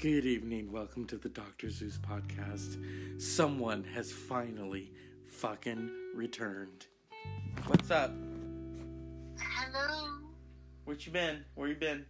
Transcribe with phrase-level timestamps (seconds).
[0.00, 0.72] Good evening.
[0.72, 1.68] Welcome to the Dr.
[1.68, 3.20] Zeus podcast.
[3.20, 4.92] Someone has finally
[5.26, 6.86] fucking returned.
[7.66, 8.10] What's up?
[9.38, 10.08] Hello.
[10.86, 11.44] What you been?
[11.54, 12.06] Where you been?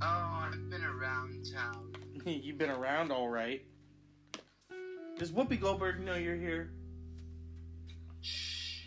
[0.00, 0.06] Oh,
[0.50, 1.92] I've been around town.
[2.24, 3.62] You've been around all right.
[5.18, 6.70] Does Whoopi Goldberg know you're here?
[8.22, 8.84] Shh.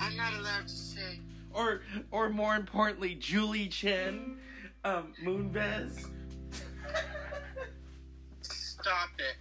[0.00, 1.20] I'm not allowed to say.
[1.52, 4.38] Or or more importantly, Julie Chen,
[4.84, 6.10] um, Moonves.
[8.42, 9.36] Stop it.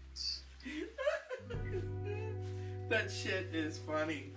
[2.89, 4.31] that shit is funny.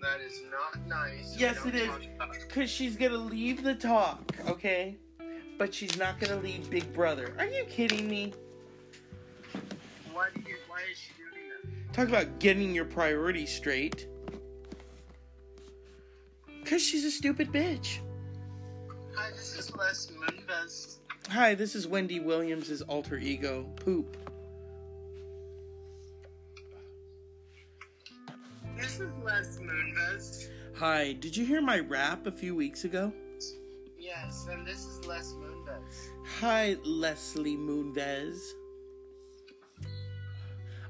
[0.00, 1.36] That is not nice.
[1.38, 1.88] Yes, it is.
[1.88, 2.48] talk about it.
[2.48, 4.96] Cause she's gonna leave the talk, okay?
[5.58, 7.34] But she's not gonna leave Big Brother.
[7.38, 8.32] Are you kidding me?
[10.12, 10.56] Why you?
[10.68, 11.94] Why is she doing that?
[11.94, 14.08] Talk about getting your priorities straight.
[16.64, 18.00] Cause she's a stupid bitch.
[19.16, 20.96] Hi, this is Les Moonves.
[21.30, 24.16] Hi, this is Wendy Williams' alter ego, Poop.
[28.76, 30.48] This is Les Moonves.
[30.74, 33.12] Hi, did you hear my rap a few weeks ago?
[33.96, 36.08] Yes, and this is Les Moonves.
[36.40, 38.40] Hi, Leslie Moonves.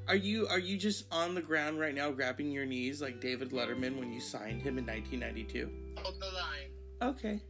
[0.08, 3.50] Are you are you just on the ground right now grabbing your knees like David
[3.50, 5.70] Letterman when you signed him in 1992?
[5.98, 6.70] Hold the line.
[7.14, 7.40] Okay.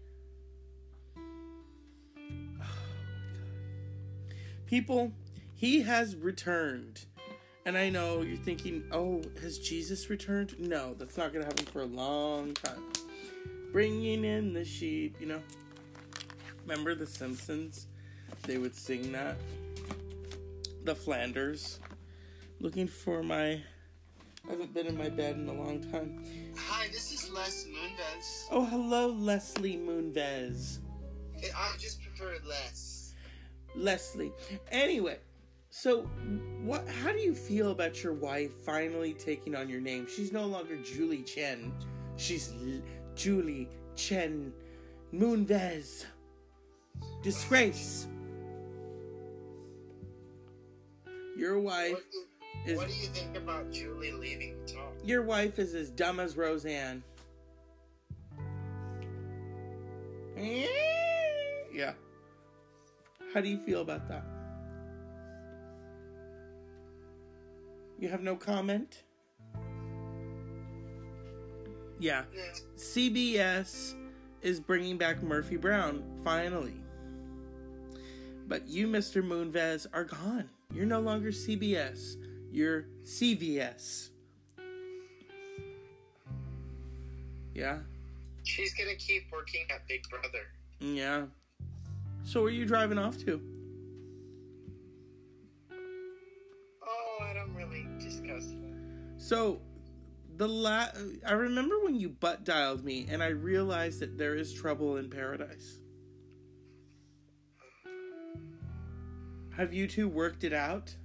[4.74, 5.12] People,
[5.54, 7.04] he has returned.
[7.64, 10.58] And I know you're thinking, oh, has Jesus returned?
[10.58, 12.82] No, that's not going to happen for a long time.
[13.70, 15.40] Bringing in the sheep, you know.
[16.62, 17.86] Remember The Simpsons?
[18.48, 19.36] They would sing that.
[20.82, 21.78] The Flanders.
[22.58, 23.50] Looking for my.
[23.50, 23.62] I
[24.50, 26.24] haven't been in my bed in a long time.
[26.56, 28.46] Hi, this is Les Moonves.
[28.50, 30.80] Oh, hello, Leslie Moonves.
[31.56, 32.93] I just prefer Les.
[33.74, 34.32] Leslie.
[34.70, 35.18] Anyway,
[35.70, 36.02] so
[36.62, 36.86] what?
[36.88, 40.06] How do you feel about your wife finally taking on your name?
[40.06, 41.72] She's no longer Julie Chen.
[42.16, 42.82] She's L-
[43.14, 44.52] Julie Chen
[45.12, 46.04] Moonves.
[47.22, 48.06] Disgrace.
[51.36, 51.92] Your wife.
[51.92, 54.92] What do, is- what do you think about Julie leaving the talk?
[55.04, 57.02] Your wife is as dumb as Roseanne.
[60.36, 60.66] Eh?
[61.72, 61.92] Yeah.
[63.34, 64.24] How do you feel about that?
[67.98, 69.02] You have no comment?
[71.98, 72.22] Yeah.
[72.32, 72.42] Yeah.
[72.76, 73.94] CBS
[74.40, 76.80] is bringing back Murphy Brown, finally.
[78.46, 79.20] But you, Mr.
[79.20, 80.48] Moonves, are gone.
[80.72, 82.14] You're no longer CBS.
[82.52, 84.10] You're CVS.
[87.52, 87.78] Yeah?
[88.44, 90.46] She's gonna keep working at Big Brother.
[90.78, 91.24] Yeah.
[92.24, 93.40] So where are you driving off to?
[96.82, 98.74] Oh, I don't really discuss that.
[99.18, 99.60] So
[100.36, 100.86] the la
[101.26, 105.10] I remember when you butt dialed me and I realized that there is trouble in
[105.10, 105.78] paradise.
[109.56, 110.96] Have you two worked it out?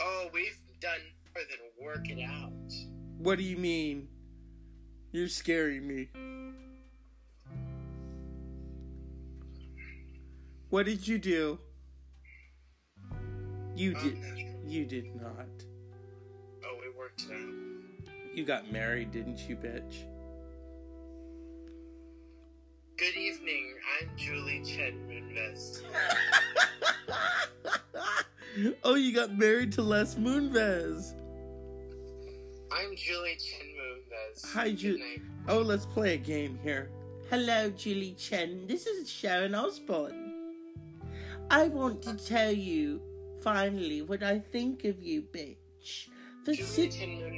[0.00, 0.98] Oh, we've done
[1.34, 2.72] more than work it out.
[3.18, 4.08] What do you mean?
[5.12, 6.08] You're scaring me.
[10.70, 11.58] What did you do?
[13.74, 14.28] You did no.
[14.64, 15.48] you did not.
[16.64, 18.14] Oh, it worked out.
[18.32, 20.04] You got married, didn't you, bitch?
[22.96, 23.74] Good evening.
[24.00, 25.82] I'm Julie Chen Moonves.
[28.84, 31.14] oh, you got married to Les Moonves.
[32.70, 34.52] I'm Julie Chen Moonves.
[34.52, 35.20] Hi, Julie.
[35.48, 36.90] Oh, let's play a game here.
[37.28, 38.68] Hello, Julie Chen.
[38.68, 40.29] This is Sharon Osbourne.
[41.52, 43.02] I want to tell you,
[43.42, 46.06] finally, what I think of you, bitch.
[46.44, 47.34] For Chen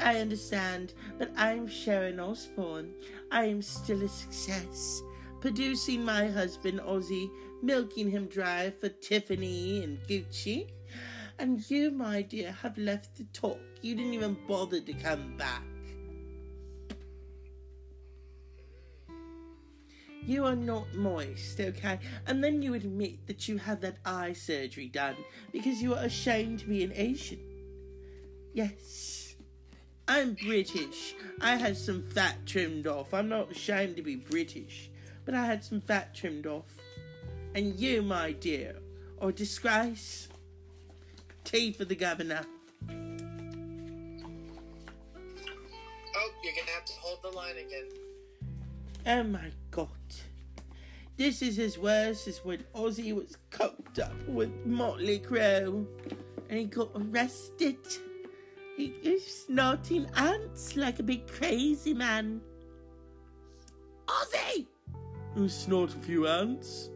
[0.00, 2.92] I understand, but I'm Sharon Osbourne.
[3.30, 5.04] I am still a success.
[5.40, 7.30] Producing my husband Ozzy,
[7.62, 10.66] milking him dry for Tiffany and Gucci.
[11.38, 13.60] And you, my dear, have left the talk.
[13.82, 15.62] You didn't even bother to come back.
[20.26, 22.00] You are not moist, okay?
[22.26, 25.14] And then you admit that you had that eye surgery done
[25.52, 27.38] because you are ashamed to be an Asian.
[28.52, 29.36] Yes.
[30.08, 31.14] I'm British.
[31.40, 33.14] I had some fat trimmed off.
[33.14, 34.90] I'm not ashamed to be British,
[35.24, 36.74] but I had some fat trimmed off.
[37.54, 38.76] And you, my dear,
[39.20, 40.28] are a disgrace.
[41.44, 42.42] Tea for the governor.
[46.18, 47.88] Oh, you're gonna have to hold the line again.
[49.06, 49.88] Oh my god.
[51.18, 55.86] This is as worse as when Ozzy was coked up with Motley Crue
[56.48, 57.76] and he got arrested.
[58.78, 62.40] He is snorting ants like a big crazy man.
[64.06, 64.66] Ozzy!
[65.34, 66.88] Who snort a few ants?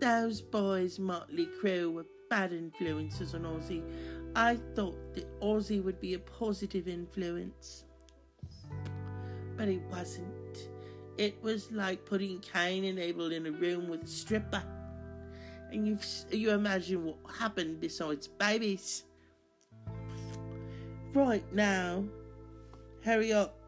[0.00, 3.82] Those boys, Motley Crue, were bad influences on Ozzy.
[4.34, 7.84] I thought that Ozzy would be a positive influence.
[9.56, 10.35] But he wasn't.
[11.18, 14.62] It was like putting Cain and Abel in a room with a stripper.
[15.70, 15.98] And you
[16.30, 19.04] you imagine what happened besides babies.
[21.14, 22.04] Right now,
[23.02, 23.58] hurry up.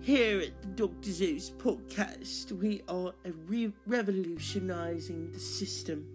[0.00, 1.12] Here at the Dr.
[1.12, 3.12] Zeus podcast, we are
[3.46, 6.06] re- revolutionizing the system.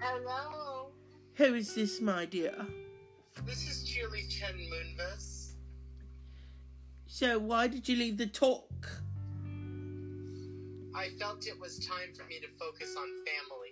[0.00, 0.88] Hello.
[1.34, 2.54] Who is this, my dear?
[3.44, 5.33] This is Julie Chen Moonves.
[7.14, 8.90] So, why did you leave the talk?
[10.96, 13.70] I felt it was time for me to focus on family.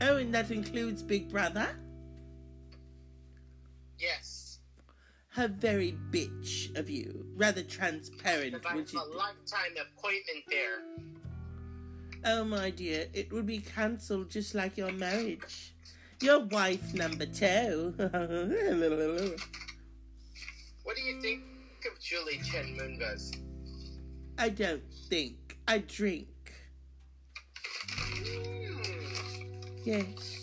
[0.00, 1.68] Oh, and that includes Big Brother?
[4.00, 4.58] Yes.
[5.28, 7.26] How very bitch of you.
[7.36, 10.78] Rather transparent, Because I have a lifetime appointment there.
[12.24, 15.72] Oh, my dear, it would be cancelled just like your marriage.
[16.20, 17.94] Your wife number two.
[20.82, 21.42] What do you think
[21.92, 23.36] of Julie Chen Moonves?
[24.38, 25.58] I don't think.
[25.68, 26.28] I drink.
[27.88, 28.62] Hmm.
[29.84, 30.42] Yes.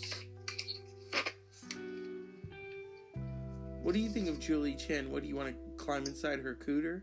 [3.82, 5.10] What do you think of Julie Chen?
[5.10, 7.02] What do you want to climb inside her cooter?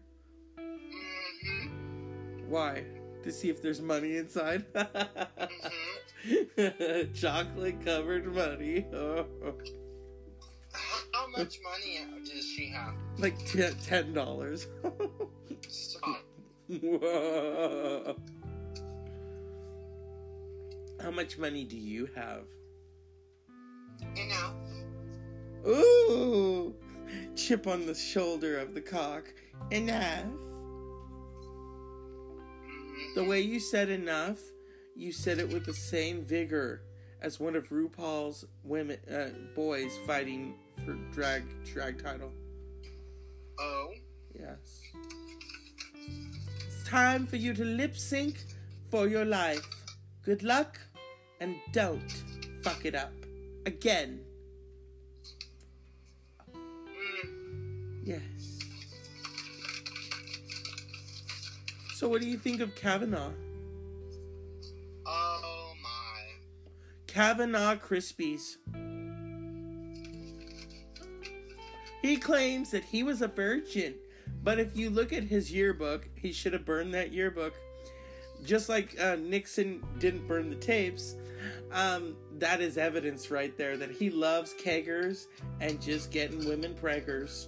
[0.57, 2.47] Mhm.
[2.47, 2.83] Why?
[3.23, 4.65] To see if there's money inside?
[6.23, 7.15] Mhm.
[7.15, 8.85] Chocolate covered money.
[11.21, 12.93] How- much money does she have?
[13.17, 14.67] like t- ten dollars.
[15.67, 16.23] Stop.
[16.67, 18.15] Whoa.
[21.01, 22.43] How much money do you have?
[24.15, 24.55] Enough.
[25.67, 26.73] Ooh,
[27.35, 29.31] chip on the shoulder of the cock.
[29.71, 30.25] Enough.
[32.65, 33.15] Mhm.
[33.15, 34.39] The way you said enough,
[34.95, 36.83] you said it with the same vigor
[37.21, 42.31] as one of RuPaul's women, uh, boys fighting for drag drag title.
[43.59, 43.91] Oh.
[44.33, 44.81] Yes.
[46.65, 48.43] It's time for you to lip sync
[48.89, 49.67] for your life.
[50.23, 50.79] Good luck,
[51.39, 52.23] and don't
[52.61, 53.13] fuck it up
[53.65, 54.21] again.
[56.53, 58.01] Mm.
[58.03, 58.59] Yes.
[61.95, 63.31] So, what do you think of Kavanaugh?
[65.05, 66.21] Oh my.
[67.07, 68.57] Kavanaugh Krispies.
[72.01, 73.95] He claims that he was a virgin,
[74.43, 77.53] but if you look at his yearbook, he should have burned that yearbook.
[78.43, 81.15] Just like uh, Nixon didn't burn the tapes,
[81.71, 85.27] um, that is evidence right there that he loves keggers
[85.59, 87.47] and just getting women preggers.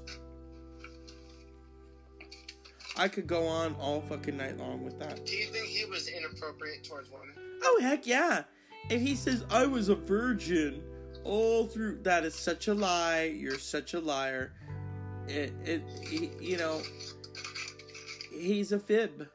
[2.95, 5.25] I could go on all fucking night long with that.
[5.25, 7.33] Do you think he was inappropriate towards women?
[7.63, 8.43] Oh heck yeah!
[8.89, 10.83] If he says I was a virgin
[11.23, 13.33] all through, that is such a lie.
[13.35, 14.53] You're such a liar.
[15.27, 16.81] It, it, he, you know,
[18.31, 19.27] he's a fib.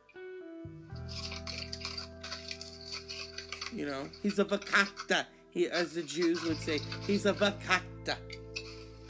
[3.73, 5.27] You know, he's a vakakta.
[5.51, 8.17] He, as the Jews would say, he's a vakakta.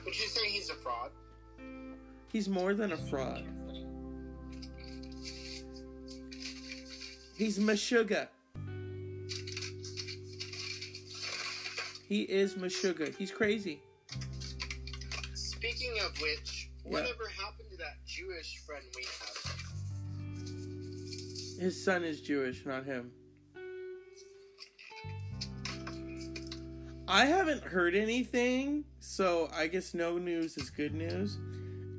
[0.04, 1.10] Would you say he's a fraud?
[2.32, 3.44] He's more than a fraud.
[7.36, 8.28] He's Meshuggah.
[12.08, 13.14] He is Meshuggah.
[13.16, 13.82] He's crazy.
[15.34, 16.92] Speaking of which, Yeah.
[16.92, 19.36] whatever happened to that Jewish friend we have?
[21.60, 23.12] His son is Jewish, not him.
[27.06, 31.36] I haven't heard anything, so I guess no news is good news.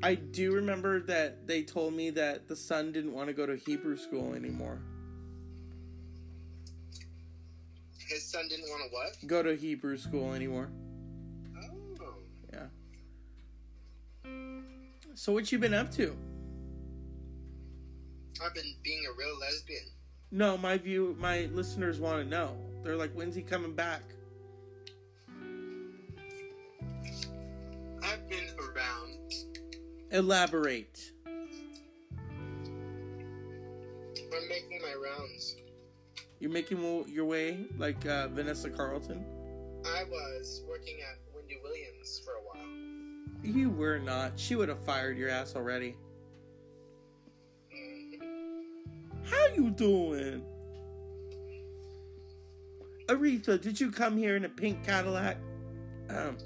[0.01, 3.57] I do remember that they told me that the son didn't want to go to
[3.57, 4.81] Hebrew school anymore.
[8.09, 9.15] His son didn't want to what?
[9.27, 10.71] Go to Hebrew school anymore.
[12.01, 12.15] Oh.
[12.51, 12.65] Yeah.
[15.13, 16.17] So what you been up to?
[18.43, 19.83] I've been being a real lesbian.
[20.31, 22.57] No, my view, my listeners want to know.
[22.83, 24.01] They're like, when's he coming back?
[28.01, 29.33] I've been around.
[30.11, 31.11] Elaborate.
[34.17, 35.57] I'm making my rounds.
[36.39, 39.25] You're making your way like uh, Vanessa Carlton.
[39.86, 42.65] I was working at Wendy Williams for a while.
[43.43, 44.39] You were not.
[44.39, 45.96] She would have fired your ass already.
[47.74, 48.19] Mhm.
[49.25, 50.43] How you doing?
[53.08, 55.38] Aretha, did you come here in a pink Cadillac?
[56.10, 56.38] Um,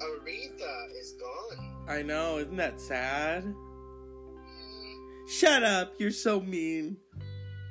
[0.00, 1.74] Aretha is gone.
[1.88, 3.44] I know, isn't that sad?
[3.44, 6.98] Mm, Shut up, you're so mean.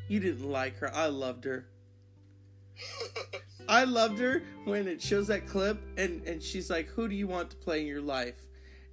[0.07, 0.93] You didn't like her.
[0.93, 1.67] I loved her.
[3.69, 7.27] I loved her when it shows that clip and, and she's like, Who do you
[7.27, 8.47] want to play in your life?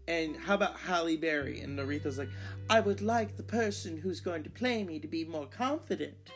[0.06, 1.61] And how about Halle Berry?
[1.61, 2.28] And Aretha's like,
[2.68, 6.30] I would like the person who's going to play me to be more confident.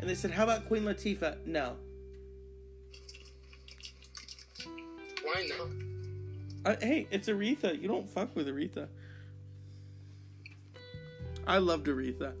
[0.00, 1.46] And they said, How about Queen Latifah?
[1.46, 1.76] No.
[5.22, 5.68] Why not?
[6.64, 7.80] Uh, hey, it's Aretha.
[7.80, 8.88] You don't fuck with Aretha.
[11.46, 12.34] I loved Aretha.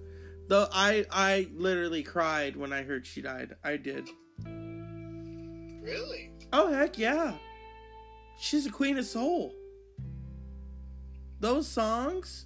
[0.52, 3.56] Though I I literally cried when I heard she died.
[3.64, 4.10] I did.
[4.44, 6.30] Really?
[6.52, 7.36] Oh heck yeah.
[8.38, 9.54] She's a queen of soul.
[11.40, 12.44] Those songs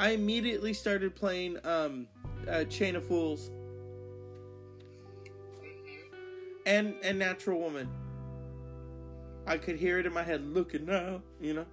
[0.00, 2.08] I immediately started playing um
[2.48, 3.52] uh, Chain of Fools
[6.66, 7.88] and and Natural Woman.
[9.46, 11.66] I could hear it in my head looking now, you know.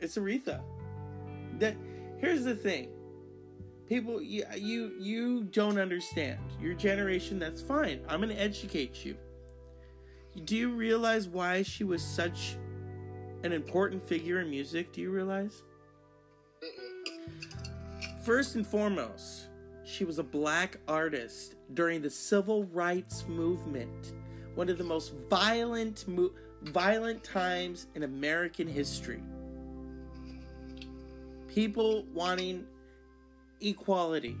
[0.00, 0.60] It's Aretha.
[1.60, 1.76] That
[2.18, 2.90] here's the thing.
[3.90, 4.44] People you
[5.00, 6.38] you don't understand.
[6.60, 8.00] Your generation that's fine.
[8.08, 9.16] I'm to educate you.
[10.44, 12.56] Do you realize why she was such
[13.42, 14.92] an important figure in music?
[14.92, 15.64] Do you realize?
[18.24, 19.48] First and foremost,
[19.82, 24.12] she was a black artist during the civil rights movement,
[24.54, 26.30] one of the most violent mo-
[26.62, 29.20] violent times in American history.
[31.48, 32.66] People wanting
[33.60, 34.36] equality.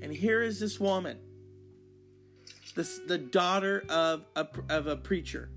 [0.00, 1.18] And here is this woman,
[2.74, 5.50] this the daughter of a of a preacher.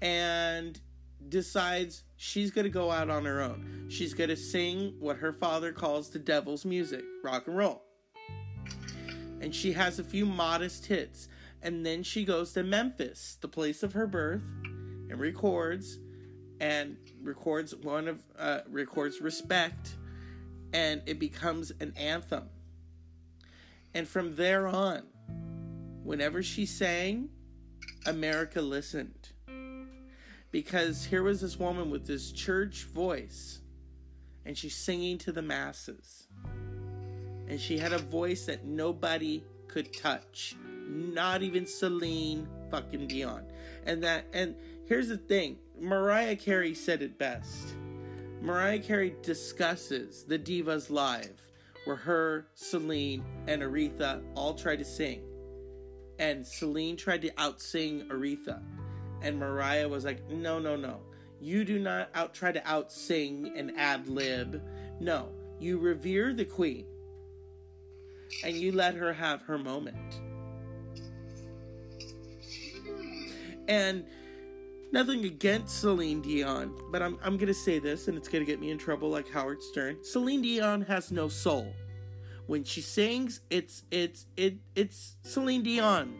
[0.00, 0.80] And
[1.28, 3.86] decides she's going to go out on her own.
[3.88, 7.82] She's going to sing what her father calls the devil's music, rock and roll.
[9.40, 11.28] And she has a few modest hits.
[11.62, 14.42] And then she goes to Memphis, the place of her birth,
[15.08, 15.98] and records
[16.60, 19.96] and records one of uh, records respect
[20.72, 22.48] and it becomes an anthem.
[23.94, 25.02] And from there on,
[26.02, 27.28] whenever she sang,
[28.06, 29.28] America listened.
[30.50, 33.60] Because here was this woman with this church voice
[34.44, 36.26] and she's singing to the masses.
[37.48, 40.56] And she had a voice that nobody could touch.
[40.88, 43.44] Not even celine fucking dion.
[43.86, 44.54] And that and
[44.86, 47.74] here's the thing mariah carey said it best
[48.42, 51.40] mariah carey discusses the divas live
[51.84, 55.22] where her celine and aretha all tried to sing
[56.18, 58.60] and celine tried to outsing aretha
[59.22, 61.00] and Mariah was like, "No, no, no.
[61.40, 64.62] You do not out try to out sing and ad lib.
[65.00, 66.86] No, you revere the queen,
[68.44, 70.20] and you let her have her moment."
[73.68, 74.04] And
[74.92, 78.70] nothing against Celine Dion, but I'm I'm gonna say this, and it's gonna get me
[78.70, 79.98] in trouble like Howard Stern.
[80.02, 81.74] Celine Dion has no soul.
[82.46, 86.14] When she sings, it's it's it it's Celine Dion.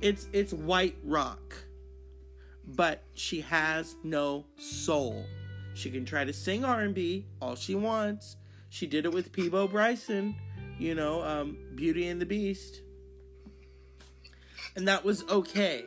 [0.00, 1.64] It's it's white rock
[2.66, 5.24] but she has no soul.
[5.74, 8.36] She can try to sing R&B all she wants.
[8.70, 10.34] She did it with Peabo Bryson,
[10.78, 12.82] you know, um, Beauty and the Beast,
[14.74, 15.84] and that was okay.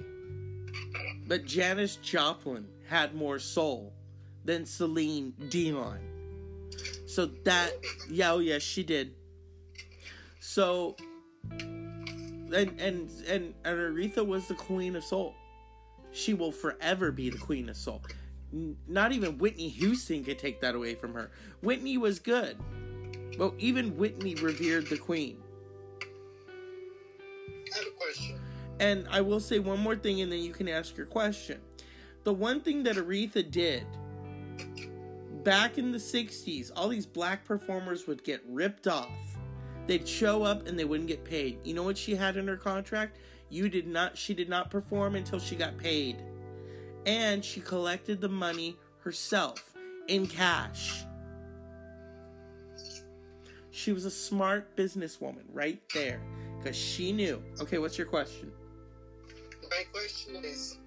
[1.27, 3.93] But Janis Joplin had more soul
[4.45, 5.99] than Celine Dion.
[7.05, 7.71] So that,
[8.09, 9.13] yeah, oh yes, she did.
[10.39, 10.95] So,
[11.49, 15.35] and and and and Aretha was the queen of soul
[16.17, 18.01] she will forever be the queen of soul.
[18.87, 21.31] Not even Whitney Houston could take that away from her.
[21.61, 22.57] Whitney was good,
[23.37, 25.37] but even Whitney revered the queen.
[26.01, 28.39] I have a question.
[28.79, 31.59] And I will say one more thing, and then you can ask your question.
[32.23, 33.85] The one thing that Aretha did
[35.47, 39.07] back in the 60s, all these black performers would get ripped off.
[39.87, 41.59] They'd show up and they wouldn't get paid.
[41.63, 43.17] You know what she had in her contract?
[43.49, 46.17] You did not she did not perform until she got paid.
[47.05, 49.73] And she collected the money herself
[50.09, 51.05] in cash.
[53.71, 56.19] She was a smart businesswoman right there
[56.61, 57.41] cuz she knew.
[57.61, 58.51] Okay, what's your question?
[59.69, 60.77] My question is.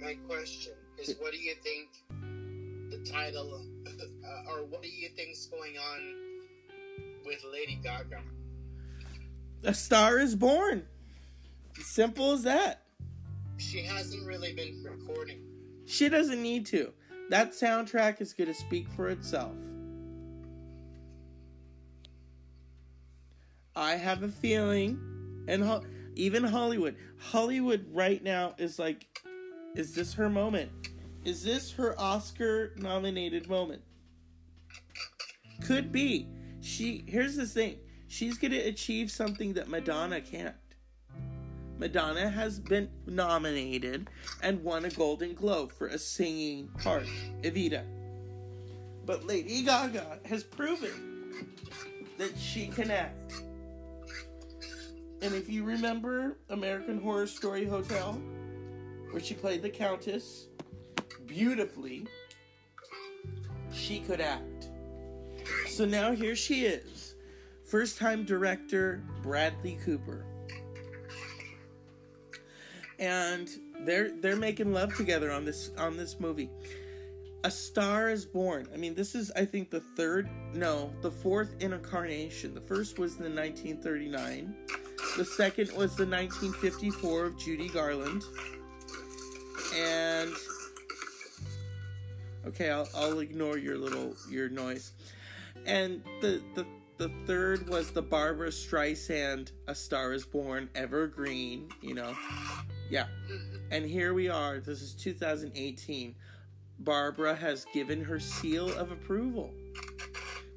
[0.00, 1.88] My question is, what do you think
[2.90, 6.14] the title, uh, or what do you think's going on
[7.24, 8.20] with Lady Gaga?
[9.64, 10.84] A star is born.
[11.80, 12.82] Simple as that.
[13.58, 15.40] She hasn't really been recording.
[15.86, 16.92] She doesn't need to.
[17.30, 19.54] That soundtrack is going to speak for itself.
[23.74, 24.98] I have a feeling,
[25.48, 29.06] and ho- even Hollywood, Hollywood right now is like,
[29.74, 30.70] is this her moment?
[31.24, 33.82] Is this her Oscar nominated moment?
[35.64, 36.28] Could be.
[36.60, 37.78] She here's the thing.
[38.08, 40.54] She's to achieve something that Madonna can't.
[41.78, 44.10] Madonna has been nominated
[44.42, 47.06] and won a Golden Globe for a singing part,
[47.42, 47.82] Evita.
[49.06, 51.48] But Lady Gaga has proven
[52.18, 53.42] that she can act.
[55.22, 58.20] And if you remember American Horror Story Hotel,
[59.12, 60.48] where she played the Countess
[61.26, 62.08] beautifully,
[63.72, 64.68] she could act.
[65.68, 67.14] So now here she is.
[67.64, 70.26] First time director Bradley Cooper.
[72.98, 73.48] And
[73.86, 76.50] they're they're making love together on this on this movie.
[77.44, 78.68] A Star is Born.
[78.72, 82.54] I mean, this is I think the third, no, the fourth incarnation.
[82.54, 84.54] The first was in 1939.
[85.16, 88.24] The second was the 1954 of Judy Garland.
[89.76, 90.32] And
[92.46, 94.92] okay, I'll, I'll ignore your little your noise.
[95.66, 96.66] And the the
[96.98, 102.14] the third was the Barbra Streisand A Star is Born Evergreen, you know.
[102.90, 103.06] Yeah.
[103.70, 104.60] And here we are.
[104.60, 106.14] This is 2018.
[106.78, 109.52] Barbra has given her seal of approval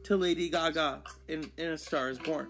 [0.04, 2.48] to Lady Gaga in, in A Star is Born.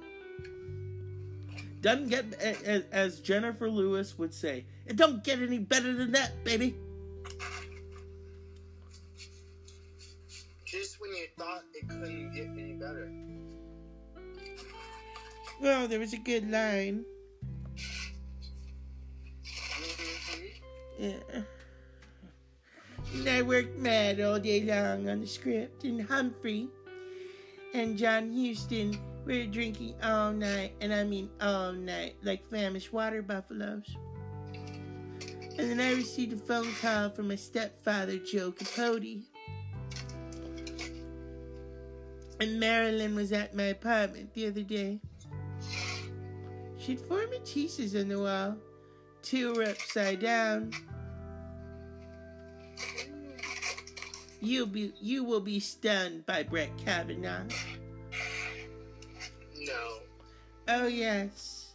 [1.86, 6.44] Doesn't get, as, as Jennifer Lewis would say, it don't get any better than that,
[6.44, 6.74] baby.
[10.65, 13.13] Just when you thought it couldn't get any better.
[15.62, 17.06] Well, there was a good line.
[19.46, 20.62] Mhm.
[20.98, 21.42] Yeah.
[23.14, 26.68] And I worked mad all day long on the script, and Humphrey
[27.75, 28.33] and John
[29.25, 33.96] Were drinking all night, and I mean all night, like famished water buffaloes.
[35.57, 39.24] And then I received a phone call from my stepfather, Joe Capote.
[42.40, 45.00] And Marilyn was at my apartment the other day.
[46.77, 48.57] She'd four Matisses on the wall.
[49.24, 50.72] Two were upside down.
[54.40, 57.46] You'll be you will be stunned by Brett Kavanaugh.
[60.68, 61.74] Oh yes.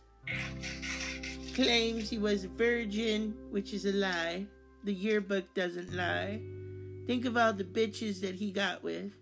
[1.54, 4.46] Claims he was a virgin, which is a lie.
[4.84, 6.40] The yearbook doesn't lie.
[7.06, 9.12] Think of all the bitches that he got with.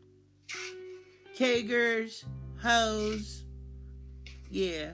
[1.37, 2.24] Kegers,
[2.62, 3.44] hoes.
[4.50, 4.92] Yeah.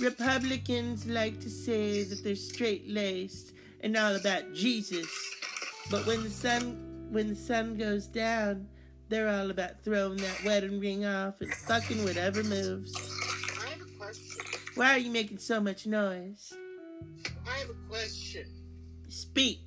[0.00, 5.08] Republicans like to say that they're straight laced and all about Jesus.
[5.90, 8.68] But when the sun when the sun goes down,
[9.08, 12.94] they're all about throwing that wedding ring off and fucking whatever moves.
[13.60, 14.44] I have a question.
[14.74, 16.52] Why are you making so much noise?
[17.46, 18.46] I have a question.
[19.08, 19.60] Speak.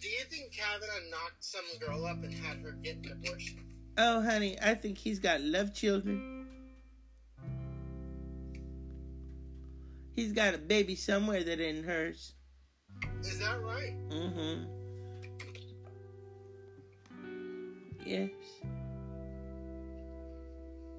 [0.00, 3.58] Do you think Kavanaugh knocked some girl up and had her get an abortion?
[3.98, 6.46] Oh, honey, I think he's got love children.
[10.14, 12.34] He's got a baby somewhere that ain't hers.
[13.20, 13.94] Is that right?
[14.10, 14.79] Mm-hmm.
[18.04, 18.30] Yes.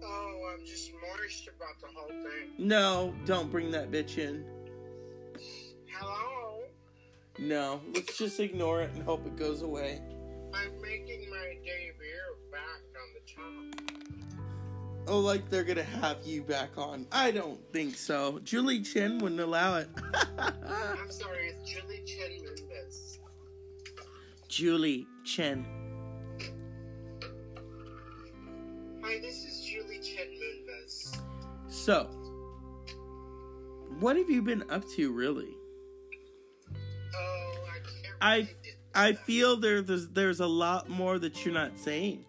[0.04, 2.52] Oh, I'm just moist about the whole thing.
[2.58, 4.46] No, don't bring that bitch in.
[5.88, 6.64] Hello?
[7.40, 10.02] No, let's just ignore it and hope it goes away.
[10.54, 13.92] I'm making my debut back on the top.
[15.08, 17.08] Oh, like they're gonna have you back on.
[17.12, 18.40] I don't think so.
[18.44, 19.90] Julie Chen wouldn't allow it.
[20.38, 23.20] I'm sorry, it's Julie Chen Mendez.
[24.48, 25.66] Julie Chen.
[31.84, 32.04] So,
[34.00, 35.58] what have you been up to, really?
[37.16, 41.44] Oh, I can't I- really get I feel there, there's there's a lot more that
[41.44, 42.24] you're not saying.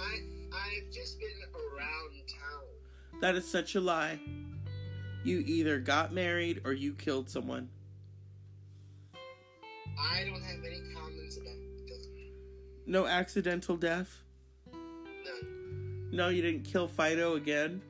[0.00, 0.20] I,
[0.54, 3.20] I've just been around town.
[3.20, 4.18] That is such a lie.
[5.24, 7.68] You either got married or you killed someone.
[10.00, 11.54] I don't have any comments about
[11.86, 12.06] this.
[12.86, 14.22] No accidental death.
[14.72, 16.08] None.
[16.12, 17.82] No, you didn't kill Fido again.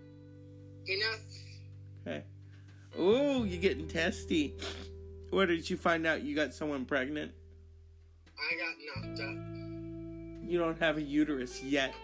[0.88, 1.20] Enough.
[2.06, 2.24] Okay.
[2.96, 4.54] Oh, you're getting testy.
[5.30, 7.32] Where did you find out you got someone pregnant?
[8.38, 10.48] I got knocked up.
[10.48, 11.94] You don't have a uterus yet.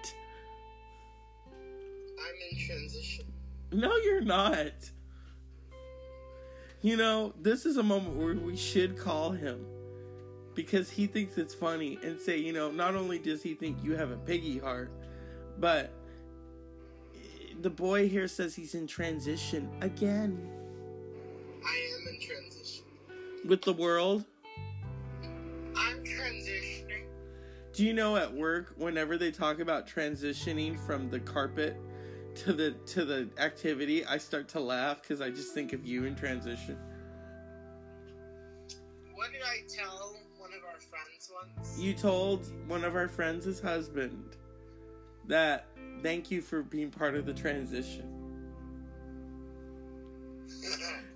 [1.49, 3.25] I'm in transition.
[3.73, 4.91] No, you're not.
[6.83, 9.65] You know, this is a moment where we should call him
[10.55, 13.97] because he thinks it's funny and say, you know, not only does he think you
[13.97, 14.91] have a piggy heart,
[15.59, 15.91] but
[17.61, 20.49] the boy here says he's in transition again
[21.65, 22.85] I am in transition.
[23.47, 24.25] with the world.
[25.77, 27.05] I'm transitioning.
[27.73, 31.77] Do you know at work whenever they talk about transitioning from the carpet
[32.37, 36.05] to the to the activity, I start to laugh cuz I just think of you
[36.05, 36.77] in transition.
[39.15, 41.79] What did I tell one of our friends once?
[41.79, 44.37] You told one of our friends' husband
[45.27, 45.67] that
[46.05, 48.05] thank you for being part of the transition.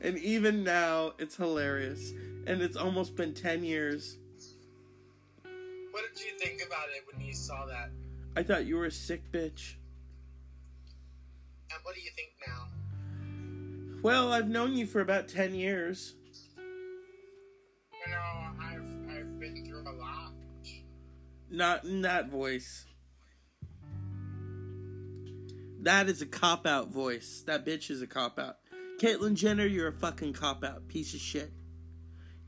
[0.01, 2.13] And even now, it's hilarious.
[2.47, 4.17] And it's almost been 10 years.
[5.91, 7.91] what did you think about it when you saw that?
[8.35, 9.75] I thought you were a sick bitch.
[11.71, 14.01] And what do you think now?
[14.03, 16.15] Well, I've known you for about 10 years.
[16.57, 18.19] You know,
[18.63, 20.33] I've I've been through a lot.
[21.51, 22.88] Not in that voice.
[25.83, 27.45] That is a cop out voice.
[27.47, 28.57] That bitch is a cop out.
[28.99, 31.53] Caitlyn Jenner, you're a fucking cop out piece of shit.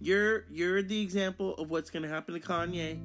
[0.00, 3.00] You're you're the example of what's gonna happen to Kanye.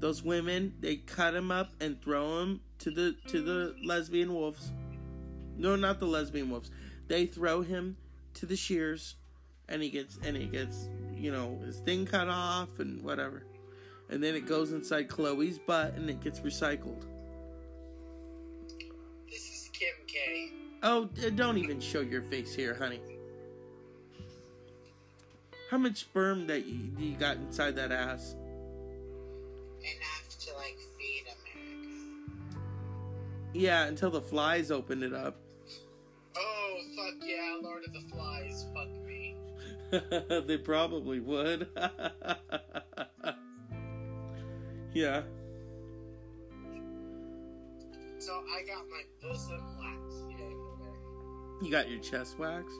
[0.00, 4.72] Those women, they cut him up and throw him to the to the lesbian wolves.
[5.56, 6.70] No, not the lesbian wolves.
[7.06, 7.96] They throw him
[8.34, 9.14] to the shears,
[9.68, 13.44] and he gets and he gets you know his thing cut off and whatever,
[14.08, 17.04] and then it goes inside Khloé's butt and it gets recycled.
[20.08, 20.52] This is Kim K.
[20.82, 23.00] Oh, don't even show your face here, honey.
[25.70, 28.34] How much sperm that you, you got inside that ass?
[29.80, 32.32] Enough to like feed America.
[33.52, 35.36] Yeah, until the flies opened it up.
[36.36, 39.34] Oh fuck yeah, Lord of the Flies, fuck me.
[40.46, 41.68] they probably would.
[44.94, 45.22] yeah.
[48.28, 50.24] So I got my bosom waxed.
[50.28, 51.64] Yeah, okay.
[51.64, 52.78] You got your chest waxed?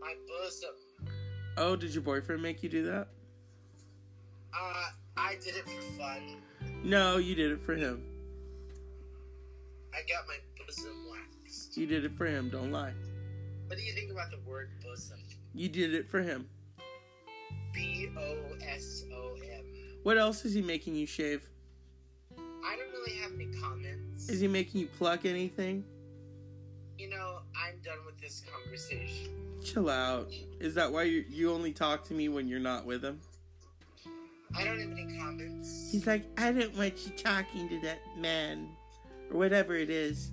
[0.00, 0.74] My bosom.
[1.56, 3.06] Oh, did your boyfriend make you do that?
[4.52, 6.42] Uh, I did it for fun.
[6.82, 8.02] No, you did it for him.
[9.94, 11.76] I got my bosom waxed.
[11.76, 12.94] You did it for him, don't lie.
[13.68, 15.20] What do you think about the word bosom?
[15.54, 16.48] You did it for him.
[17.72, 19.64] B O S O M.
[20.02, 21.48] What else is he making you shave?
[22.64, 24.28] I don't really have any comments.
[24.28, 25.84] Is he making you pluck anything?
[26.98, 29.30] You know, I'm done with this conversation.
[29.64, 30.30] Chill out.
[30.60, 33.20] Is that why you, you only talk to me when you're not with him?
[34.56, 35.88] I don't have any comments.
[35.90, 38.68] He's like, I don't want you talking to that man.
[39.30, 40.30] Or whatever it is.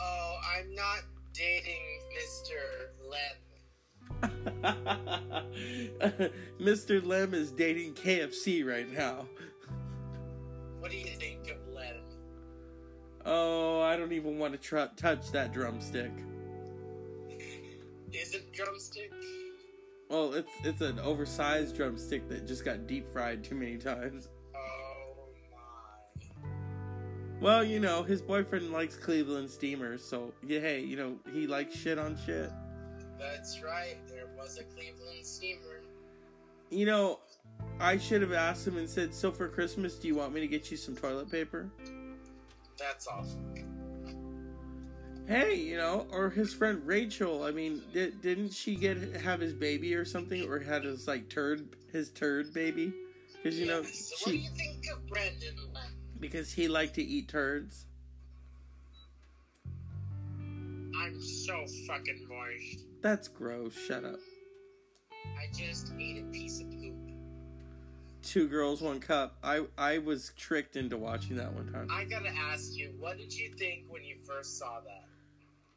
[0.00, 1.00] Oh, I'm not
[1.32, 1.82] dating
[2.16, 2.56] Mr.
[3.10, 3.36] Lem.
[6.60, 7.04] Mr.
[7.04, 9.26] Lem is dating KFC right now.
[10.80, 11.96] What do you think of Lem?
[13.24, 16.12] Oh, I don't even want to tr- touch that drumstick.
[18.12, 19.12] Is it drumstick?
[20.08, 24.28] Well, it's it's an oversized drumstick that just got deep fried too many times.
[24.54, 26.46] Oh my.
[27.40, 31.76] Well, you know, his boyfriend likes Cleveland Steamers, so yeah, hey, you know, he likes
[31.76, 32.50] shit on shit.
[33.18, 35.82] That's right, there was a Cleveland steamer.
[36.70, 37.20] You know,
[37.78, 40.46] I should have asked him and said, "So for Christmas, do you want me to
[40.46, 41.70] get you some toilet paper?"
[42.78, 43.54] That's awesome.
[45.26, 47.42] Hey, you know, or his friend Rachel.
[47.42, 51.28] I mean, did, didn't she get have his baby or something, or had his like
[51.28, 52.92] turd his turd baby?
[53.34, 55.56] Because you know, Yes, so what do she you think of Brandon
[56.20, 57.84] because he liked to eat turds.
[60.98, 62.84] I'm so fucking moist.
[63.02, 63.74] That's gross.
[63.76, 64.18] Shut up.
[65.12, 67.05] I just ate a piece of poop.
[68.26, 69.36] Two girls, one cup.
[69.44, 71.86] I I was tricked into watching that one time.
[71.92, 75.04] I gotta ask you, what did you think when you first saw that?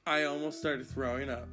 [0.07, 1.47] I almost started throwing up.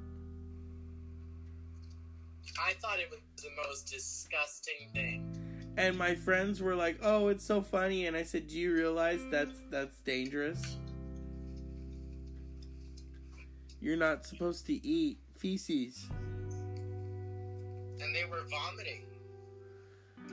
[2.67, 5.75] I thought it was the most disgusting thing.
[5.77, 9.21] And my friends were like, "Oh, it's so funny." And I said, "Do you realize
[9.31, 10.79] that's that's dangerous?
[13.83, 16.09] You're not supposed to eat feces."
[18.01, 19.06] And they were vomiting.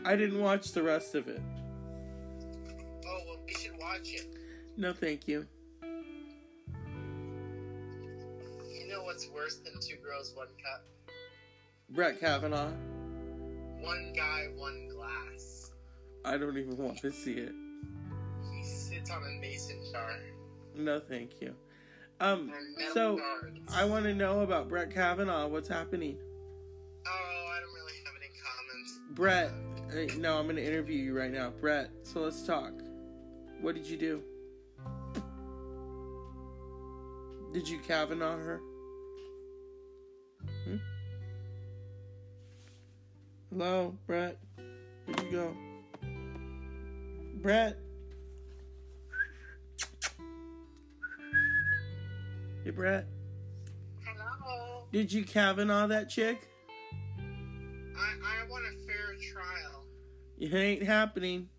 [0.06, 1.42] I didn't watch the rest of it.
[3.08, 4.28] Oh, well, we should watch it.
[4.76, 5.46] No, thank you.
[8.70, 10.84] You know what's worse than two girls, one cup?
[11.90, 12.72] Brett Kavanaugh.
[13.80, 15.72] One guy, one glass.
[16.26, 17.54] I don't even want to see it.
[18.52, 20.20] He sits on a mason jar.
[20.76, 21.54] No, thank you.
[22.20, 22.52] Um,
[22.94, 23.60] so guards.
[23.74, 25.48] I want to know about Brett Kavanaugh.
[25.48, 26.18] What's happening?
[27.06, 29.00] Oh, I don't really have any comments.
[29.12, 29.52] Brett,
[30.18, 31.90] no, I'm gonna interview you right now, Brett.
[32.04, 32.74] So let's talk.
[33.62, 34.24] What did you do?
[37.54, 38.62] Did you Kavanaugh her?
[40.66, 40.78] Hmm?
[43.52, 44.40] Hello, Brett.
[45.06, 45.56] Where'd you go?
[47.42, 47.78] Brett.
[52.64, 53.06] Hey, Brett.
[54.04, 54.86] Hello.
[54.92, 56.50] Did you Kavanaugh that chick?
[57.96, 59.73] I, I want a fair trial.
[60.40, 61.50] It ain't happening.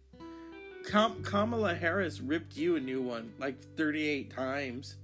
[0.88, 4.96] Kam- Kamala Harris ripped you a new one like 38 times.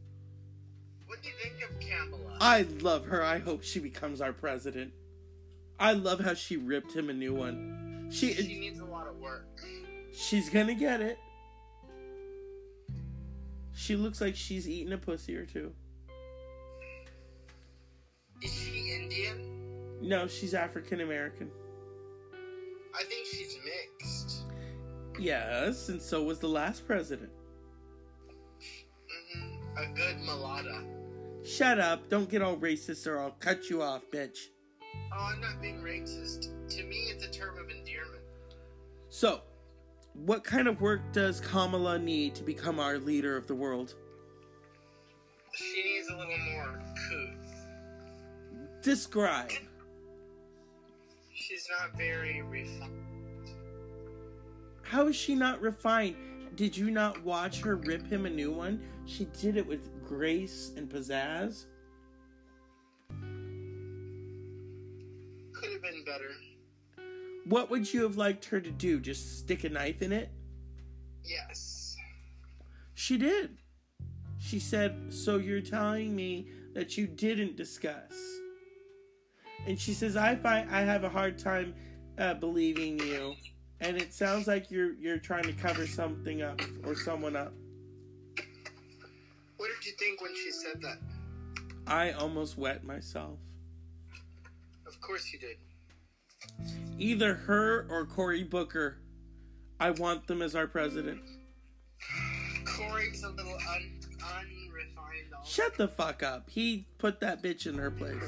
[1.06, 2.36] What do you think of Kamala?
[2.40, 3.22] I love her.
[3.22, 4.92] I hope she becomes our president.
[5.78, 8.08] I love how she ripped him a new one.
[8.10, 9.46] She she needs a lot of work.
[10.12, 11.18] she's gonna get it.
[13.74, 15.72] She looks like she's eating a pussy or two.
[18.42, 19.98] Is she Indian?
[20.02, 21.50] No, she's African American.
[22.94, 24.42] I think she's mixed.
[25.18, 27.30] Yes, and so was the last president.
[28.28, 29.78] Mm-hmm.
[29.78, 30.84] A good mulata.
[31.44, 32.08] Shut up!
[32.08, 34.48] Don't get all racist or I'll cut you off, bitch.
[35.12, 36.48] Oh, I'm not being racist.
[36.68, 38.22] To me, it's a term of endearment.
[39.08, 39.40] So,
[40.14, 43.94] what kind of work does Kamala need to become our leader of the world?
[45.52, 47.66] She needs a little more couth.
[48.82, 49.50] Describe.
[51.40, 53.50] She's not very refined.
[54.82, 56.16] How is she not refined?
[56.54, 58.82] Did you not watch her rip him a new one?
[59.06, 61.64] She did it with grace and pizzazz.
[65.54, 66.30] Could have been better.
[67.46, 69.00] What would you have liked her to do?
[69.00, 70.30] Just stick a knife in it?
[71.24, 71.96] Yes.
[72.92, 73.56] She did.
[74.38, 78.39] She said, So you're telling me that you didn't discuss?
[79.66, 81.74] And she says, I find I have a hard time
[82.18, 83.34] uh, believing you.
[83.80, 87.52] And it sounds like you're you're trying to cover something up or someone up.
[89.56, 90.98] What did you think when she said that?
[91.86, 93.38] I almost wet myself.
[94.86, 95.56] Of course you did.
[96.98, 98.98] Either her or Cory Booker.
[99.78, 101.20] I want them as our president.
[102.66, 105.34] Cory's a little un- unrefined.
[105.34, 105.50] Also.
[105.50, 106.50] Shut the fuck up.
[106.50, 108.22] He put that bitch in her place.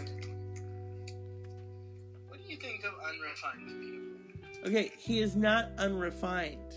[3.15, 4.69] Unrefined people?
[4.69, 6.75] Okay, he is not unrefined.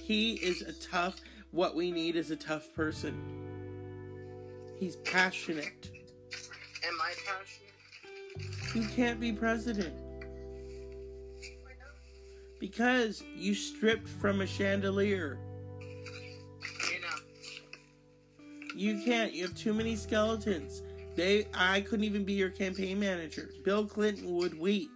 [0.00, 1.16] He is a tough,
[1.50, 3.20] what we need is a tough person.
[4.78, 5.90] He's passionate.
[6.86, 8.74] Am I passionate?
[8.74, 9.94] You can't be president
[11.60, 12.58] Why not?
[12.58, 15.38] because you stripped from a chandelier.
[16.90, 19.32] You know, You can't.
[19.34, 20.82] You have too many skeletons.
[21.14, 23.50] They I couldn't even be your campaign manager.
[23.64, 24.90] Bill Clinton would weep.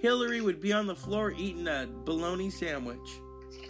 [0.00, 3.20] Hillary would be on the floor eating a bologna sandwich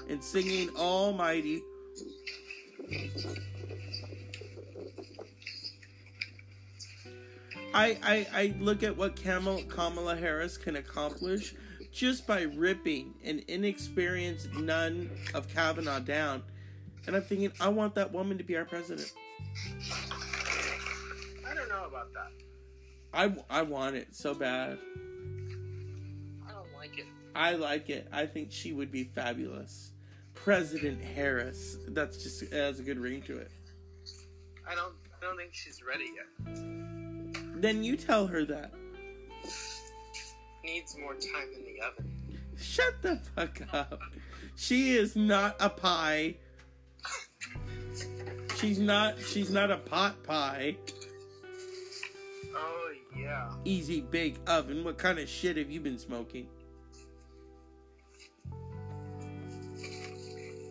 [0.08, 1.62] and singing Almighty.
[7.72, 11.54] I, I, I look at what Kamala, Kamala Harris can accomplish
[11.92, 16.42] just by ripping an inexperienced nun of Kavanaugh down.
[17.06, 19.12] And I'm thinking, I want that woman to be our president.
[21.48, 22.30] I don't know about that.
[23.12, 24.78] I, I want it so bad.
[27.34, 28.08] I like it.
[28.12, 29.92] I think she would be fabulous.
[30.34, 31.76] President Harris.
[31.88, 33.50] That's just it has a good ring to it.
[34.68, 34.94] I don't.
[35.16, 37.60] I don't think she's ready yet.
[37.60, 38.72] Then you tell her that.
[40.64, 42.10] Needs more time in the oven.
[42.56, 44.00] Shut the fuck up.
[44.56, 46.36] She is not a pie.
[48.56, 50.76] She's not she's not a pot pie.
[52.54, 53.50] Oh yeah.
[53.64, 54.84] Easy bake oven.
[54.84, 56.46] What kind of shit have you been smoking?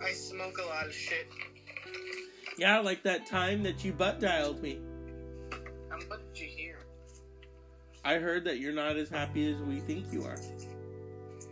[0.03, 1.27] I smoke a lot of shit.
[2.57, 4.79] Yeah, like that time that you butt dialed me.
[5.91, 6.79] Um, what did you hear?
[8.03, 10.37] I heard that you're not as happy as we think you are.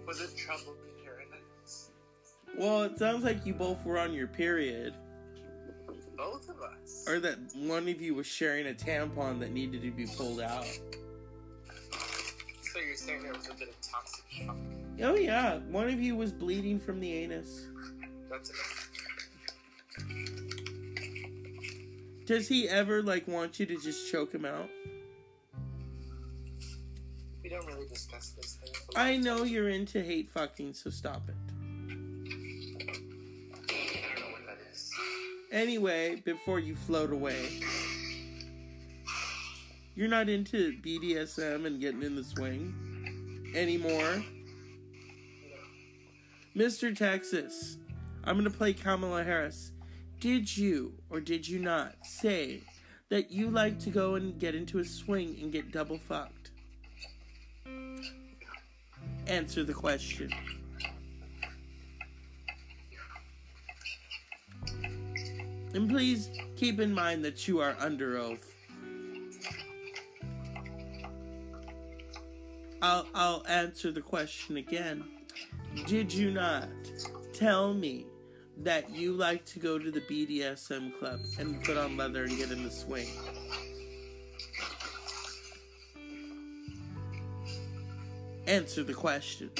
[0.05, 1.91] Was it trouble in paradise?
[2.57, 4.93] Well, it sounds like you both were on your period.
[6.15, 7.05] Both of us.
[7.07, 10.65] Or that one of you was sharing a tampon that needed to be pulled out.
[12.61, 14.55] So you're saying there was a bit of toxic shock?
[15.03, 17.67] Oh yeah, one of you was bleeding from the anus.
[18.29, 18.55] That's it.
[22.25, 24.69] Does he ever like want you to just choke him out?
[27.41, 28.73] We don't really discuss this thing.
[28.95, 31.35] I know you're into hate fucking, so stop it.
[31.47, 31.93] I
[34.15, 34.91] don't know what that is.
[35.51, 37.61] Anyway, before you float away,
[39.97, 44.23] You're not into BDSM and getting in the swing anymore?
[46.55, 46.95] Mr.
[46.95, 47.77] Texas,
[48.27, 49.71] I'm going to play Kamala Harris.
[50.19, 52.61] Did you or did you not say
[53.07, 56.51] that you like to go and get into a swing and get double fucked?
[59.27, 60.33] Answer the question.
[65.73, 68.53] And please keep in mind that you are under oath.
[72.81, 75.05] I'll, I'll answer the question again.
[75.85, 76.67] Did you not
[77.31, 78.05] tell me
[78.63, 82.51] that you like to go to the BDSM club and put on leather and get
[82.51, 83.07] in the swing?
[88.47, 89.51] Answer the question.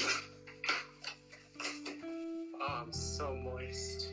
[2.60, 4.12] Oh, I'm so moist.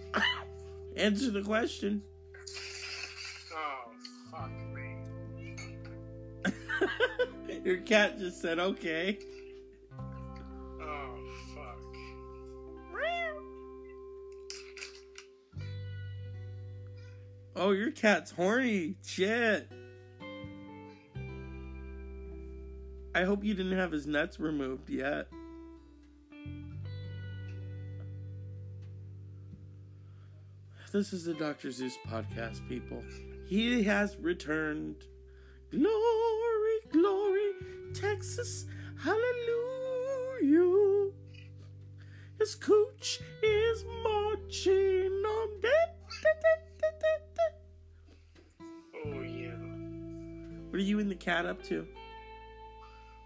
[0.98, 2.04] Answer the question.
[3.54, 3.92] Oh,
[4.32, 5.56] fuck me.
[7.64, 9.18] Your cat just said okay.
[17.58, 18.96] Oh, your cat's horny.
[19.06, 19.72] Shit.
[23.14, 25.28] I hope you didn't have his nuts removed yet.
[30.92, 31.72] This is the Dr.
[31.72, 33.02] Zeus podcast, people.
[33.48, 34.96] He has returned.
[35.72, 37.52] Glory, glory,
[37.94, 38.66] Texas,
[39.02, 39.22] hallelujah.
[42.38, 45.46] His cooch is marching on.
[50.76, 51.88] What are you and the cat up to?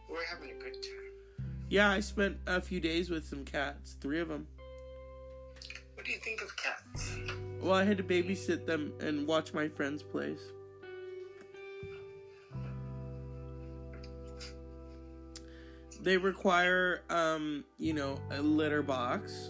[0.08, 1.50] We're having a good time.
[1.68, 4.46] Yeah, I spent a few days with some cats, three of them.
[5.96, 7.18] What do you think of cats?
[7.60, 10.42] Well, I had to babysit them and watch my friend's place.
[16.04, 19.50] They require, um, you know, a litter box.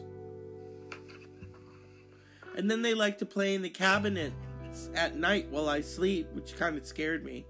[2.56, 6.56] And then they like to play in the cabinets at night while I sleep, which
[6.56, 7.46] kind of scared me.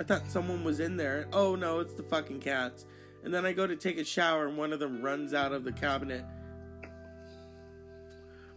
[0.00, 1.28] I thought someone was in there.
[1.32, 2.86] Oh no, it's the fucking cats.
[3.24, 5.64] And then I go to take a shower and one of them runs out of
[5.64, 6.24] the cabinet.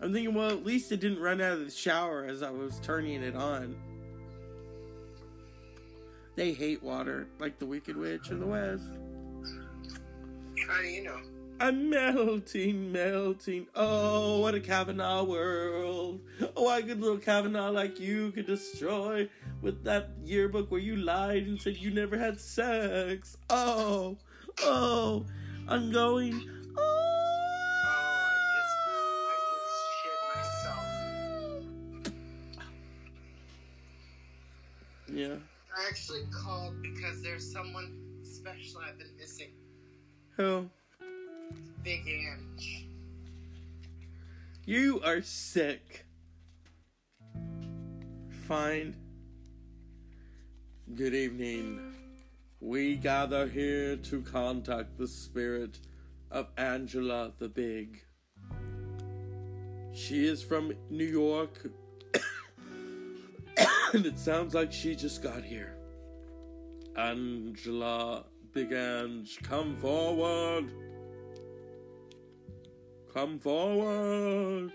[0.02, 2.80] I'm thinking, well, at least it didn't run out of the shower as I was
[2.80, 3.76] turning it on.
[6.36, 8.94] They hate water, like the Wicked Witch of the West.
[10.68, 11.20] How do you know?
[11.60, 13.68] I'm melting, melting.
[13.74, 16.20] Oh, what a Kavanaugh world.
[16.56, 19.30] Oh, why good little Kavanaugh like you could destroy
[19.66, 23.36] with that yearbook where you lied and said you never had sex.
[23.50, 24.16] Oh,
[24.62, 25.26] oh,
[25.68, 26.48] I'm going.
[26.78, 26.82] Oh,
[27.88, 28.78] I just,
[29.26, 30.86] I just shit myself.
[35.12, 35.38] Yeah.
[35.76, 39.50] I actually called because there's someone special I've been missing.
[40.38, 40.70] Who?
[41.84, 42.86] Big Ange.
[44.64, 46.06] You are sick.
[48.48, 48.96] Fine.
[50.94, 51.96] Good evening.
[52.60, 55.80] We gather here to contact the spirit
[56.30, 58.04] of Angela the Big.
[59.94, 61.72] She is from New York,
[63.94, 65.76] and it sounds like she just got here.
[66.96, 70.72] Angela Big Ange, come forward.
[73.12, 74.72] Come forward.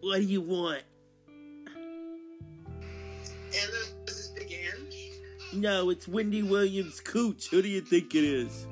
[0.00, 0.82] What do you want?
[1.66, 1.74] And
[4.06, 5.12] this is Big Ange.
[5.52, 7.48] No, it's Wendy Williams Cooch.
[7.50, 8.66] Who do you think it is?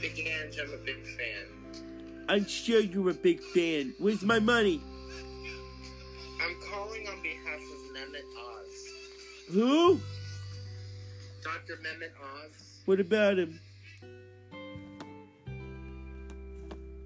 [0.00, 1.48] Big Ange, I'm a big fan.
[2.28, 3.92] I'm sure you're a big fan.
[3.98, 4.80] Where's my money?
[6.40, 8.88] I'm calling on behalf of Mehmet Oz.
[9.52, 10.00] Who?
[11.42, 11.76] Dr.
[11.82, 12.82] Mehmet Oz.
[12.84, 13.58] What about him?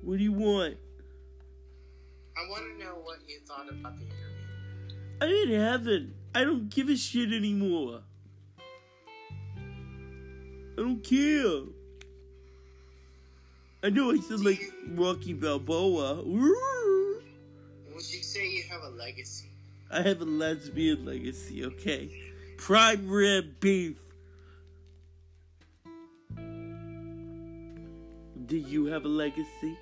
[0.02, 0.76] What do you want?
[2.40, 4.24] I want to know what you thought about the interview.
[5.20, 6.14] I'm in heaven.
[6.34, 8.00] I don't give a shit anymore.
[8.58, 8.62] I
[10.76, 11.64] don't care.
[13.82, 14.60] I know I sound like
[14.92, 16.22] Rocky Balboa.
[16.22, 17.22] Would
[17.94, 19.50] you say you have a legacy?
[19.90, 22.08] I have a lesbian legacy, okay?
[22.56, 23.96] Prime rib beef.
[28.46, 29.76] Do you have a legacy?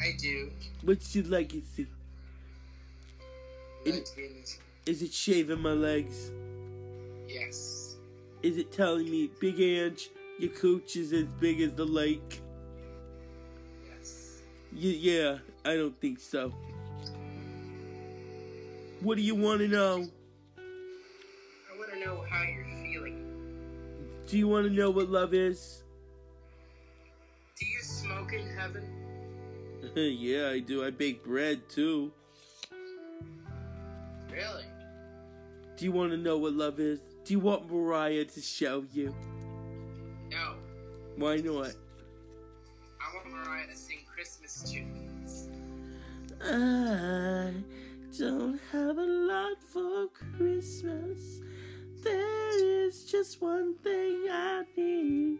[0.00, 0.50] I do.
[0.82, 1.86] What's your legacy?
[3.84, 4.58] It- Lesbianism.
[4.86, 6.30] Is it shaving my legs?
[7.28, 7.96] Yes.
[8.42, 12.40] Is it telling me, Big Ange, your cooch is as big as the lake?
[14.72, 16.52] Y- yeah, I don't think so.
[19.00, 20.06] What do you want to know?
[20.56, 23.26] I want to know how you're feeling.
[24.28, 25.82] Do you want to know what love is?
[27.58, 28.84] Do you smoke in heaven?
[29.94, 30.84] yeah, I do.
[30.84, 32.12] I bake bread too.
[34.30, 34.64] Really?
[35.76, 37.00] Do you want to know what love is?
[37.24, 39.14] Do you want Mariah to show you?
[40.30, 40.54] No.
[41.16, 41.72] Why not?
[43.00, 45.48] I want Mariah to sing Christmas tunes.
[46.42, 47.52] I
[48.18, 51.40] don't have a lot for Christmas.
[52.02, 55.38] There is just one thing I need.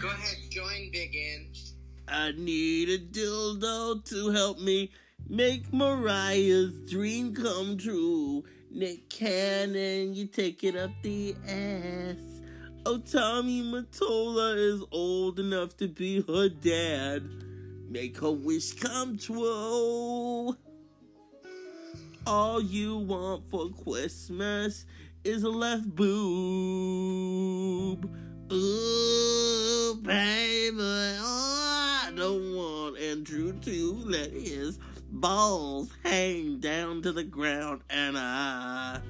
[0.00, 1.67] Go ahead, join Big Ange.
[2.10, 4.90] I need a dildo to help me
[5.28, 8.44] make Mariah's dream come true.
[8.70, 12.16] Nick Cannon, you take it up the ass.
[12.86, 17.28] Oh, Tommy Mottola is old enough to be her dad.
[17.90, 20.56] Make her wish come true.
[22.26, 24.86] All you want for Christmas
[25.24, 26.08] is a left boob.
[28.50, 34.78] Ooh, baby, oh, I don't want Andrew to let his
[35.10, 39.02] balls hang down to the ground, and I.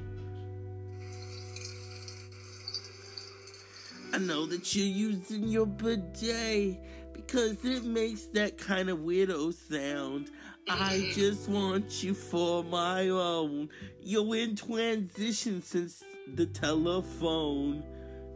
[4.12, 6.80] I know that you're using your bidet
[7.12, 10.30] because it makes that kind of weirdo sound.
[10.68, 13.68] I just want you for my own.
[14.02, 16.02] You're in transition since
[16.34, 17.84] the telephone.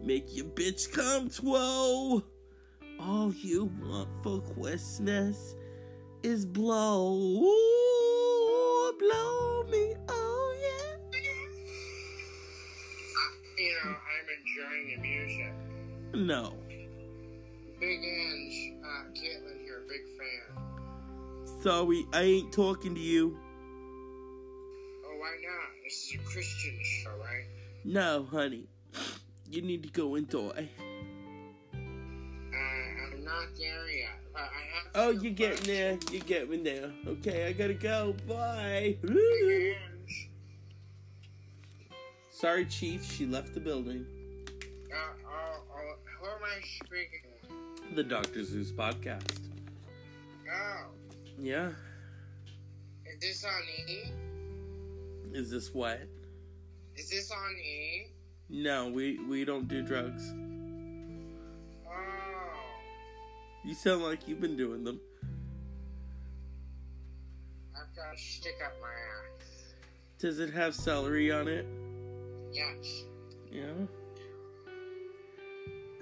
[0.02, 2.24] Make your bitch come twirl.
[2.98, 5.54] All you want for Christmas
[6.24, 7.18] is blow.
[7.18, 11.18] Ooh, blow me, oh yeah.
[13.58, 15.52] You know, I'm enjoying the music.
[16.14, 16.56] No.
[17.78, 21.62] Big Ange, uh, Caitlin here, big fan.
[21.62, 23.38] Sorry, I ain't talking to you.
[25.06, 25.70] Oh, why not?
[25.84, 27.46] This is a Christian show, right?
[27.84, 28.68] No, honey.
[29.52, 30.70] You need to go and die.
[31.74, 34.86] Uh, I'm not there yet, but I have.
[34.94, 35.98] Oh, you're getting there.
[36.10, 36.90] You're getting there.
[37.06, 38.16] Okay, I gotta go.
[38.26, 38.96] Bye.
[42.30, 43.04] Sorry, Chief.
[43.04, 44.06] She left the building.
[44.90, 44.96] Uh,
[45.26, 47.20] oh, oh, who am I speaking
[47.86, 47.94] with?
[47.94, 48.44] The Dr.
[48.44, 49.38] Zeus podcast.
[50.50, 50.86] Oh,
[51.38, 51.72] Yeah.
[53.04, 54.12] is this on E?
[55.34, 56.00] Is this what?
[56.96, 58.11] Is this on E?
[58.52, 60.30] No, we we don't do drugs.
[61.86, 61.90] Oh,
[63.64, 65.00] You sound like you've been doing them.
[67.74, 69.72] I've got a stick up my ass.
[70.18, 71.66] Does it have celery on it?
[72.52, 73.04] Yes.
[73.50, 73.72] Yeah.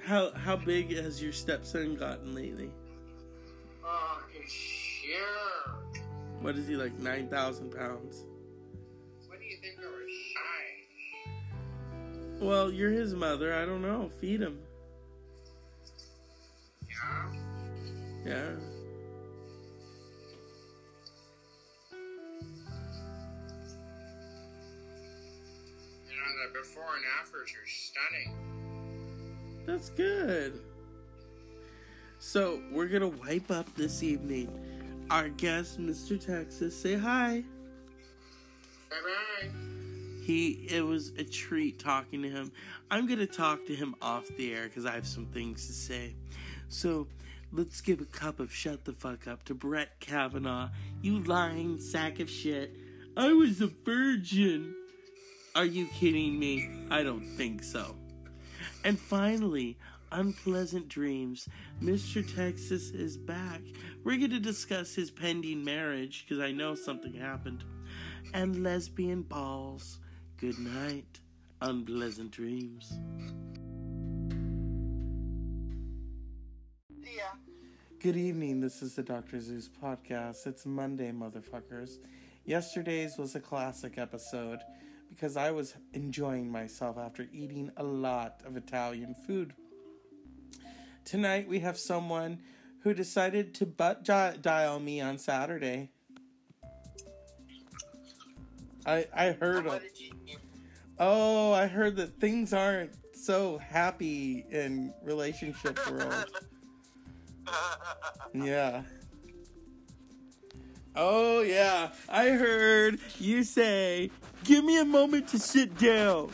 [0.02, 2.70] How how big has your stepson gotten lately?
[3.84, 6.02] Oh, huge.
[6.40, 6.98] What is he like?
[6.98, 8.24] Nine thousand pounds.
[12.40, 13.54] Well, you're his mother.
[13.54, 14.10] I don't know.
[14.18, 14.58] Feed him.
[16.88, 17.32] Yeah.
[18.24, 18.50] Yeah.
[26.08, 28.34] You know, the before and afters are stunning.
[29.66, 30.60] That's good.
[32.18, 34.48] So we're gonna wipe up this evening.
[35.10, 36.18] Our guest, Mr.
[36.24, 37.44] Texas, say hi.
[38.88, 39.29] Bye bye.
[40.30, 42.52] He it was a treat talking to him.
[42.88, 46.14] I'm gonna talk to him off the air because I have some things to say.
[46.68, 47.08] So
[47.50, 50.68] let's give a cup of shut the fuck up to Brett Kavanaugh.
[51.02, 52.76] You lying sack of shit.
[53.16, 54.72] I was a virgin.
[55.56, 56.70] Are you kidding me?
[56.92, 57.96] I don't think so.
[58.84, 59.78] And finally,
[60.12, 61.48] Unpleasant Dreams.
[61.82, 62.22] Mr.
[62.36, 63.62] Texas is back.
[64.04, 67.64] We're going to discuss his pending marriage because I know something happened.
[68.32, 69.98] And lesbian balls.
[70.40, 71.20] Good night.
[71.60, 72.90] Unpleasant dreams.
[77.02, 77.34] Yeah.
[77.98, 78.60] Good evening.
[78.60, 79.38] This is the Dr.
[79.38, 80.46] Zeus podcast.
[80.46, 81.98] It's Monday, motherfuckers.
[82.46, 84.60] Yesterday's was a classic episode
[85.10, 89.52] because I was enjoying myself after eating a lot of Italian food.
[91.04, 92.38] Tonight we have someone
[92.78, 95.90] who decided to butt dial me on Saturday.
[98.86, 100.34] I I heard What of, did you do?
[100.98, 106.26] oh I heard that things aren't so happy in relationship world.
[108.32, 108.82] Yeah.
[110.94, 111.90] Oh, yeah.
[112.08, 114.10] I heard you say,
[114.44, 116.30] Give me a moment to sit down.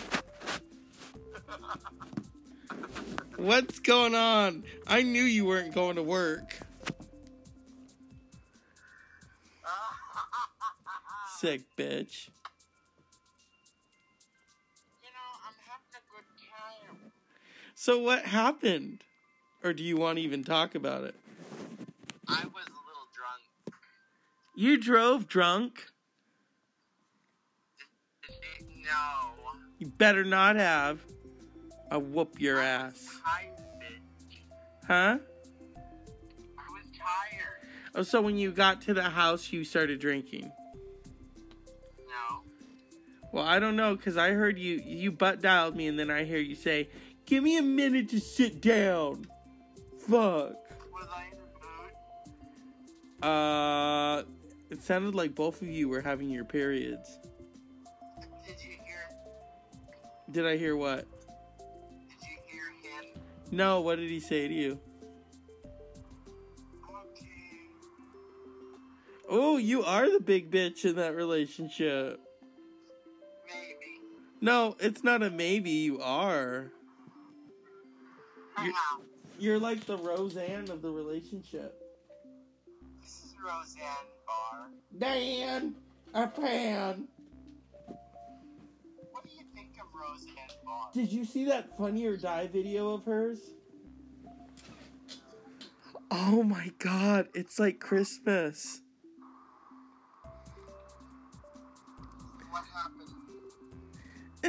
[3.36, 4.64] What's going on?
[4.86, 6.58] I knew you weren't going to work.
[11.38, 12.28] sick bitch.
[17.86, 19.04] So what happened?
[19.62, 21.14] Or do you want to even talk about it?
[22.26, 23.76] I was a little drunk.
[24.56, 25.86] You drove drunk?
[28.82, 29.52] No.
[29.78, 30.98] You better not have.
[31.88, 33.20] I'll whoop your ass.
[33.24, 34.88] Tired, bitch.
[34.88, 35.18] Huh?
[36.58, 37.68] I was tired.
[37.94, 40.50] Oh, so when you got to the house, you started drinking.
[41.98, 42.40] No.
[43.30, 46.24] Well, I don't know, because I heard you, you butt dialed me, and then I
[46.24, 46.88] hear you say,
[47.26, 49.26] Give me a minute to sit down.
[49.98, 50.54] Fuck.
[50.92, 51.38] Was I in
[53.20, 53.34] the mood?
[53.34, 54.22] Uh,
[54.70, 57.18] it sounded like both of you were having your periods.
[58.46, 59.10] Did you hear?
[60.30, 61.06] Did I hear what?
[62.08, 63.20] Did you hear him?
[63.50, 64.78] No, what did he say to you?
[66.88, 67.26] Okay.
[69.28, 72.20] Oh, you are the big bitch in that relationship.
[73.48, 74.00] Maybe.
[74.40, 76.70] No, it's not a maybe, you are.
[78.64, 79.02] You- Wow.
[79.38, 81.82] You're like the Roseanne of the relationship.
[83.02, 83.84] This is Roseanne
[84.26, 84.70] Barr.
[84.98, 85.74] Dan,
[86.14, 87.06] a pan.
[89.10, 90.34] What do you think of Roseanne
[90.64, 90.88] Barr?
[90.94, 93.40] Did you see that Funny or Die video of hers?
[96.10, 98.80] Oh my god, it's like Christmas.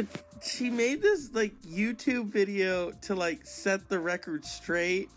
[0.39, 5.09] She made this like YouTube video to like set the record straight.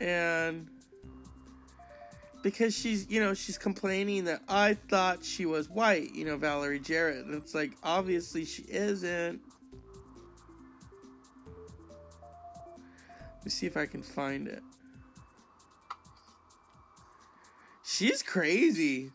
[0.00, 0.68] And
[2.44, 6.78] because she's, you know, she's complaining that I thought she was white, you know, Valerie
[6.78, 7.24] Jarrett.
[7.24, 9.40] And it's like, obviously she isn't.
[13.38, 14.62] Let me see if I can find it.
[17.82, 19.10] She's crazy.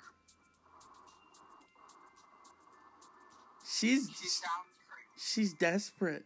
[3.80, 4.54] She's She sounds
[4.90, 5.16] crazy.
[5.18, 6.26] she's desperate.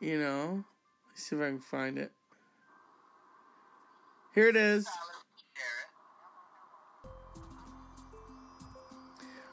[0.00, 0.64] You know?
[1.08, 2.12] Let's see if I can find it.
[4.34, 4.86] Here it is.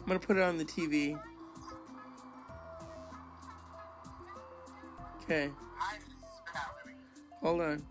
[0.02, 1.18] I'm gonna put it on the TV.
[5.24, 6.98] Okay, Hi, this is Valerie.
[7.42, 7.82] hold on.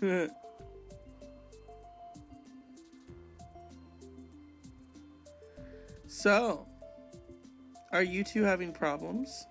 [6.06, 6.66] so,
[7.92, 9.46] are you two having problems?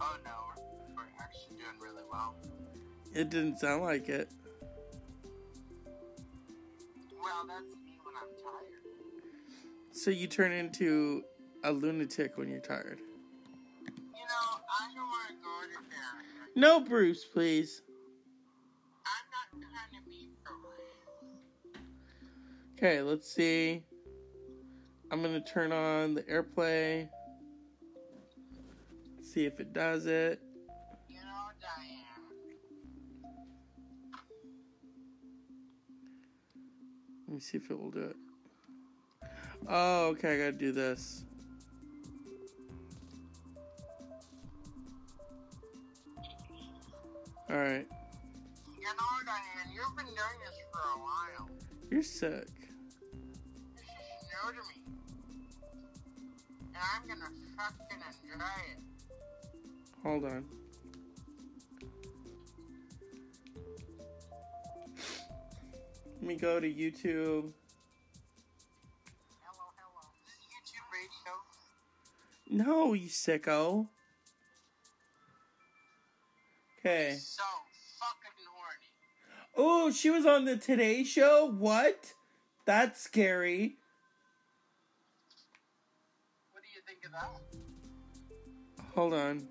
[0.00, 0.30] Oh no,
[0.94, 2.34] we're, we're actually doing really well.
[3.14, 4.28] It didn't sound like it.
[7.12, 8.82] Well, that's me when I'm tired.
[9.92, 11.24] So you turn into
[11.64, 13.00] a lunatic when you're tired.
[13.86, 16.52] You know, I don't want to go to therapy.
[16.56, 17.80] No, Bruce, please.
[22.80, 23.82] Okay, let's see.
[25.10, 27.08] I'm gonna turn on the airplay.
[29.20, 30.40] See if it does it.
[31.08, 32.04] You know, Diane.
[37.26, 38.16] Let me see if it will do it.
[39.66, 41.24] Oh, okay, I gotta do this.
[47.50, 47.88] Alright,
[48.76, 51.50] You know, Diane, you've been doing this for a while.
[51.90, 52.57] you're sick.
[54.48, 54.82] This is new to me.
[56.74, 58.78] And I'm gonna fucking enjoy it.
[60.02, 60.44] Hold on.
[66.16, 67.52] Let me go to YouTube.
[69.42, 70.02] Hello, hello.
[70.24, 72.64] This is YouTube radio.
[72.64, 73.88] No, you sicko.
[76.78, 77.16] Okay.
[77.20, 77.42] So
[77.98, 78.88] fucking horny.
[79.56, 81.46] Oh, she was on the Today Show?
[81.46, 82.14] What?
[82.64, 83.77] That's scary.
[87.10, 87.68] What do you think
[88.78, 88.94] of that?
[88.94, 89.48] Hold on.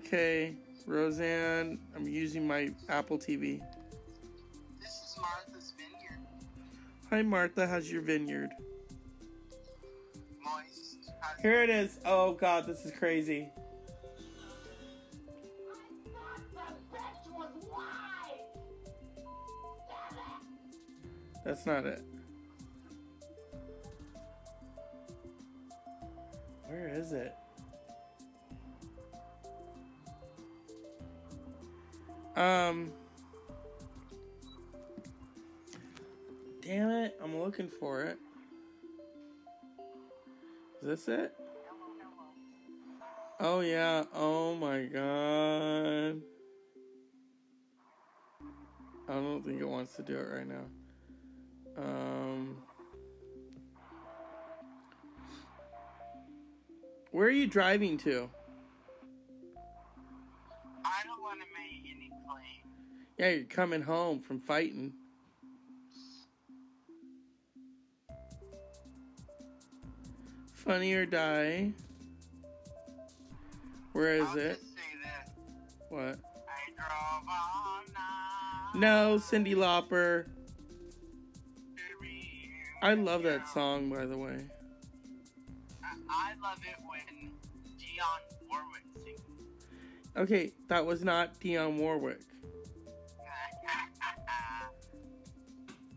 [0.00, 3.60] Okay, Roseanne, I'm using my Apple TV.
[4.80, 6.20] This is Martha's Vineyard.
[7.10, 8.50] Hi, Martha, how's your vineyard?
[10.42, 11.10] Moist.
[11.20, 11.98] How's Here it is.
[12.04, 13.48] Oh, God, this is crazy.
[21.44, 22.04] That's not it.
[26.70, 27.34] Where is it?
[32.36, 32.92] Um.
[36.62, 38.18] Damn it, I'm looking for it.
[40.80, 41.34] Is this it?
[43.40, 44.04] Oh yeah.
[44.14, 46.22] Oh my god.
[49.08, 50.66] I don't think it wants to do it right now.
[57.12, 58.30] Where are you driving to?
[60.84, 62.74] I don't want to make any claim.
[63.18, 64.92] Yeah, you're coming home from fighting.
[70.52, 71.72] Funny or die.
[73.92, 74.60] Where is I'll it?
[74.60, 75.32] Just say this.
[75.88, 76.00] What?
[76.00, 78.80] I drove all night.
[78.80, 80.26] No, Cyndi Lauper.
[82.82, 84.38] I love that song, by the way.
[85.84, 86.79] I, I love it
[88.00, 89.20] Dionne Warwick sings.
[90.16, 92.20] Okay, that was not Dionne Warwick.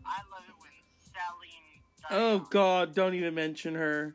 [0.06, 1.80] I love it when Celine.
[2.10, 4.14] Oh God, don't even mention her.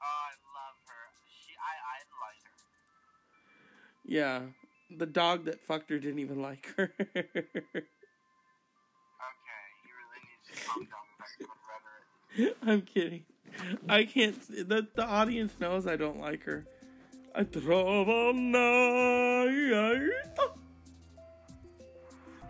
[0.00, 1.10] Oh, I love her.
[1.28, 2.52] She, I idolize her.
[4.06, 4.42] Yeah,
[4.96, 6.92] the dog that fucked her didn't even like her.
[6.98, 7.10] Okay,
[9.82, 11.48] you really need to calm down with that
[12.38, 12.56] rhetoric.
[12.62, 13.24] I'm kidding.
[13.88, 14.40] I can't.
[14.68, 16.66] The the audience knows I don't like her.
[17.36, 20.10] I drove all night.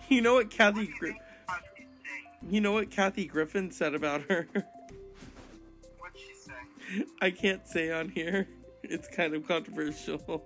[0.08, 0.80] You know what What Kathy?
[0.82, 2.50] you Gri- think Crosby sing?
[2.54, 4.46] You know what Kathy Griffin said about her?
[4.52, 7.04] What'd she say?
[7.20, 8.48] I can't say on here.
[8.84, 10.44] It's kind of controversial.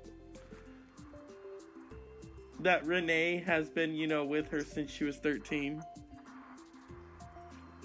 [2.61, 5.83] That Renee has been, you know, with her since she was 13.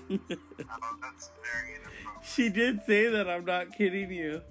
[0.09, 0.17] Oh,
[1.01, 2.25] that's very inappropriate.
[2.25, 4.41] she did say that, I'm not kidding you.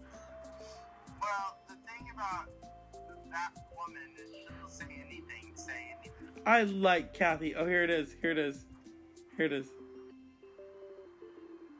[2.25, 2.47] Well,
[2.93, 6.43] the thing about that woman is she'll say anything, say anything.
[6.47, 7.55] I like Kathy.
[7.55, 8.15] Oh, here it is.
[8.21, 8.65] Here it is.
[9.37, 9.67] Here it is.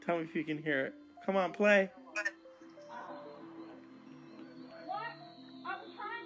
[0.05, 0.93] Tell me if you can hear it.
[1.25, 1.89] Come on, play.
[2.13, 2.27] What?
[5.65, 6.25] I'm trying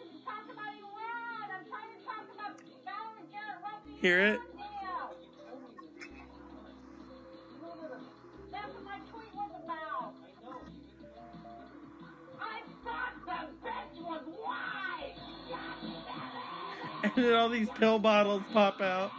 [17.15, 19.11] And then all these pill bottles pop out.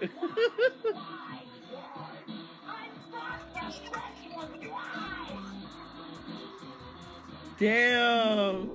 [7.58, 8.70] Damn.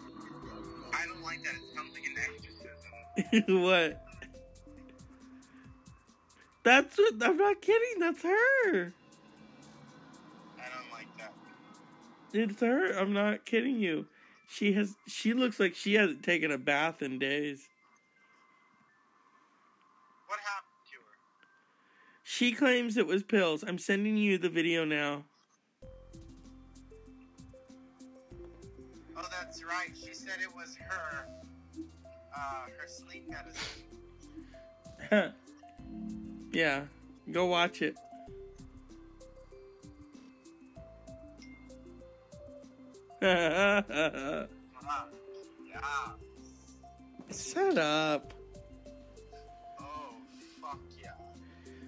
[3.48, 4.04] what?
[6.62, 8.00] That's what I'm not kidding.
[8.00, 8.92] That's her.
[10.58, 11.32] I don't like that.
[12.32, 12.92] It's her.
[12.98, 14.06] I'm not kidding you.
[14.48, 14.94] She has.
[15.06, 17.68] She looks like she hasn't taken a bath in days.
[20.26, 21.16] What happened to her?
[22.22, 23.64] She claims it was pills.
[23.66, 25.24] I'm sending you the video now.
[29.16, 29.90] Oh, that's right.
[29.94, 31.26] She said it was her,
[32.38, 33.82] uh, her sleep medicine.
[36.52, 36.82] yeah,
[37.30, 37.96] go watch it.
[43.20, 44.46] Ah,
[45.66, 46.12] yeah.
[47.34, 48.32] Shut up.
[49.80, 49.84] Oh,
[50.62, 51.10] fuck yeah.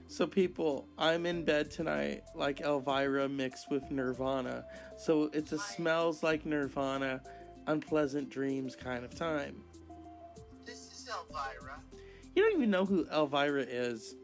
[0.09, 4.65] So, people, I'm in bed tonight like Elvira mixed with Nirvana.
[4.99, 7.21] So, it's a smells like Nirvana,
[7.69, 9.63] unpleasant dreams kind of time.
[11.11, 11.81] Elvira.
[12.35, 14.15] You don't even know who Elvira is.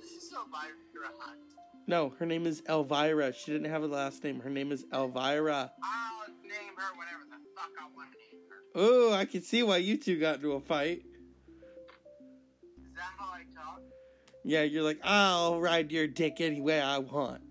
[0.00, 1.38] This is Elvira Hunt.
[1.86, 3.32] No, her name is Elvira.
[3.32, 4.40] She didn't have a last name.
[4.40, 5.72] Her name is Elvira.
[5.82, 8.56] I'll name her whatever the fuck I want to name her.
[8.74, 11.02] Oh, I can see why you two got into a fight.
[12.84, 13.80] Is that how I talk?
[14.44, 17.42] Yeah, you're like, I'll ride your dick any way I want.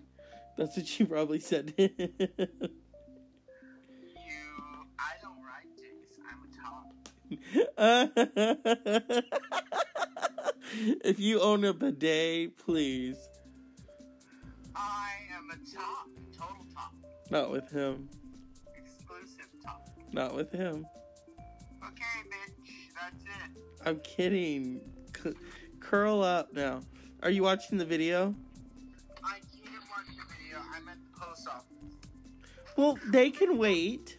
[0.58, 1.74] That's what she probably said.
[11.02, 13.16] if you own a bidet, please.
[14.76, 16.10] I am a top.
[16.38, 16.94] Total top.
[17.30, 18.10] Not with him.
[18.76, 19.88] Exclusive top.
[20.12, 20.86] Not with him.
[21.86, 22.70] Okay, bitch.
[23.00, 23.52] That's it.
[23.86, 24.82] I'm kidding.
[25.24, 25.34] C-
[25.80, 26.82] curl up now.
[27.24, 28.36] Are you watching the video?
[29.24, 30.58] I can't watch the video.
[30.76, 31.66] I'm at the post office.
[32.76, 34.18] Well, they can wait.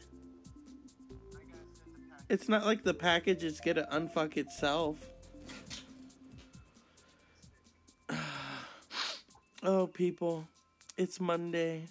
[2.31, 4.99] It's not like the package is gonna unfuck itself.
[9.65, 10.47] oh, people.
[10.97, 11.87] It's Monday.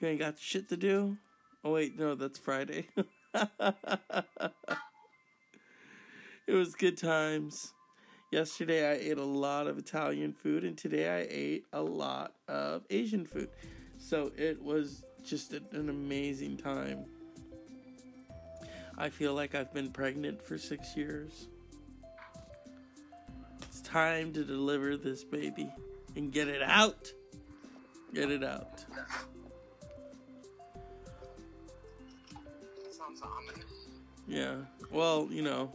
[0.00, 1.18] You ain't got shit to do?
[1.62, 2.88] Oh, wait, no, that's Friday.
[3.34, 3.74] it
[6.48, 7.74] was good times.
[8.30, 12.86] Yesterday I ate a lot of Italian food, and today I ate a lot of
[12.88, 13.50] Asian food.
[13.98, 17.04] So it was just an amazing time.
[18.98, 21.48] I feel like I've been pregnant for six years.
[23.62, 25.72] It's time to deliver this baby
[26.16, 27.12] and get it out.
[28.12, 28.84] Get it out.
[32.90, 33.22] Sounds.
[34.28, 34.56] Yeah.
[34.90, 35.72] Well, you know,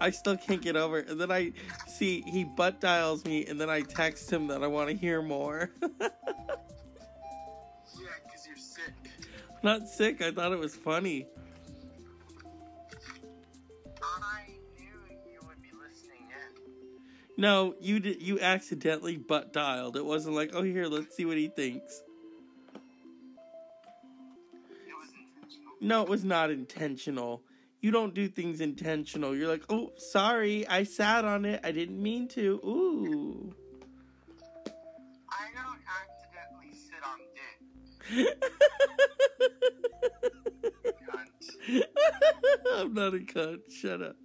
[0.00, 1.08] I still can't get over it.
[1.08, 1.52] And then I
[1.86, 5.22] see he butt dials me, and then I text him that I want to hear
[5.22, 5.70] more.
[8.00, 8.94] Yeah, because you're sick.
[9.62, 10.22] Not sick.
[10.22, 11.26] I thought it was funny.
[17.40, 18.20] No, you did.
[18.20, 19.96] You accidentally butt dialed.
[19.96, 22.02] It wasn't like, oh, here, let's see what he thinks.
[24.52, 25.72] It was intentional.
[25.80, 27.42] No, it was not intentional.
[27.80, 29.34] You don't do things intentional.
[29.34, 31.60] You're like, oh, sorry, I sat on it.
[31.64, 32.60] I didn't mean to.
[32.62, 33.54] Ooh.
[35.30, 37.20] I don't accidentally sit on
[38.14, 38.36] dick.
[42.74, 43.60] I'm not a cunt.
[43.72, 44.16] Shut up.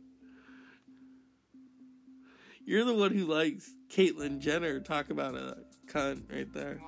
[2.65, 4.79] You're the one who likes Caitlyn Jenner.
[4.79, 5.57] Talk about a
[5.87, 6.79] cunt right there.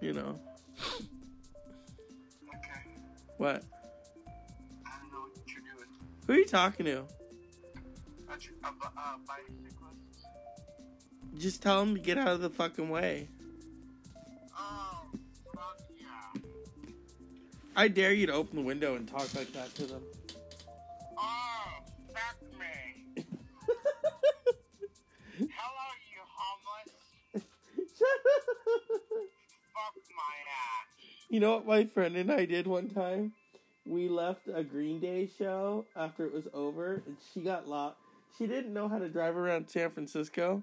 [0.00, 0.40] You know.
[2.48, 2.82] Okay.
[3.36, 3.62] What?
[4.84, 5.88] I don't know what you're doing.
[6.26, 7.04] Who are you talking to?
[11.38, 13.28] Just tell him to get out of the fucking way.
[14.56, 15.06] Oh,
[15.54, 16.40] fuck yeah.
[17.74, 20.02] I dare you to open the window and talk like that to them.
[31.28, 33.32] You know what my friend and I did one time?
[33.86, 37.96] We left a Green Day show after it was over, and she got lost.
[38.38, 40.62] She didn't know how to drive around San Francisco,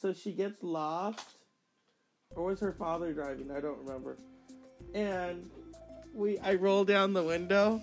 [0.00, 1.38] so she gets lost.
[2.34, 3.50] Or was her father driving?
[3.50, 4.16] I don't remember.
[4.94, 5.50] And
[6.14, 7.82] we, I roll down the window,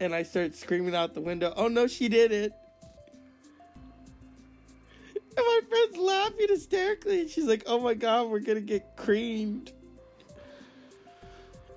[0.00, 1.52] and I start screaming out the window.
[1.56, 2.52] Oh no, she did it!
[5.36, 9.72] And my friend's laughing hysterically, and she's like, "Oh my god, we're gonna get creamed."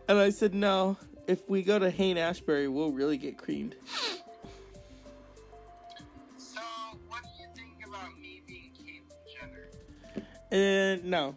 [0.10, 0.98] And I said, no,
[1.28, 3.76] if we go to Haight-Ashbury, we'll really get creamed.
[6.38, 6.62] So,
[7.10, 10.24] what do you think about me being Caitlyn Jenner?
[10.50, 11.36] And no.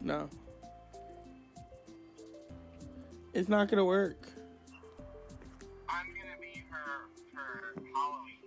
[0.00, 0.30] No.
[3.34, 4.26] It's not gonna work.
[5.88, 8.38] I'm gonna be her for Halloween.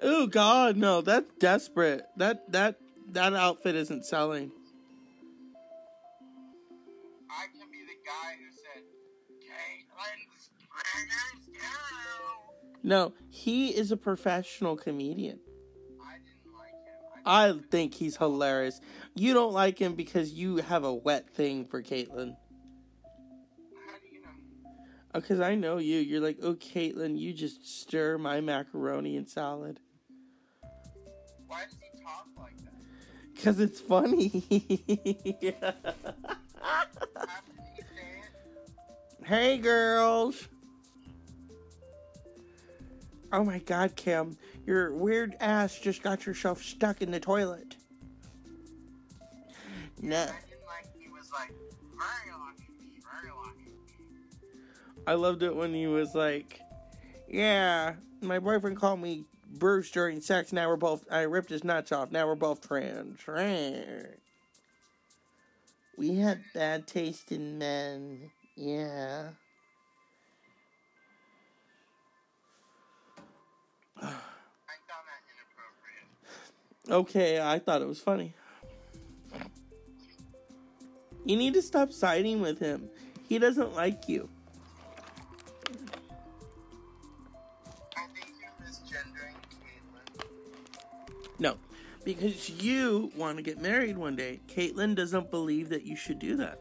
[0.00, 2.06] Oh god, no, that's desperate.
[2.16, 2.76] That that
[3.10, 4.50] that outfit isn't selling.
[12.82, 15.38] No, he is a professional comedian.
[16.00, 17.22] I didn't like him.
[17.24, 18.80] I, I think he's hilarious.
[19.14, 22.36] You don't like him because you have a wet thing for Caitlyn.
[22.36, 24.28] how do you know?
[25.14, 25.98] Oh, because I know you.
[25.98, 29.78] You're like, oh, Caitlyn, you just stir my macaroni and salad.
[31.46, 32.72] Why does he talk like that?
[33.34, 34.28] Because it's funny.
[36.60, 36.84] How
[37.46, 38.22] did he say
[39.20, 39.26] it?
[39.26, 40.48] hey, girls.
[43.32, 44.36] Oh my god, Kim.
[44.66, 47.76] Your weird ass just got yourself stuck in the toilet.
[50.02, 50.20] No.
[50.20, 51.48] I didn't like he was like,
[51.96, 54.48] very lucky me, very lucky me.
[55.06, 56.60] I loved it when he was like,
[57.26, 59.24] Yeah, my boyfriend called me
[59.54, 60.52] Bruce during sex.
[60.52, 62.10] Now we're both, I ripped his nuts off.
[62.10, 63.18] Now we're both trans.
[65.96, 68.30] We had bad taste in men.
[68.56, 69.28] Yeah.
[76.90, 78.34] Okay, I thought it was funny.
[81.24, 82.90] You need to stop siding with him.
[83.28, 84.28] He doesn't like you.
[87.96, 90.24] I think you're misgendering Caitlyn.
[91.38, 91.56] No,
[92.04, 94.40] because you want to get married one day.
[94.48, 96.58] Caitlyn doesn't believe that you should do that.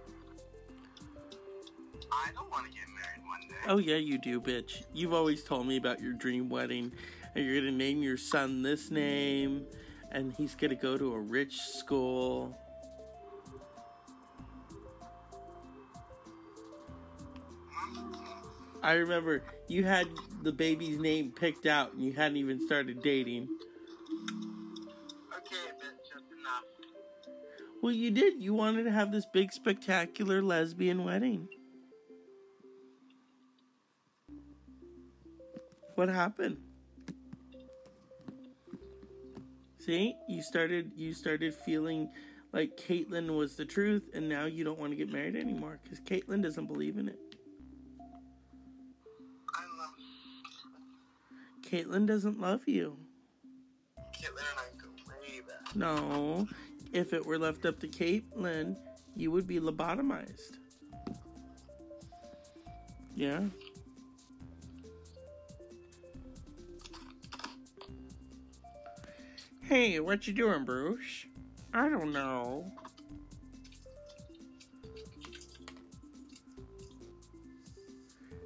[2.11, 3.55] I don't want to get married one day.
[3.67, 4.83] Oh, yeah, you do, bitch.
[4.93, 6.93] You've always told me about your dream wedding,
[7.36, 9.65] and you're gonna name your son this name,
[10.11, 12.57] and he's gonna go to a rich school.
[18.84, 20.07] I remember you had
[20.41, 23.47] the baby's name picked out, and you hadn't even started dating.
[25.38, 26.63] Okay, that's enough.
[27.82, 28.41] Well, you did.
[28.41, 31.47] You wanted to have this big, spectacular lesbian wedding.
[35.95, 36.57] What happened?
[39.84, 42.09] See, you started you started feeling
[42.53, 45.99] like Caitlyn was the truth, and now you don't want to get married anymore because
[46.01, 47.19] Caitlyn doesn't believe in it.
[49.55, 49.95] I love
[51.63, 52.95] Caitlyn doesn't love you.
[53.97, 55.75] Caitlyn and I go way back.
[55.75, 56.47] No,
[56.93, 58.77] if it were left up to Caitlyn,
[59.15, 60.59] you would be lobotomized.
[63.15, 63.45] Yeah.
[69.72, 71.28] Hey, what you doing, Bruce?
[71.74, 72.69] I don't know.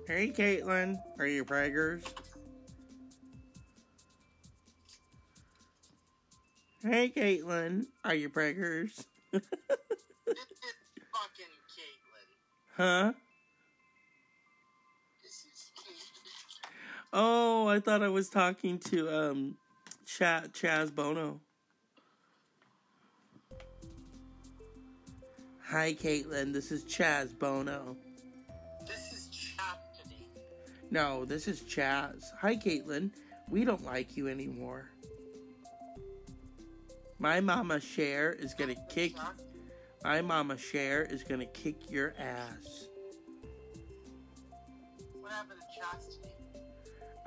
[0.08, 2.04] Hey, Caitlyn, are you preggers?
[6.84, 9.06] Hey, Caitlyn, are you preggers?
[9.32, 9.42] Fucking
[11.74, 12.28] Caitlyn.
[12.78, 13.14] Huh?
[15.24, 17.10] This is Caitlyn.
[17.14, 19.58] Oh, I thought I was talking to um,
[20.18, 21.42] Cha- Chaz Bono.
[25.66, 26.54] Hi, Caitlyn.
[26.54, 27.98] This is Chaz Bono.
[28.88, 30.30] This is Chastity.
[30.90, 32.24] No, this is Chaz.
[32.40, 33.12] Hi, Caitlyn.
[33.50, 34.90] We don't like you anymore.
[37.20, 39.16] My mama Cher is gonna kick.
[40.06, 42.88] My mama Cher is gonna kick your ass.
[45.20, 46.35] What happened to Chastity?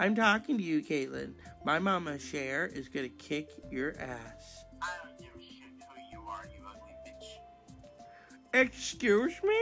[0.00, 1.34] I'm talking to you, Caitlyn.
[1.64, 4.64] My mama Cher is gonna kick your ass.
[4.80, 8.64] I don't give a shit who you are, you ugly bitch.
[8.64, 9.58] Excuse me?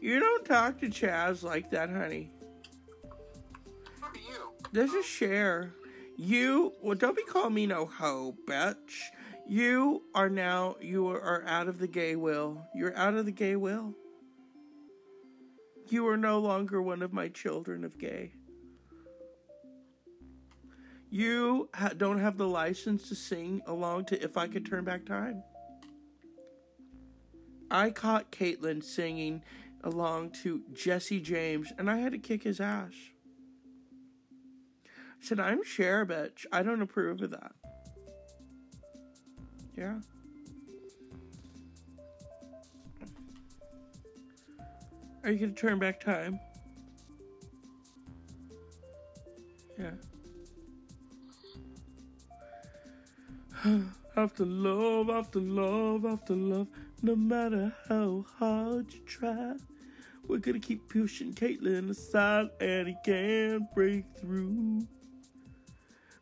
[0.00, 2.30] You don't talk to Chaz like that, honey.
[4.00, 4.52] Who are you?
[4.70, 5.74] This is Cher.
[6.16, 8.76] You, well, don't be calling me no hoe, bitch.
[9.48, 12.64] You are now, you are out of the gay will.
[12.76, 13.94] You're out of the gay will.
[15.88, 18.34] You are no longer one of my children of gay.
[21.12, 25.04] You ha- don't have the license to sing along to If I Could Turn Back
[25.04, 25.42] Time.
[27.70, 29.42] I caught Caitlyn singing
[29.84, 32.94] along to Jesse James, and I had to kick his ass.
[34.86, 34.88] I
[35.20, 36.46] said, I'm Cher, bitch.
[36.50, 37.52] I don't approve of that.
[39.76, 39.96] Yeah.
[45.24, 46.40] Are you gonna turn back time?
[49.78, 49.90] Yeah.
[54.16, 56.66] after love, after love, after love,
[57.02, 59.54] no matter how hard you try,
[60.26, 64.86] we're gonna keep pushing Caitlyn aside, and he can't break through.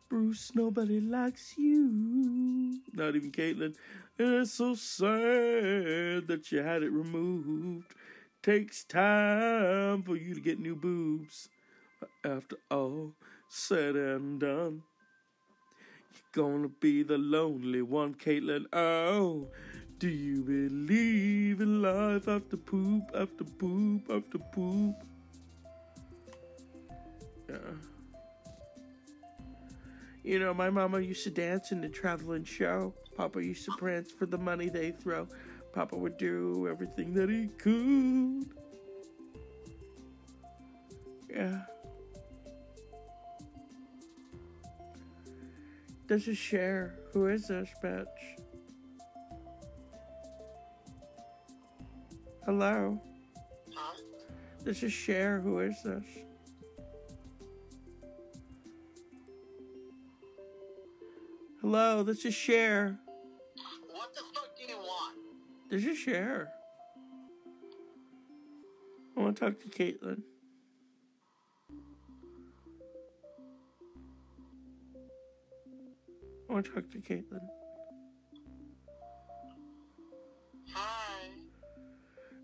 [0.07, 2.79] Bruce, nobody likes you.
[2.93, 3.75] Not even Caitlyn.
[4.19, 7.95] And it's so sad that you had it removed.
[8.43, 11.49] Takes time for you to get new boobs.
[12.23, 13.13] After all
[13.47, 14.83] said and done,
[16.31, 18.65] gonna be the lonely one, Caitlyn.
[18.73, 19.47] Oh,
[19.99, 24.95] do you believe in life after poop, after poop, after poop?
[27.49, 27.57] Yeah.
[30.23, 32.93] You know, my mama used to dance in the traveling show.
[33.15, 35.27] Papa used to prance for the money they throw.
[35.73, 38.45] Papa would do everything that he could.
[41.29, 41.61] Yeah.
[46.11, 46.93] This is Cher.
[47.13, 48.05] Who is this bitch?
[52.43, 53.01] Hello?
[53.73, 53.97] Huh?
[54.61, 55.39] This is Cher.
[55.39, 56.03] Who is this?
[61.61, 62.99] Hello, this is Cher.
[63.87, 65.17] What the fuck do you want?
[65.69, 66.49] This is Cher.
[69.15, 70.23] I want to talk to Caitlyn.
[76.51, 77.47] I want to talk to Caitlyn.
[80.73, 81.29] Hi.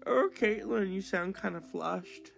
[0.06, 2.32] Oh, Caitlyn, you sound kind of flushed.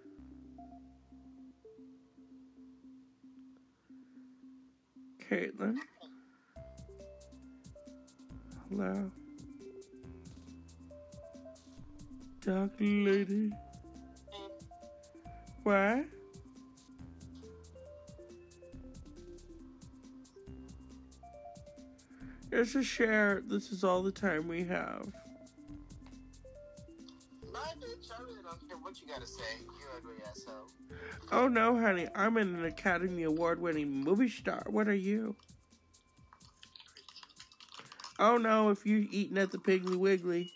[5.29, 5.75] Caitlyn?
[8.69, 9.11] Hello?
[12.41, 13.51] Dark lady?
[13.51, 14.49] Mm.
[15.61, 16.05] What?
[22.49, 23.41] This is Cher.
[23.45, 25.11] This is all the time we have.
[27.79, 28.11] Bitch.
[28.11, 30.69] I really don't care what you gotta say, you ugly asshole.
[31.31, 34.63] Oh no, honey, I'm an Academy Award winning movie star.
[34.67, 35.35] What are you?
[38.17, 40.51] Oh no, if you're eating at the Piggly Wiggly.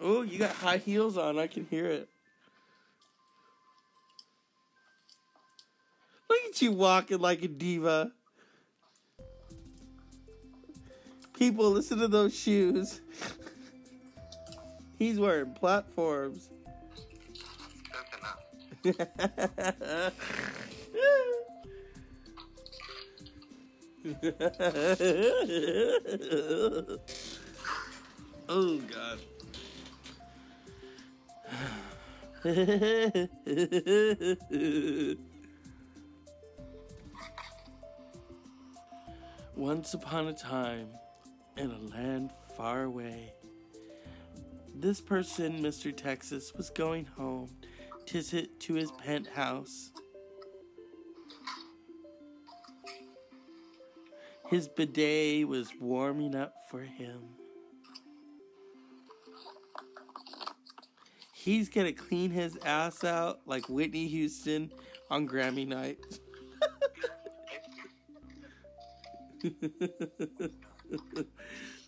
[0.00, 1.38] Oh, you got high heels on.
[1.38, 2.08] I can hear it.
[6.62, 8.12] You walking like a diva.
[11.36, 13.00] People, listen to those shoes.
[14.98, 16.50] He's wearing platforms.
[28.48, 29.18] oh god.
[39.62, 40.88] Once upon a time,
[41.56, 43.32] in a land far away,
[44.74, 45.96] this person, Mr.
[45.96, 47.48] Texas, was going home
[48.06, 49.92] to sit to his penthouse.
[54.48, 57.20] His bidet was warming up for him.
[61.32, 64.72] He's gonna clean his ass out like Whitney Houston
[65.08, 66.00] on Grammy night.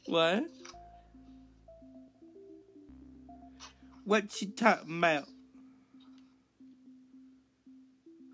[0.07, 0.45] what?
[4.05, 5.25] What you talking about?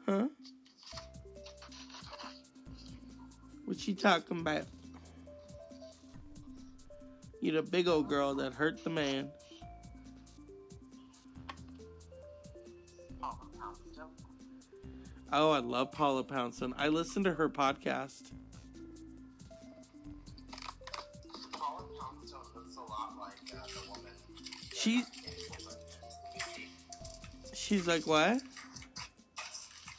[0.06, 0.28] Huh?
[3.64, 4.64] What you talking about?
[7.40, 9.30] You the big old girl that hurt the man.
[15.32, 16.74] Oh, I love Paula Poundstone.
[16.76, 18.32] I listen to her podcast.
[24.80, 25.04] She
[27.52, 28.40] she's like what?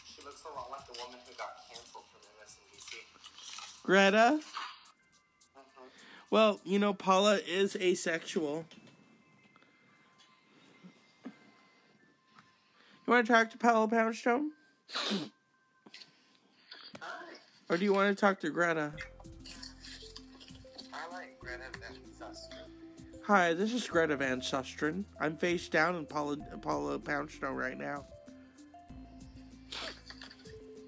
[0.04, 3.84] She looks a lot like the woman who got canceled from MSNBC.
[3.84, 4.40] Greta?
[4.40, 5.84] Mm-hmm.
[6.32, 8.66] Well, you know, Paula is asexual.
[11.26, 11.32] You
[13.06, 14.50] want to talk to Paula Poundstone?
[17.00, 17.34] Hi.
[17.70, 18.94] Or do you want to talk to Greta?
[23.26, 25.04] Hi, this is Greta Van Susteren.
[25.20, 28.06] I'm face down in Paula, Paula Poundstone right now.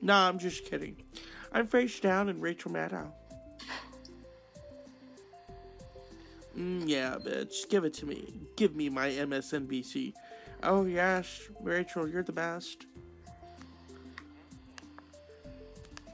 [0.01, 0.95] Nah, I'm just kidding.
[1.51, 3.11] I'm face down in Rachel Maddow.
[6.57, 7.69] Mm, yeah, bitch.
[7.69, 8.33] Give it to me.
[8.55, 10.13] Give me my MSNBC.
[10.63, 12.87] Oh, yes, Rachel, you're the best.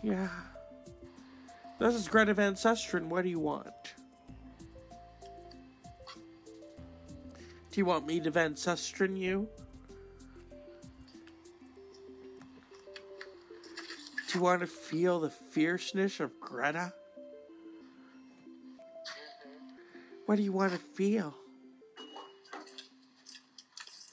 [0.03, 0.28] Yeah.
[1.80, 3.05] This is Greta Van Susteren.
[3.05, 3.93] What do you want?
[7.72, 9.47] Do you want me to Van Susteren you?
[14.28, 16.93] Do you want to feel the fierceness of Greta?
[20.26, 21.36] What do you want to feel?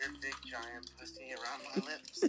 [0.00, 2.24] Your big giant pussy around my lips.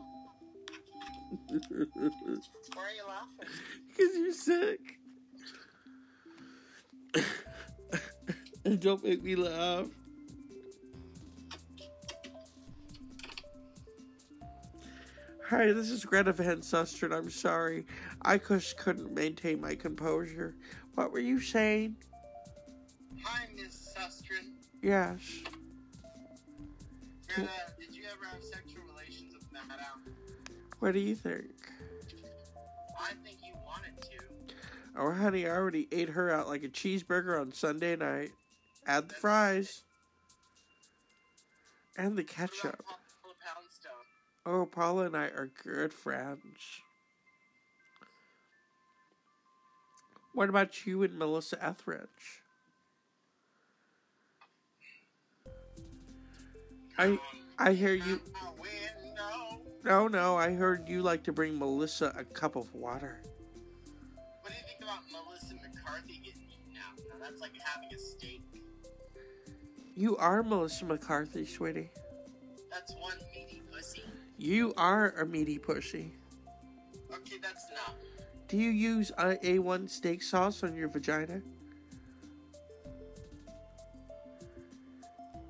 [1.48, 3.48] Why are you laughing?
[3.96, 4.80] Because you're sick.
[8.64, 9.88] and don't make me laugh.
[15.48, 17.16] Hi, this is Greta Van Susteren.
[17.16, 17.86] I'm sorry.
[18.22, 20.54] I just couldn't maintain my composure.
[20.94, 21.96] What were you saying?
[23.24, 24.52] Hi, Miss Susteren.
[24.82, 25.18] Yes.
[27.34, 28.67] Greta, did you ever have sexual
[30.78, 31.46] What do you think?
[33.00, 34.54] I think you wanted to.
[34.96, 38.30] Oh, honey, I already ate her out like a cheeseburger on Sunday night.
[38.86, 39.82] Add the fries.
[41.96, 42.74] And the ketchup.
[42.80, 43.92] about Paula Poundstone?
[44.46, 46.80] Oh, Paula and I are good friends.
[50.32, 52.42] What about you and Melissa Etheridge?
[56.96, 57.18] I
[57.58, 58.20] I hear you.
[58.60, 59.67] Window.
[59.84, 63.22] No, no, I heard you like to bring Melissa a cup of water.
[64.42, 66.98] What do you think about Melissa McCarthy getting eaten out?
[67.08, 68.42] Now that's like having a steak.
[69.94, 71.90] You are Melissa McCarthy, sweetie.
[72.70, 74.02] That's one meaty pussy.
[74.36, 76.12] You are a meaty pussy.
[77.12, 77.94] Okay, that's not.
[78.48, 81.42] Do you use uh, A1 steak sauce on your vagina?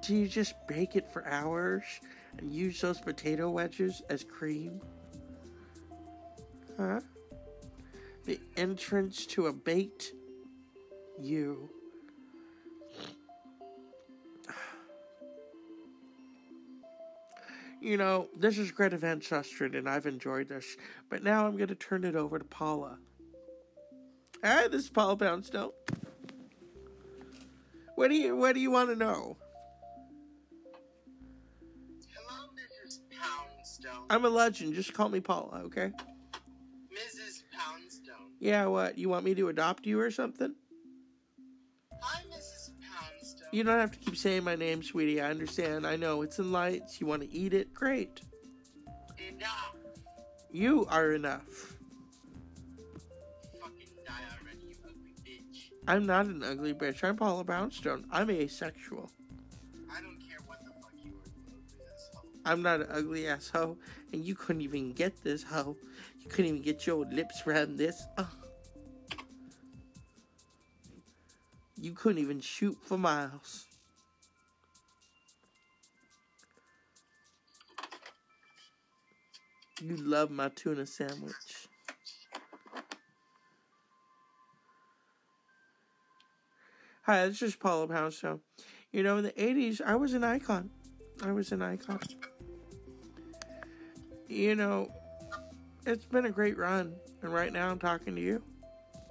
[0.03, 1.85] Do you just bake it for hours
[2.39, 4.81] and use those potato wedges as cream?
[6.77, 7.01] Huh?
[8.25, 10.13] The entrance to a bait?
[11.21, 11.69] you.
[17.81, 20.77] You know, this is Greta Van Susteren, and I've enjoyed this,
[21.09, 22.99] but now I'm going to turn it over to Paula.
[24.43, 25.71] Hi, this is Paula Poundstone.
[27.95, 29.37] What do you What do you want to know?
[34.11, 34.75] I'm a legend.
[34.75, 35.93] Just call me Paula, okay?
[36.93, 37.43] Mrs.
[37.57, 38.33] Poundstone.
[38.41, 38.67] Yeah.
[38.67, 38.99] What?
[38.99, 40.55] You want me to adopt you or something?
[42.01, 42.71] Hi, Mrs.
[42.81, 43.49] Poundstone.
[43.53, 45.21] You don't have to keep saying my name, sweetie.
[45.21, 45.87] I understand.
[45.87, 47.01] I know it's in lights.
[47.01, 47.75] You want to eat it?
[47.75, 48.21] Great.
[49.29, 49.77] Enough.
[50.51, 51.77] You are enough.
[53.61, 55.71] Fucking die already, you ugly bitch.
[55.87, 57.05] I'm not an ugly bitch.
[57.05, 58.07] I'm Paula Poundstone.
[58.11, 59.11] I'm asexual.
[62.49, 63.77] I'm not an ugly ass hoe,
[64.11, 65.77] and you couldn't even get this hoe.
[66.19, 68.03] You couldn't even get your lips around this.
[68.17, 68.27] Ugh.
[71.77, 73.67] You couldn't even shoot for miles.
[79.83, 81.69] You love my tuna sandwich.
[87.03, 88.41] Hi, this is Paula Poundstone.
[88.91, 90.71] You know, in the 80s, I was an icon.
[91.23, 92.01] I was an icon.
[94.29, 94.93] You know,
[95.87, 96.95] it's been a great run.
[97.23, 98.43] And right now I'm talking to you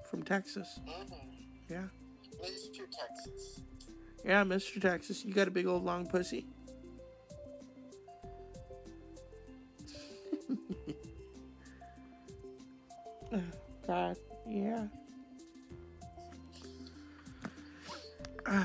[0.10, 0.80] from Texas.
[0.88, 1.16] Mm-hmm.
[1.70, 1.84] Yeah.
[2.42, 2.86] Mr.
[2.90, 3.62] Texas.
[4.24, 4.82] Yeah, Mr.
[4.82, 6.46] Texas, you got a big old long pussy.
[13.88, 14.88] God, yeah.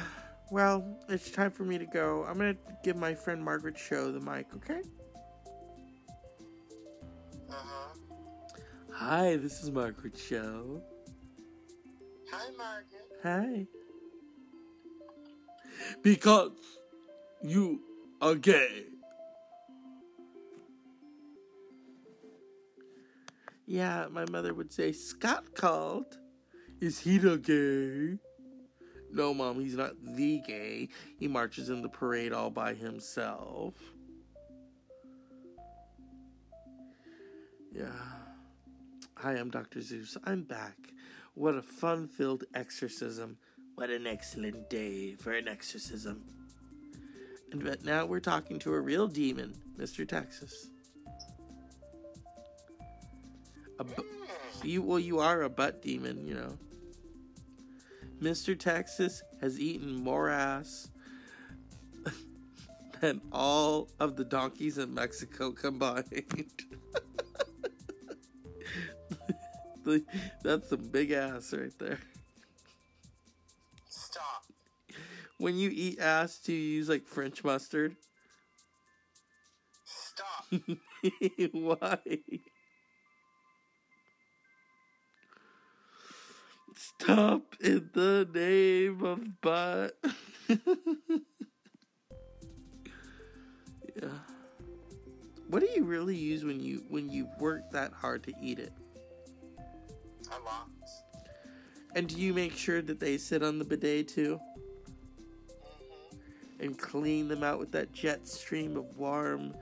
[0.51, 2.25] well, it's time for me to go.
[2.29, 4.83] I'm gonna give my friend Margaret Cho the mic, okay?
[9.05, 10.81] Hi, this is Margaret Cho.
[12.31, 13.09] Hi, Margaret.
[13.25, 13.67] Hi.
[16.03, 16.53] Because
[17.43, 17.81] you
[18.21, 18.85] are gay.
[23.67, 26.19] Yeah, my mother would say, Scott called.
[26.81, 28.21] Is he the gay?
[29.13, 30.89] No, Mom, he's not the gay.
[31.19, 33.75] He marches in the parade all by himself.
[37.75, 38.22] Yeah.
[39.23, 39.81] Hi, I'm Dr.
[39.81, 40.17] Zeus.
[40.25, 40.77] I'm back.
[41.35, 43.37] What a fun filled exorcism.
[43.77, 46.25] What an excellent day for an exorcism.
[47.53, 50.09] And but now we're talking to a real demon, Mr.
[50.09, 50.71] Texas.
[53.79, 54.03] A bu-
[54.65, 56.59] you well, you are a butt demon, you know.
[58.21, 58.59] Mr.
[58.59, 60.91] Texas has eaten more ass
[63.01, 66.25] than all of the donkeys in Mexico combined.
[69.85, 70.05] The-
[70.43, 71.99] That's some big ass right there.
[73.89, 74.45] Stop.
[75.39, 77.97] When you eat ass, do you use like French mustard?
[79.85, 80.47] Stop.
[81.53, 81.99] Why?
[86.75, 89.97] Stop in the name of butt.
[90.49, 90.57] yeah.
[95.49, 98.73] What do you really use when you when you work that hard to eat it?
[101.95, 104.41] And do you make sure that they sit on the bidet too?
[105.61, 106.65] Mm-hmm.
[106.65, 109.55] and clean them out with that jet stream of warm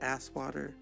[0.00, 0.76] ass water.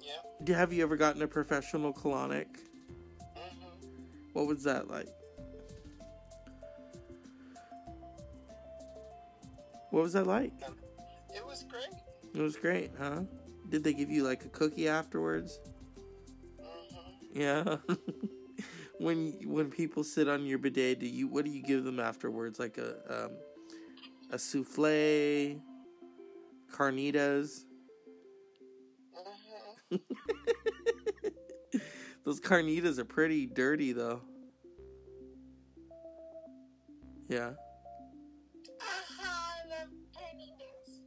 [0.00, 0.56] Yeah.
[0.56, 2.46] Have you ever gotten a professional colonic?
[3.36, 3.94] Mm-hmm.
[4.32, 5.08] What was that like?
[9.90, 10.52] What was that like?
[11.34, 11.84] It was great.
[12.34, 13.22] It was great, huh?
[13.70, 15.60] Did they give you like a cookie afterwards?
[17.32, 17.76] Yeah.
[18.98, 22.58] when when people sit on your bidet, do you what do you give them afterwards?
[22.58, 23.30] Like a um,
[24.30, 25.60] a souffle,
[26.72, 27.64] carnitas.
[29.92, 29.96] Mm-hmm.
[32.24, 34.20] Those carnitas are pretty dirty, though.
[37.28, 37.52] Yeah.
[38.80, 41.00] I love carnitas.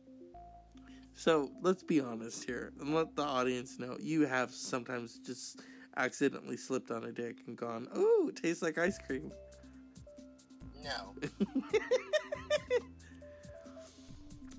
[1.16, 5.62] So let's be honest here and let the audience know you have sometimes just
[5.98, 9.32] accidentally slipped on a dick and gone, "Ooh, it tastes like ice cream."
[10.84, 11.15] No.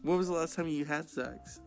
[0.04, 1.60] When was the last time you had sex?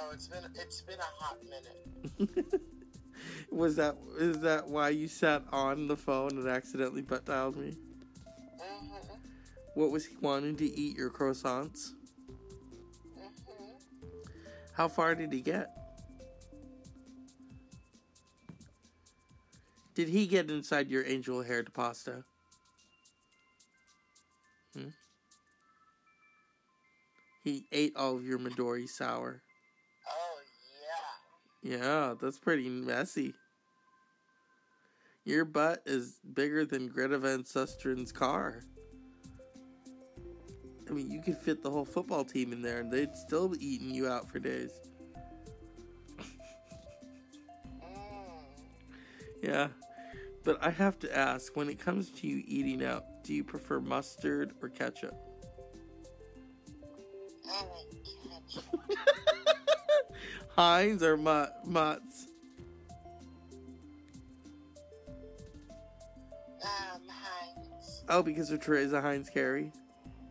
[0.00, 2.62] Oh, it's been it's been a hot minute.
[3.50, 7.76] was that is that why you sat on the phone and accidentally butt dialed me?
[8.58, 9.16] Mm-hmm.
[9.74, 11.92] What was he wanting to eat your croissants?
[13.18, 13.74] Mm-hmm.
[14.72, 15.76] How far did he get?
[19.94, 22.24] Did he get inside your angel haired pasta?
[24.76, 24.88] Hmm?
[27.44, 29.42] He ate all of your Midori sour.
[30.08, 30.40] Oh
[31.62, 31.78] yeah.
[31.78, 33.34] Yeah, that's pretty messy.
[35.24, 38.62] Your butt is bigger than Greta Van Susteren's car.
[40.88, 43.64] I mean, you could fit the whole football team in there and they'd still be
[43.64, 44.72] eating you out for days.
[49.44, 49.68] Yeah.
[50.42, 53.80] But I have to ask when it comes to you eating out, do you prefer
[53.80, 55.14] mustard or ketchup?
[57.46, 57.90] I like
[58.48, 58.80] ketchup.
[60.56, 62.28] Heinz or Mott, Mott's?
[66.62, 68.04] Um, Heinz.
[68.08, 69.72] Oh, because of Teresa Heinz Kerry?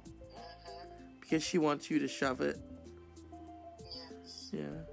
[0.08, 0.90] Mm-hmm.
[1.22, 2.60] Because she wants you to shove it?
[3.80, 4.50] Yes.
[4.52, 4.93] Yeah.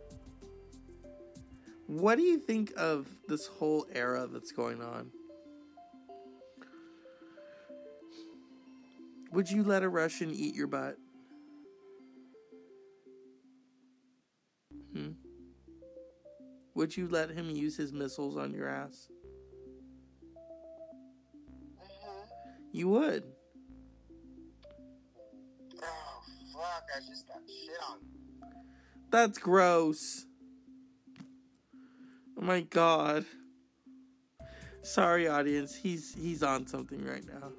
[1.91, 5.11] What do you think of this whole era that's going on?
[9.33, 10.97] Would you let a Russian eat your butt?
[14.95, 15.11] Hmm?
[16.77, 19.09] Would you let him use his missiles on your ass?
[21.77, 22.31] Mm-hmm.
[22.71, 23.25] You would.
[25.83, 26.23] Oh
[26.53, 26.85] fuck!
[26.97, 27.99] I just got shit on.
[29.11, 30.27] That's gross.
[32.41, 33.27] Oh my god.
[34.83, 37.51] Sorry audience, he's he's on something right now.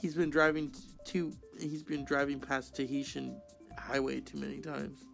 [0.00, 3.40] He's been driving t- too he's been driving past Tahitian
[3.76, 5.04] highway too many times.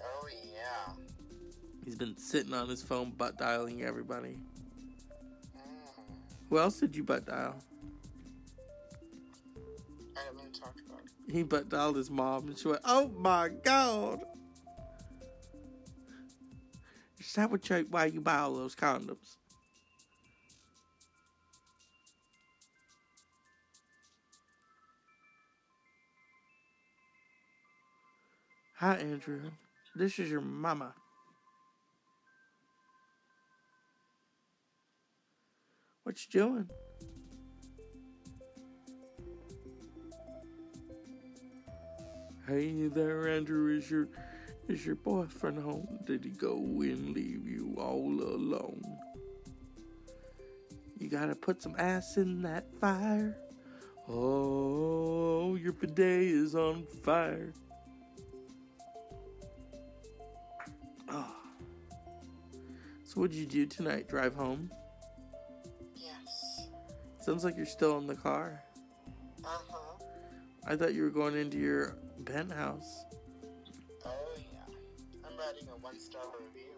[0.00, 0.92] Oh yeah.
[1.84, 4.38] He's been sitting on his phone butt dialing everybody.
[5.56, 5.62] Mm.
[6.50, 7.56] Who else did you butt dial?
[10.16, 11.32] I don't want to talk about it.
[11.32, 14.20] He butt dialed his mom and she went, Oh my god.
[17.30, 19.36] Is that what you, why you buy all those condoms?
[28.78, 29.42] Hi, Andrew.
[29.94, 30.92] This is your mama.
[36.02, 36.68] What you doing?
[42.48, 43.76] Hey there, Andrew.
[43.76, 44.08] Is your
[44.70, 45.98] is your boyfriend home?
[46.04, 48.82] Did he go and leave you all alone?
[50.98, 53.36] You gotta put some ass in that fire.
[54.08, 57.52] Oh, your bidet is on fire.
[61.08, 61.34] Oh.
[63.04, 64.08] So what'd you do tonight?
[64.08, 64.70] Drive home?
[65.96, 66.68] Yes.
[67.20, 68.62] Sounds like you're still in the car.
[69.44, 70.04] Uh huh.
[70.66, 73.04] I thought you were going into your penthouse.
[75.60, 76.72] Writing a one-star review.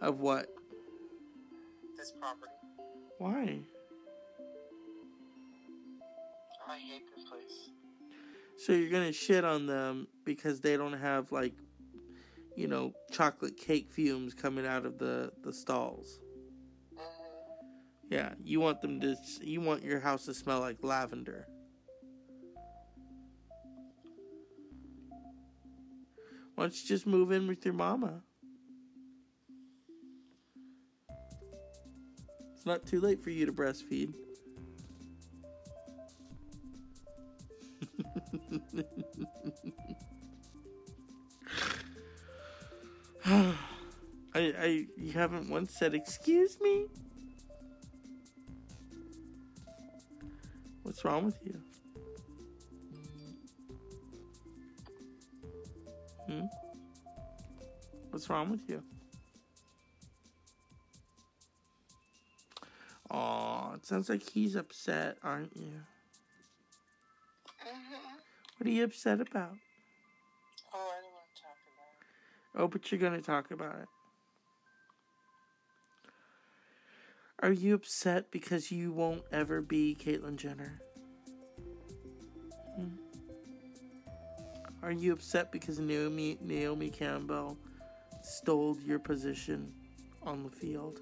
[0.00, 0.48] Of what?
[1.96, 2.52] This property.
[3.18, 3.60] Why?
[6.68, 7.70] I hate this place.
[8.56, 11.54] So you're gonna shit on them because they don't have like,
[12.56, 16.20] you know, chocolate cake fumes coming out of the the stalls.
[16.94, 18.14] Mm-hmm.
[18.14, 19.16] Yeah, you want them to.
[19.42, 21.46] You want your house to smell like lavender.
[26.54, 28.22] Why don't you just move in with your mama?
[32.54, 34.14] It's not too late for you to breastfeed.
[43.26, 43.54] I,
[44.34, 46.86] I, you haven't once said, "Excuse me."
[50.82, 51.60] What's wrong with you?
[56.26, 56.46] Hmm?
[58.10, 58.82] What's wrong with you?
[63.10, 65.80] Aw, it sounds like he's upset, aren't you?
[67.62, 68.16] Mm-hmm.
[68.58, 69.56] What are you upset about?
[70.72, 72.62] Oh, I don't want to talk about it.
[72.62, 73.88] Oh, but you're gonna talk about it.
[77.40, 80.80] Are you upset because you won't ever be Caitlyn Jenner?
[84.84, 87.56] Are you upset because Naomi Naomi Campbell
[88.20, 89.72] stole your position
[90.22, 91.00] on the field?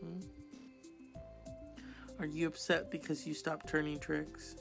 [0.00, 0.20] Hmm?
[2.18, 4.56] Are you upset because you stopped turning tricks?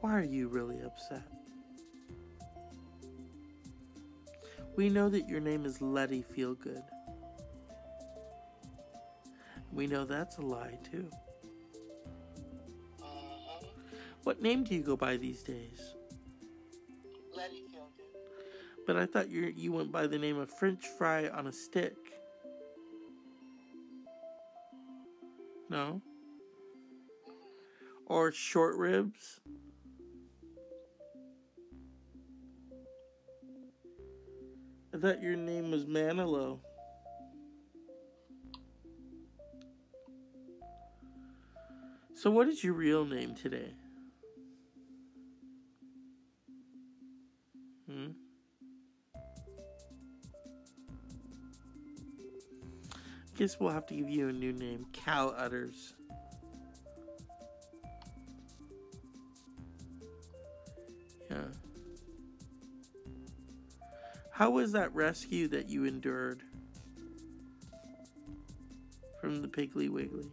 [0.00, 1.24] Why are you really upset?
[4.76, 6.84] We know that your name is Letty Feelgood.
[9.72, 11.10] We know that's a lie too.
[14.24, 15.94] What name do you go by these days?
[17.36, 18.86] Let it feel good.
[18.86, 21.94] But I thought you you went by the name of French fry on a stick.
[25.68, 26.00] No?
[28.06, 29.40] Or short ribs?
[34.94, 36.60] I thought your name was Manilow.
[42.14, 43.72] So, what is your real name today?
[53.36, 55.94] Guess we'll have to give you a new name Cal Utters.
[61.28, 61.38] Yeah.
[64.30, 66.42] How was that rescue that you endured
[69.20, 70.30] from the Piggly Wiggly?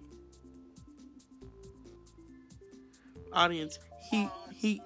[3.33, 3.79] Audience,
[4.11, 4.81] he Oh, he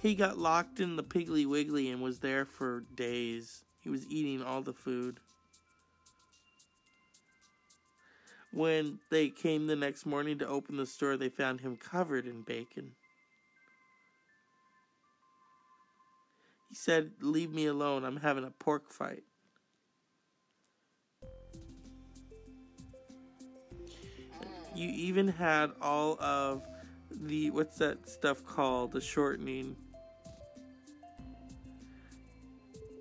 [0.00, 3.64] he got locked in the Piggly Wiggly and was there for days.
[3.80, 5.18] He was eating all the food.
[8.52, 12.42] When they came the next morning to open the store, they found him covered in
[12.42, 12.92] bacon.
[16.68, 18.04] He said, Leave me alone.
[18.04, 19.22] I'm having a pork fight.
[24.74, 26.62] You even had all of
[27.10, 28.92] the, what's that stuff called?
[28.92, 29.76] The shortening.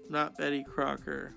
[0.10, 1.34] Not Betty Crocker.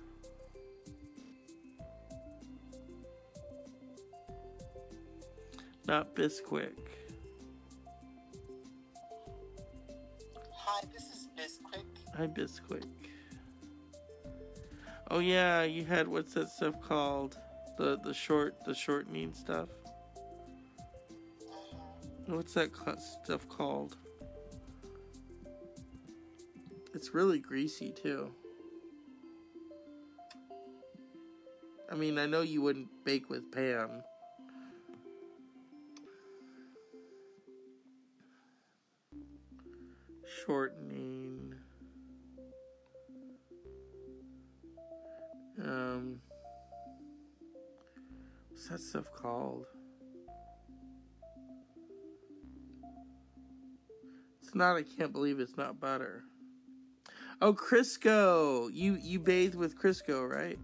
[5.87, 6.73] Not Bisquick.
[10.51, 11.85] Hi, this is Bisquick.
[12.17, 12.85] Hi, Bisquick.
[15.11, 17.37] Oh yeah, you had what's that stuff called?
[17.77, 19.69] The the short the shortening stuff.
[22.23, 22.35] Mm-hmm.
[22.35, 22.71] What's that
[23.23, 23.97] stuff called?
[26.95, 28.31] It's really greasy too.
[31.91, 34.01] I mean, I know you wouldn't bake with Pam.
[40.45, 41.55] Shortening.
[45.61, 46.19] Um,
[48.49, 49.65] what's that stuff called?
[54.43, 54.75] It's not.
[54.75, 56.23] I can't believe it's not butter.
[57.41, 58.69] Oh, Crisco.
[58.71, 60.59] You you bathe with Crisco, right?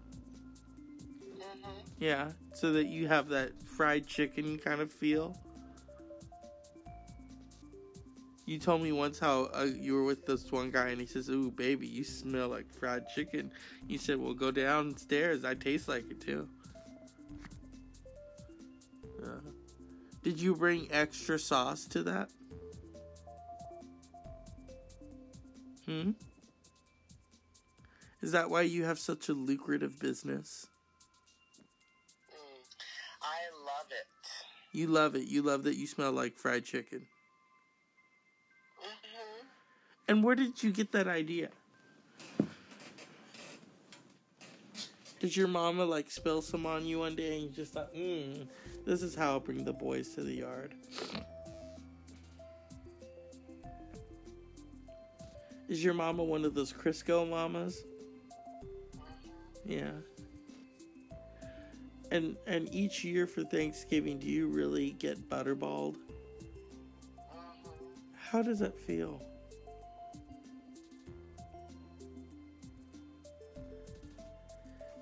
[1.33, 1.69] Mm-hmm.
[1.99, 5.37] Yeah, so that you have that fried chicken kind of feel.
[8.45, 11.29] You told me once how uh, you were with this one guy and he says,
[11.29, 13.51] "Ooh, baby, you smell like fried chicken."
[13.87, 15.45] You said, "Well, go downstairs.
[15.45, 16.49] I taste like it too."
[19.23, 19.51] Uh,
[20.23, 22.29] did you bring extra sauce to that?
[25.85, 26.11] Hmm.
[28.21, 30.67] Is that why you have such a lucrative business?
[32.31, 32.61] Mm.
[33.21, 34.77] I love it.
[34.77, 35.27] You love it.
[35.27, 37.07] You love that you smell like fried chicken.
[40.11, 41.47] And where did you get that idea?
[45.21, 48.41] Did your mama like spill some on you one day and you just thought, hmm,
[48.85, 50.73] this is how I'll bring the boys to the yard?
[55.69, 57.81] Is your mama one of those Crisco mamas?
[59.63, 59.91] Yeah.
[62.11, 65.95] And and each year for Thanksgiving, do you really get butterballed?
[68.13, 69.21] How does that feel?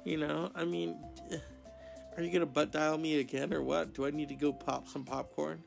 [0.10, 0.98] You know, I mean,
[2.18, 3.94] are you gonna butt dial me again or what?
[3.94, 5.62] Do I need to go pop some popcorn?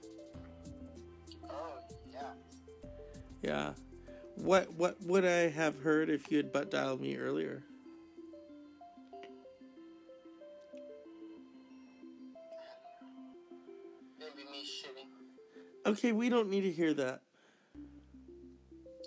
[1.48, 1.78] Oh,
[2.12, 2.22] yeah.
[3.40, 3.70] Yeah.
[4.34, 7.62] What what would I have heard if you had butt dialed me earlier?
[14.18, 15.86] Maybe me shitting.
[15.86, 17.22] Okay, we don't need to hear that.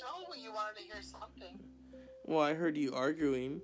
[0.02, 1.60] Oh, you wanted to hear something.
[2.24, 3.60] Well, I heard you arguing.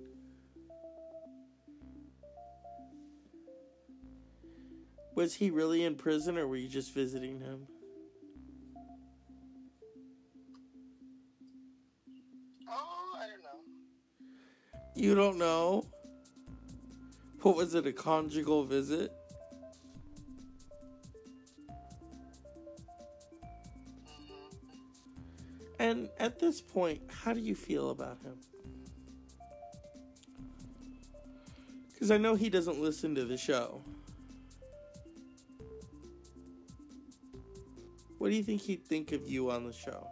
[5.14, 7.66] Was he really in prison or were you just visiting him?
[12.68, 13.60] Oh, I don't know.
[14.94, 15.86] You don't know?
[17.42, 19.12] What was it, a conjugal visit?
[24.06, 24.72] Mm-hmm.
[25.78, 28.38] And at this point, how do you feel about him?
[31.92, 33.82] Because I know he doesn't listen to the show.
[38.22, 40.06] What do you think he'd think of you on the show?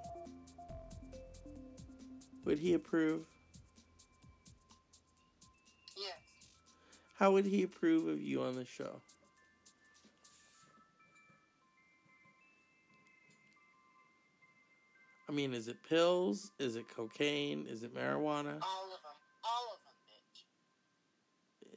[2.45, 3.25] Would he approve?
[5.97, 6.17] Yes.
[7.15, 9.01] How would he approve of you on the show?
[15.29, 16.51] I mean, is it pills?
[16.59, 17.65] Is it cocaine?
[17.69, 18.59] Is it marijuana?
[18.61, 19.19] All of them.
[19.45, 19.95] All of them,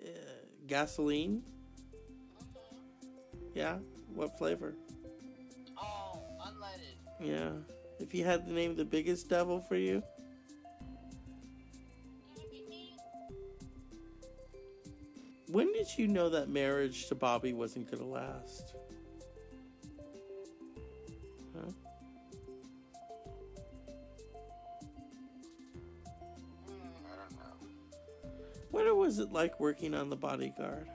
[0.01, 0.17] bitch.
[0.17, 1.43] Uh, gasoline?
[2.41, 3.53] Mhm.
[3.53, 3.77] Yeah.
[4.15, 4.73] What flavor?
[7.21, 7.27] Unleaded.
[7.29, 7.49] Yeah.
[7.99, 10.01] If you had to name the biggest devil for you,
[12.35, 12.97] Can it be me?
[15.47, 18.75] when did you know that marriage to Bobby wasn't gonna last?
[21.55, 21.71] Huh?
[26.67, 26.73] Hmm,
[27.05, 27.67] I don't know.
[28.71, 30.87] What was it like working on the bodyguard?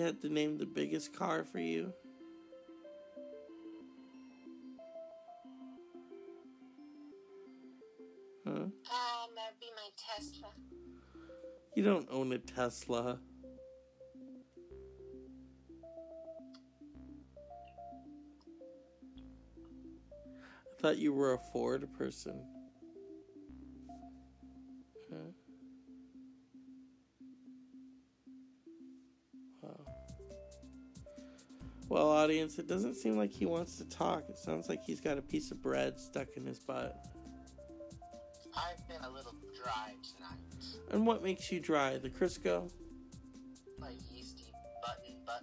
[0.00, 1.92] You had to name the biggest car for you,
[8.46, 8.52] huh?
[8.52, 8.70] Um,
[9.36, 10.48] that'd be my Tesla.
[11.76, 13.18] You don't own a Tesla.
[20.66, 22.42] I thought you were a Ford person.
[31.90, 34.26] Well, audience, it doesn't seem like he wants to talk.
[34.28, 37.04] It sounds like he's got a piece of bread stuck in his butt.
[38.56, 40.38] I've been a little dry tonight.
[40.92, 41.98] And what makes you dry?
[41.98, 42.70] The Crisco?
[43.80, 45.42] My yeasty button butt.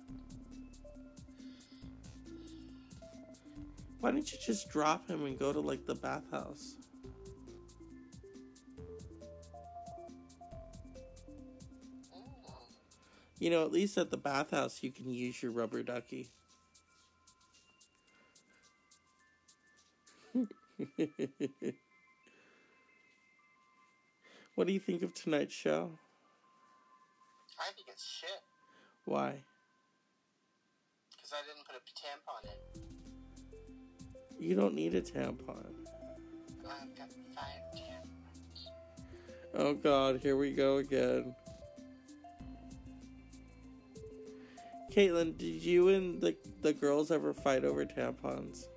[3.99, 6.78] Why don't you just drop him and go to like the bathhouse?
[12.15, 12.22] Mm.
[13.38, 16.30] You know, at least at the bathhouse you can use your rubber ducky.
[24.56, 25.91] what do you think of tonight's show?
[27.60, 28.41] I think it's shit
[29.06, 29.44] Why?
[31.28, 32.44] because I didn't put a tampon
[34.40, 34.48] in.
[34.48, 35.74] You don't need a tampon.
[36.70, 38.70] I've got five tampons.
[39.56, 41.36] Oh god, here we go again.
[44.91, 48.68] Caitlyn, did you and the the girls ever fight over tampons?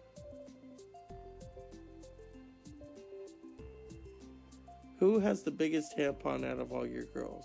[5.00, 7.44] Who has the biggest tampon out of all your girls?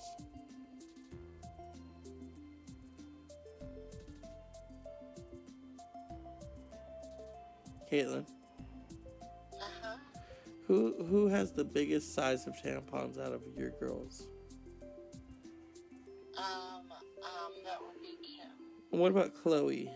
[7.91, 8.25] Caitlyn,
[9.53, 9.97] Uh huh.
[10.67, 14.27] who who has the biggest size of tampons out of your girls?
[16.37, 18.99] Um, um, that would be Kim.
[18.99, 19.89] What about Khloé?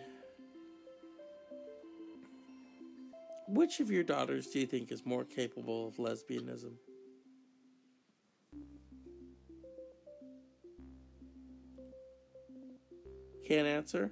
[3.47, 6.73] Which of your daughters do you think is more capable of lesbianism?
[13.49, 14.11] Can't answer?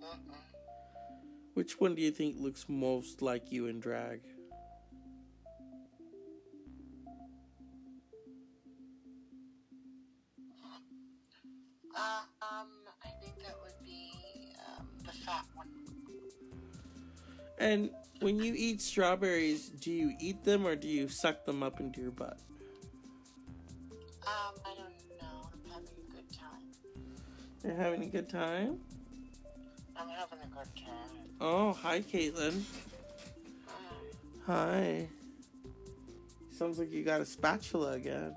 [0.00, 0.34] Mm-mm.
[1.52, 4.22] Which one do you think looks most like you in drag?
[11.94, 12.68] Uh, um,
[13.04, 14.14] I think that would be
[14.66, 15.68] um, the fat one.
[17.58, 17.90] And
[18.20, 22.00] when you eat strawberries, do you eat them or do you suck them up into
[22.00, 22.38] your butt?
[27.82, 28.78] Having a good time?
[29.96, 31.18] I'm having a good time.
[31.40, 32.52] Oh, hi, Caitlyn.
[32.52, 32.62] Mm.
[34.46, 35.08] Hi.
[36.56, 38.36] Sounds like you got a spatula again.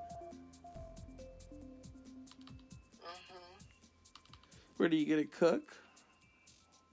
[2.99, 3.35] Mm-hmm.
[4.77, 5.75] Where do you get it cook?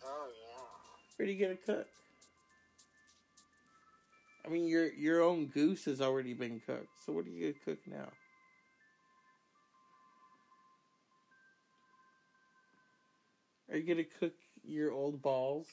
[0.04, 0.62] Oh yeah.
[1.16, 1.88] Where do you get it cook?
[4.44, 7.02] I mean, your your own goose has already been cooked.
[7.06, 8.10] So what are you gonna cook now?
[13.72, 15.66] Are you gonna cook your old balls?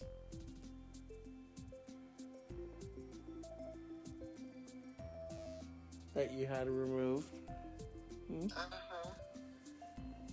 [6.16, 7.28] That you had removed.
[8.32, 9.10] Uh-huh.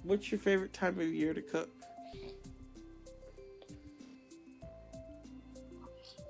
[0.04, 1.68] What's your favorite time of year to cook?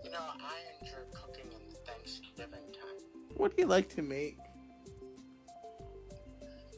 [0.03, 2.97] You know, I enjoy cooking in the Thanksgiving time.
[3.37, 4.39] What do you like to make?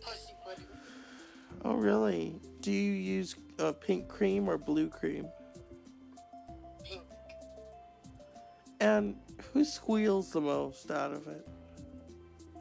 [0.02, 0.66] Pussy pudding.
[1.64, 2.40] Oh, really?
[2.68, 5.26] Do you use uh, pink cream or blue cream?
[6.84, 7.00] Pink.
[8.78, 9.16] And
[9.54, 11.48] who squeals the most out of it?
[12.54, 12.60] Um,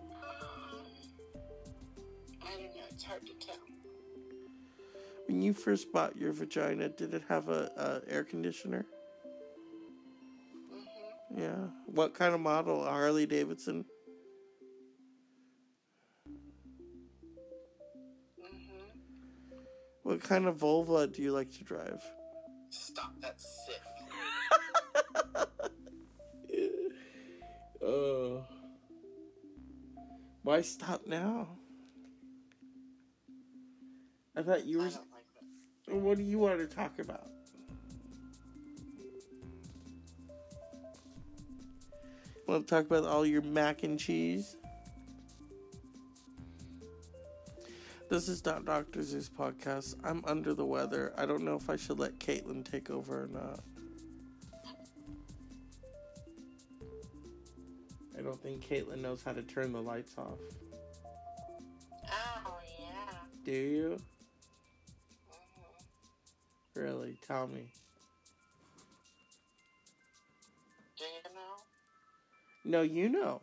[2.42, 2.82] I don't know.
[2.90, 3.58] It's hard to tell.
[5.26, 8.86] When you first bought your vagina, did it have a, a air conditioner?
[10.74, 11.42] Mm-hmm.
[11.42, 11.68] Yeah.
[11.86, 12.86] What kind of model?
[12.86, 13.84] A Harley Davidson?
[20.18, 22.04] What kind of Volvo do you like to drive?
[22.72, 23.14] Stop.
[23.22, 23.80] that sick.
[27.86, 28.44] Oh.
[30.42, 31.50] Why stop now?
[34.36, 34.86] I thought you were.
[34.86, 34.94] like
[35.86, 35.96] that.
[35.96, 37.30] What do you want to talk about?
[42.48, 44.58] Want to talk about all your mac and cheese?
[48.10, 49.04] This is not Dr.
[49.04, 49.96] Zeus podcast.
[50.04, 51.14] I'm under the weather.
[51.18, 53.60] I don't know if I should let Caitlyn take over or not.
[58.18, 60.40] I don't think Caitlyn knows how to turn the lights off.
[62.10, 63.18] Oh yeah.
[63.44, 63.98] Do you?
[65.30, 66.82] Mhm.
[66.82, 67.18] Really?
[67.28, 67.72] Tell me.
[70.98, 71.58] Do you know?
[72.64, 73.42] No, you know.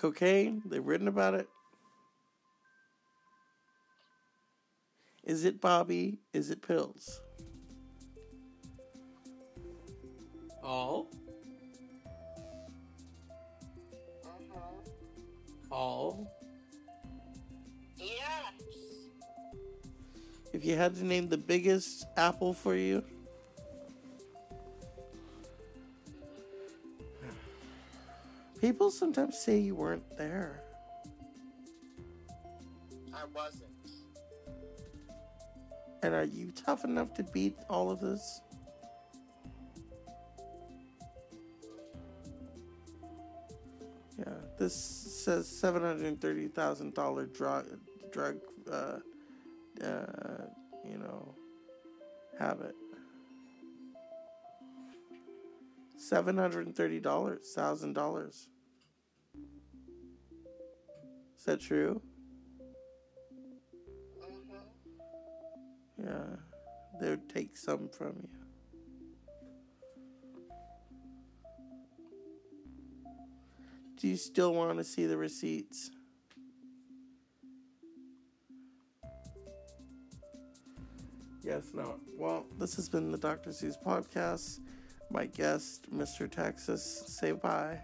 [0.00, 0.62] Cocaine?
[0.64, 1.46] They've written about it.
[5.22, 6.18] Is it Bobby?
[6.32, 7.20] Is it pills?
[10.62, 11.10] All?
[14.24, 14.60] Mhm.
[15.70, 16.26] All?
[17.98, 18.54] Yes.
[20.54, 23.04] If you had to name the biggest apple for you,
[28.60, 30.62] people sometimes say you weren't there.
[33.14, 33.70] I wasn't.
[36.02, 38.40] And are you tough enough to beat all of this?
[44.18, 44.24] Yeah,
[44.58, 47.66] this says seven hundred thirty thousand dollar drug
[48.12, 48.38] drug
[48.70, 48.98] uh,
[49.84, 50.46] uh,
[50.84, 51.34] you know
[52.38, 52.74] habit.
[56.10, 58.48] Seven hundred and thirty dollars, thousand dollars.
[61.38, 62.02] Is that true?
[64.20, 64.44] Mhm.
[66.04, 66.36] Yeah,
[67.00, 68.28] they would take some from you.
[73.96, 75.92] Do you still want to see the receipts?
[81.44, 82.00] Yes, no.
[82.18, 83.50] Well, this has been the Dr.
[83.50, 84.58] Seuss podcast.
[85.12, 86.30] My guest, Mr.
[86.30, 87.80] Texas, say bye.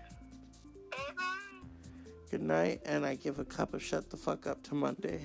[2.31, 5.21] Good night, and I give a cup of shut the fuck up to Monday.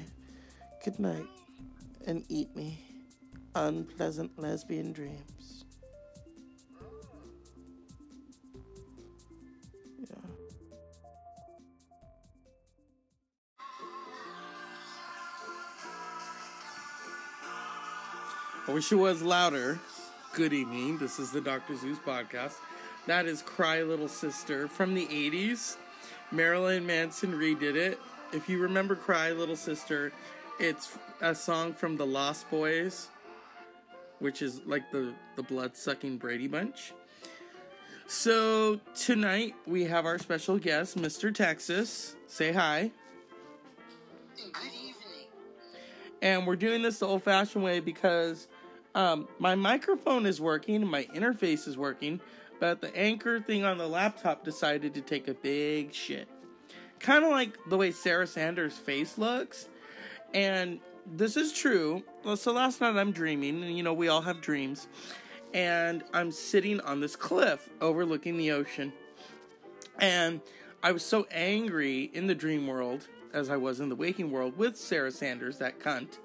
[0.83, 1.27] Good night,
[2.07, 2.79] and eat me.
[3.53, 5.65] Unpleasant lesbian dreams.
[9.99, 10.15] Yeah.
[18.67, 19.79] I wish it was louder.
[20.33, 20.97] Good evening.
[20.97, 21.75] This is the Dr.
[21.75, 22.53] Zeus podcast.
[23.05, 25.75] That is Cry Little Sister from the 80s.
[26.31, 27.99] Marilyn Manson redid it.
[28.31, 30.13] If you remember Cry Little Sister,
[30.57, 33.09] it's a song from the Lost Boys,
[34.19, 36.93] which is like the, the blood sucking Brady Bunch.
[38.07, 41.35] So tonight we have our special guest, Mr.
[41.35, 42.15] Texas.
[42.27, 42.91] Say hi.
[44.37, 45.27] Good evening.
[46.21, 48.47] and we're doing this the old fashioned way because
[48.95, 52.19] um, my microphone is working, my interface is working,
[52.59, 56.27] but the anchor thing on the laptop decided to take a big shit.
[56.99, 59.67] Kind of like the way Sarah Sanders' face looks.
[60.33, 62.03] And this is true.
[62.35, 64.87] So last night I'm dreaming, and you know, we all have dreams.
[65.53, 68.93] And I'm sitting on this cliff overlooking the ocean.
[69.99, 70.41] And
[70.83, 74.57] I was so angry in the dream world as I was in the waking world
[74.57, 76.17] with Sarah Sanders, that cunt,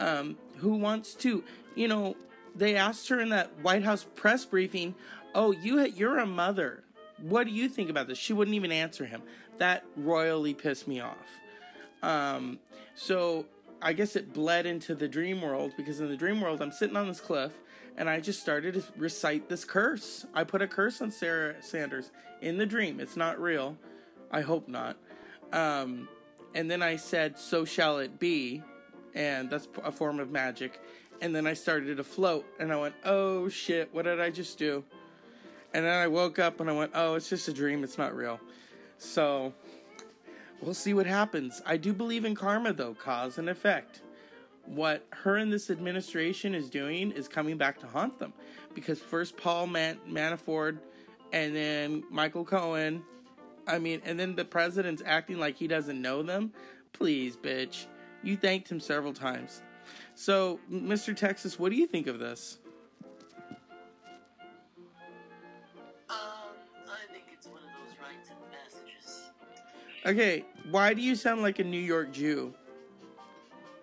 [0.00, 2.16] um, who wants to, you know,
[2.54, 4.94] they asked her in that White House press briefing,
[5.34, 6.84] "Oh, you you're a mother.
[7.18, 9.22] What do you think about this?" She wouldn't even answer him.
[9.58, 11.16] That royally pissed me off.
[12.02, 12.58] Um,
[12.94, 13.46] so
[13.80, 16.96] I guess it bled into the dream world because in the dream world, I'm sitting
[16.96, 17.52] on this cliff
[17.96, 20.26] and I just started to recite this curse.
[20.34, 23.00] I put a curse on Sarah Sanders in the dream.
[23.00, 23.76] It's not real.
[24.30, 24.96] I hope not.
[25.52, 26.08] Um,
[26.54, 28.62] and then I said, So shall it be.
[29.14, 30.80] And that's a form of magic.
[31.22, 34.58] And then I started to float and I went, Oh shit, what did I just
[34.58, 34.82] do?
[35.72, 37.84] And then I woke up and I went, Oh, it's just a dream.
[37.84, 38.40] It's not real.
[38.98, 39.54] So
[40.60, 41.62] we'll see what happens.
[41.64, 44.02] I do believe in karma, though, cause and effect.
[44.66, 48.32] What her and this administration is doing is coming back to haunt them.
[48.74, 50.78] Because first Paul Man- Manafort
[51.32, 53.04] and then Michael Cohen.
[53.68, 56.52] I mean, and then the president's acting like he doesn't know them.
[56.92, 57.86] Please, bitch.
[58.24, 59.62] You thanked him several times.
[60.22, 61.16] So, Mr.
[61.16, 62.58] Texas, what do you think of this?
[66.08, 66.16] Um,
[70.06, 72.54] okay, why do you sound like a New York Jew?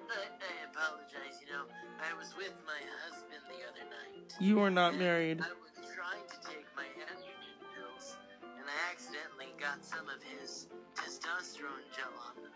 [0.08, 1.68] I, I, apologize, you know.
[2.00, 4.32] I was with my husband the other night.
[4.40, 5.42] You are not married.
[5.42, 10.68] I was trying to take my androgen pills, and I accidentally got some of his
[10.96, 12.54] testosterone gel on them.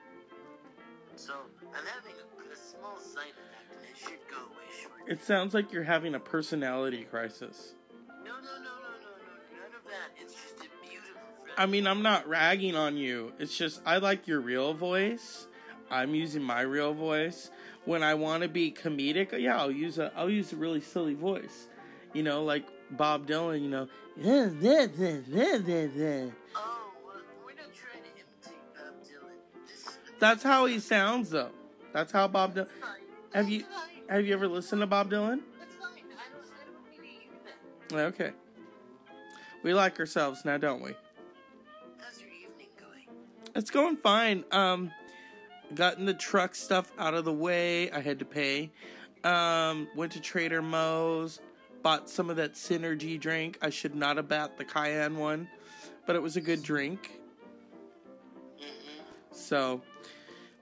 [1.18, 1.34] So
[1.76, 3.35] I'm having a, a small effect
[4.03, 5.11] it should go away.
[5.11, 7.73] It sounds like you're having a personality crisis.
[8.09, 10.21] No, no, no, no, no, no, none of that.
[10.21, 11.21] It's just a beautiful.
[11.57, 13.34] I mean, I'm not ragging on you.
[13.39, 15.47] It's just I like your real voice.
[15.91, 17.51] I'm using my real voice.
[17.85, 21.13] When I want to be comedic, yeah, I'll use a I'll use a really silly
[21.13, 21.67] voice.
[22.13, 23.88] You know, like Bob Dylan, you know.
[26.55, 26.91] Oh,
[27.43, 29.67] we're not trying to imitate Bob Dylan.
[29.67, 31.49] This That's how he sounds though.
[31.91, 32.67] That's how Bob Dylan.
[33.34, 33.63] Have you.
[34.09, 35.41] Have you ever listened to Bob Dylan?
[35.61, 35.89] It's fine.
[36.11, 37.31] I don't, I don't need to hear
[37.89, 38.13] that.
[38.13, 38.31] Okay.
[39.63, 40.91] We like ourselves now, don't we?
[41.97, 43.07] How's your evening going?
[43.55, 44.43] It's going fine.
[44.51, 44.91] Um,
[45.73, 47.89] gotten the truck stuff out of the way.
[47.91, 48.71] I had to pay.
[49.23, 51.39] Um, went to Trader Moe's,
[51.81, 53.57] bought some of that Synergy drink.
[53.61, 55.47] I should not have bought the Cayenne one,
[56.05, 57.21] but it was a good drink.
[59.31, 59.81] So,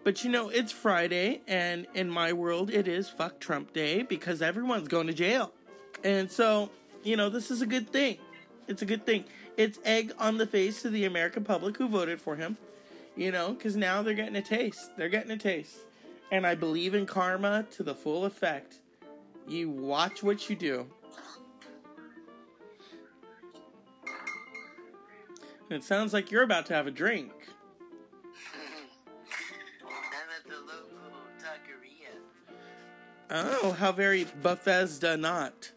[0.04, 4.42] but you know, it's Friday, and in my world, it is fuck Trump Day because
[4.42, 5.52] everyone's going to jail.
[6.04, 6.72] And so,
[7.04, 8.18] you know, this is a good thing.
[8.68, 9.26] It's a good thing.
[9.58, 12.58] It's egg on the face to the American public who voted for him,
[13.16, 14.92] you know, because now they're getting a taste.
[14.98, 15.78] They're getting a taste.
[16.32, 18.76] And I believe in karma to the full effect.
[19.48, 20.88] You watch what you do.
[25.70, 27.32] It sounds like you're about to have a drink.
[33.34, 35.72] Oh, how very Bethesda not.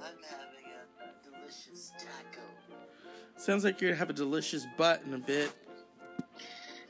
[0.00, 0.66] I'm having
[1.00, 2.42] a, delicious taco.
[3.36, 5.52] Sounds like you're gonna have a delicious butt in a bit.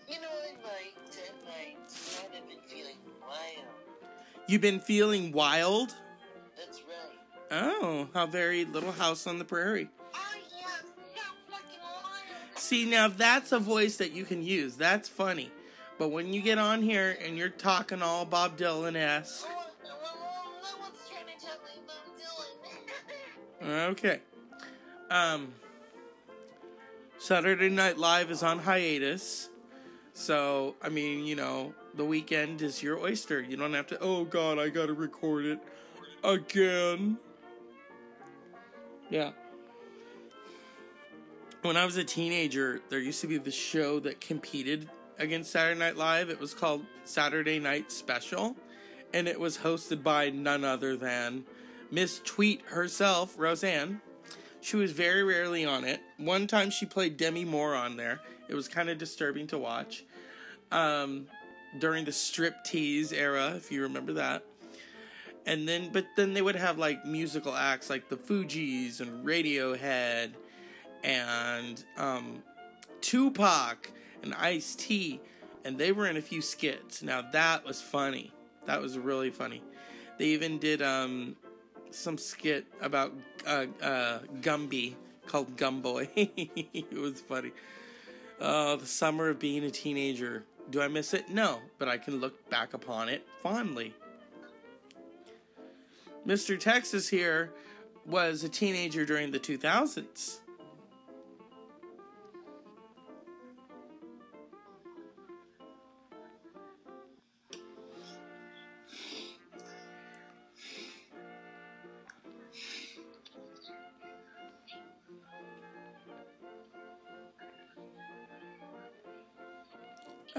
[0.08, 1.76] You know, I might, I might.
[2.24, 3.66] I've been feeling wild.
[4.46, 5.94] You've been feeling wild?
[6.56, 7.68] That's right.
[7.80, 9.90] Oh, how very little house on the prairie.
[10.14, 10.18] Oh,
[10.58, 12.58] yeah, so fucking wild.
[12.58, 14.74] See, now that's a voice that you can use.
[14.74, 15.52] That's funny.
[15.98, 19.46] But when you get on here and you're talking all Bob Dylan esque,
[23.62, 24.20] okay.
[25.10, 25.52] Um,
[27.18, 29.48] Saturday Night Live is on hiatus.
[30.12, 33.40] So, I mean, you know, the weekend is your oyster.
[33.40, 35.58] You don't have to, oh God, I gotta record it
[36.24, 37.18] again.
[39.10, 39.30] Yeah.
[41.62, 45.78] When I was a teenager, there used to be the show that competed against Saturday
[45.78, 46.30] Night Live.
[46.30, 48.56] It was called Saturday Night Special,
[49.12, 51.44] and it was hosted by none other than
[51.90, 54.00] Miss Tweet herself, Roseanne.
[54.60, 56.00] She was very rarely on it.
[56.18, 58.20] One time she played Demi Moore on there.
[58.48, 60.04] It was kind of disturbing to watch.
[60.70, 61.26] Um,
[61.78, 64.44] during the strip tease era, if you remember that.
[65.46, 70.32] And then, but then they would have like musical acts like the Fugees and Radiohead
[71.02, 72.42] and um,
[73.00, 73.90] Tupac
[74.22, 75.20] and Ice T,
[75.64, 77.02] and they were in a few skits.
[77.02, 78.32] Now that was funny.
[78.66, 79.62] That was really funny.
[80.18, 81.36] They even did um,
[81.94, 83.12] some skit about
[83.46, 84.94] uh, uh, Gumby
[85.26, 86.08] called Gumboy.
[86.16, 87.52] it was funny.
[88.40, 90.44] Uh, the summer of being a teenager.
[90.70, 91.28] Do I miss it?
[91.30, 93.94] No, but I can look back upon it fondly.
[96.26, 96.58] Mr.
[96.58, 97.52] Texas here
[98.04, 100.40] was a teenager during the 2000s.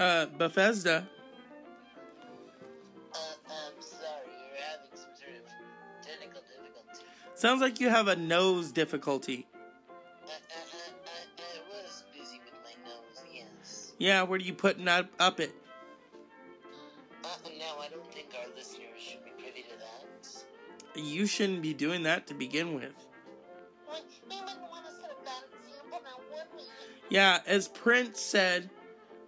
[0.00, 1.06] Uh, Bethesda.
[3.12, 5.44] Uh, I'm sorry, you're having some sort of
[6.00, 7.04] technical difficulty.
[7.34, 9.46] Sounds like you have a nose difficulty.
[10.26, 13.92] I, I, I, I, was busy with my nose, yes.
[13.98, 15.52] Yeah, where are you putting up, up it?
[17.22, 17.28] Uh,
[17.58, 19.74] no, I don't think our listeners should be privy to
[20.94, 20.98] that.
[20.98, 22.94] You shouldn't be doing that to begin with.
[27.10, 28.70] Yeah, as Prince said,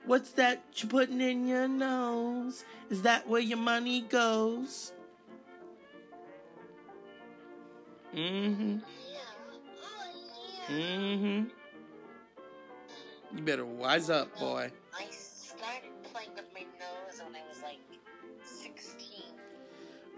[0.04, 2.64] What's that you're putting in your nose?
[2.90, 4.92] Is that where your money goes?
[8.14, 8.76] Mm hmm.
[9.10, 9.18] Yeah.
[9.80, 10.76] Oh, yeah.
[10.76, 11.42] Mm hmm.
[13.36, 14.70] You better wise up, boy.
[14.94, 17.78] I started playing with my nose when I was like
[18.44, 19.22] 16.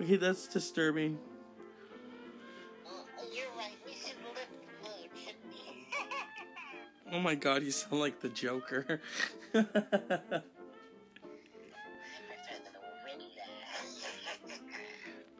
[0.00, 1.18] Okay, that's disturbing.
[7.14, 9.00] Oh my god, you sound like the Joker.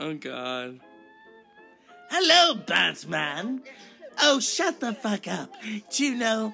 [0.01, 0.81] Oh god.
[2.11, 3.63] Hello, Batman.
[4.21, 5.55] Oh, shut the fuck up.
[5.91, 6.53] Do you know?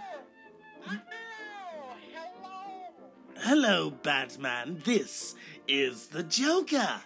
[3.38, 4.82] Hello, Batman.
[4.84, 5.34] This
[5.66, 7.00] is the Joker.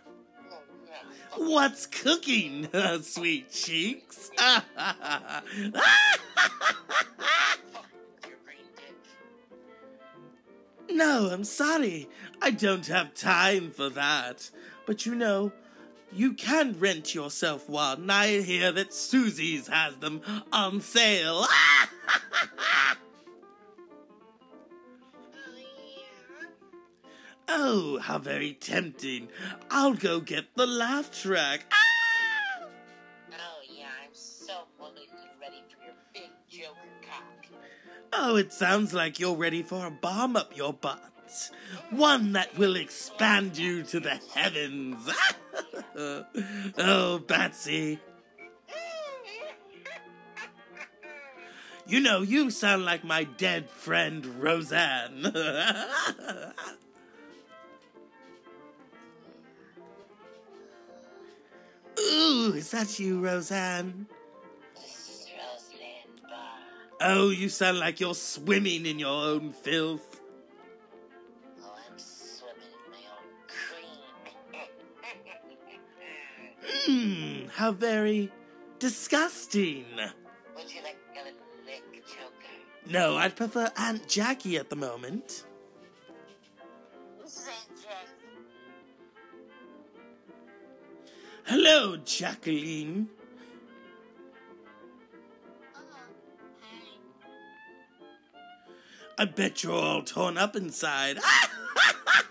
[1.36, 2.68] What's cooking,
[3.02, 4.30] sweet cheeks?
[10.94, 12.08] no, I'm sorry.
[12.40, 14.50] I don't have time for that.
[14.86, 15.52] But you know,
[16.12, 18.08] you can rent yourself one.
[18.08, 20.22] I hear that Susie's has them
[20.52, 21.46] on sale.
[27.48, 29.28] oh, how very tempting.
[29.70, 31.66] I'll go get the laugh track.
[38.16, 41.00] Oh, it sounds like you're ready for a bomb up your butt.
[41.90, 45.10] One that will expand you to the heavens.
[45.96, 47.98] oh, Batsy.
[51.86, 55.26] You know, you sound like my dead friend Roseanne.
[62.00, 64.06] Ooh, is that you, Roseanne?
[67.06, 70.22] Oh, you sound like you're swimming in your own filth.
[71.62, 74.62] Oh, I'm swimming in my own cream.
[77.44, 78.32] Hmm, how very
[78.78, 79.84] disgusting.
[80.56, 82.90] Would you like a little lick, Joker?
[82.90, 85.44] No, I'd prefer Aunt Jackie at the moment.
[87.22, 88.08] This is Aunt Jack.
[91.44, 93.10] Hello, Jacqueline.
[99.18, 101.18] I bet you're all torn up inside.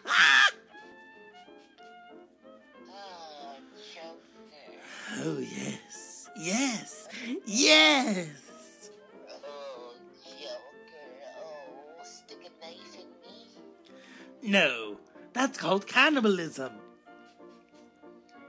[0.05, 0.49] Ah!
[2.89, 3.55] Oh,
[5.23, 6.29] oh, yes.
[6.37, 7.07] Yes.
[7.45, 8.27] Yes.
[9.29, 9.93] Oh,
[11.41, 14.51] Oh, stick a knife in me.
[14.51, 14.97] No,
[15.33, 16.73] that's called cannibalism.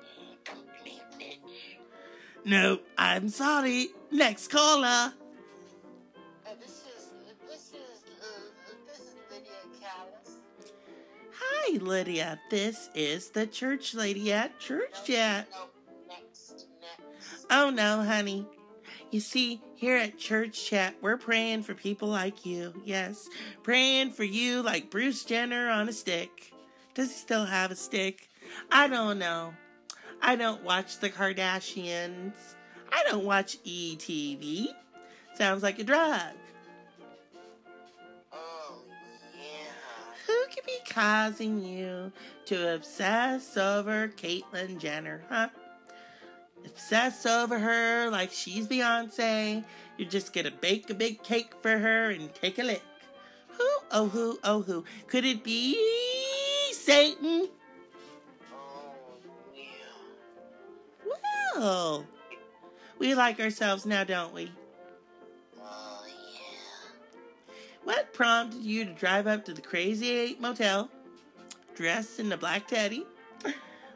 [0.09, 0.36] Mm,
[0.85, 1.78] Bitch.
[2.44, 3.89] No, I'm sorry.
[4.11, 5.12] Next caller.
[11.79, 12.41] Lydia.
[12.51, 15.49] This is the church lady at church chat.
[16.09, 17.47] Next, next.
[17.51, 18.47] Oh no, honey.
[19.11, 22.75] You see, here at Church Chat, we're praying for people like you.
[22.85, 23.29] Yes,
[23.63, 26.53] praying for you like Bruce Jenner on a stick.
[26.95, 28.29] Does he still have a stick?
[28.73, 29.55] I don't know.
[30.21, 32.35] I don't watch the Kardashians.
[32.93, 34.67] I don't watch ETV.
[35.35, 36.35] Sounds like a drug.
[40.95, 42.12] Causing you
[42.47, 45.49] to obsess over Caitlyn Jenner, huh?
[46.65, 49.65] Obsess over her like she's Beyonce.
[49.99, 52.83] You're just gonna bake a big cake for her and take a lick.
[53.49, 54.85] Who, oh who, oh who?
[55.09, 55.77] Could it be
[56.73, 57.49] Satan?
[58.53, 58.95] Oh,
[59.55, 59.65] yeah.
[61.59, 62.07] Well,
[62.99, 64.51] we like ourselves now, don't we?
[68.15, 70.89] Prompted you to drive up to the Crazy Eight Motel,
[71.74, 73.05] dressed in a black teddy,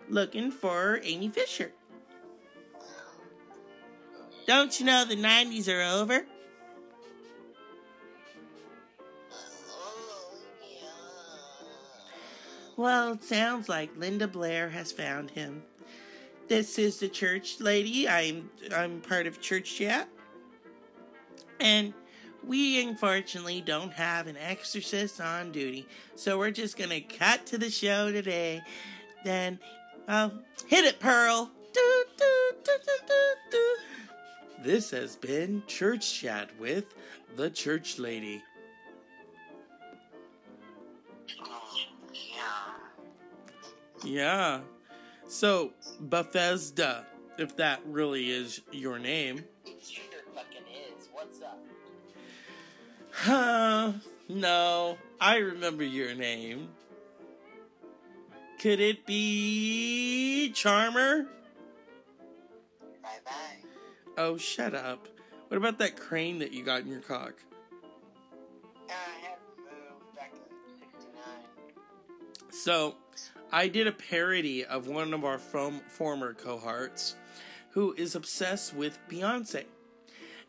[0.09, 1.73] looking for Amy Fisher?
[4.47, 6.27] Don't you know the 90s are over?
[12.77, 15.65] Well, it sounds like Linda Blair has found him.
[16.47, 18.09] This is the church lady.
[18.09, 20.09] I'm I'm part of church chat.
[21.59, 21.93] And
[22.47, 25.87] we unfortunately don't have an exorcist on duty.
[26.15, 28.63] So we're just gonna cut to the show today.
[29.25, 29.59] Then
[30.07, 30.33] well,
[30.67, 31.51] hit it, Pearl.
[31.73, 32.25] Do, do,
[32.65, 32.79] do.
[34.61, 36.87] This has been Church Chat with
[37.37, 38.43] the Church Lady.
[44.05, 44.61] Yeah.
[45.29, 47.07] So, Bethesda,
[47.39, 49.45] if that really is your name.
[53.21, 53.93] Huh?
[54.29, 56.69] No, I remember your name.
[58.61, 61.27] Could it be Charmer?
[63.03, 63.33] Bye bye.
[64.17, 65.09] Oh, shut up.
[65.49, 67.35] What about that crane that you got in your cock?
[68.89, 71.23] Uh, I had moved back in 69.
[72.51, 72.95] So,
[73.51, 77.17] I did a parody of one of our fom- former cohorts
[77.71, 79.65] who is obsessed with Beyonce.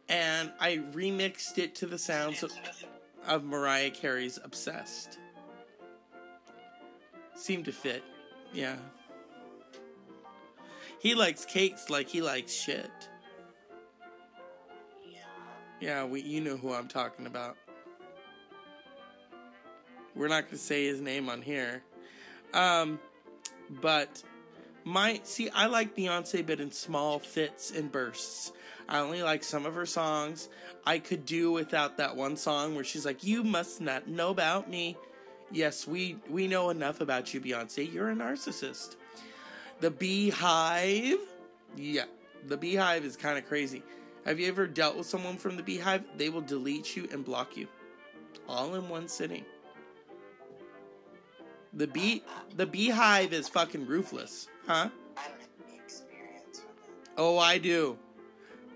[0.09, 2.51] And I remixed it to the sounds of,
[3.27, 5.19] of Mariah Carey's Obsessed.
[7.35, 8.03] Seemed to fit.
[8.51, 8.75] Yeah.
[10.99, 12.89] He likes cakes like he likes shit.
[15.79, 17.55] Yeah, we you know who I'm talking about.
[20.15, 21.83] We're not gonna say his name on here.
[22.53, 22.99] Um
[23.81, 24.23] but
[24.83, 28.51] my see I like Beyonce but in small fits and bursts.
[28.89, 30.49] I only like some of her songs.
[30.83, 34.67] I could do without that one song where she's like, You must not know about
[34.67, 34.97] me.
[35.51, 37.91] Yes, we we know enough about you, Beyonce.
[37.91, 38.95] You're a narcissist.
[39.79, 41.19] The Beehive.
[41.77, 42.05] Yeah,
[42.47, 43.83] the Beehive is kind of crazy.
[44.25, 46.03] Have you ever dealt with someone from the Beehive?
[46.17, 47.67] They will delete you and block you,
[48.47, 49.45] all in one sitting.
[51.73, 52.23] The bee,
[52.55, 54.89] the Beehive is fucking ruthless, huh?
[55.15, 57.11] I don't have any experience with it.
[57.17, 57.97] Oh, I do.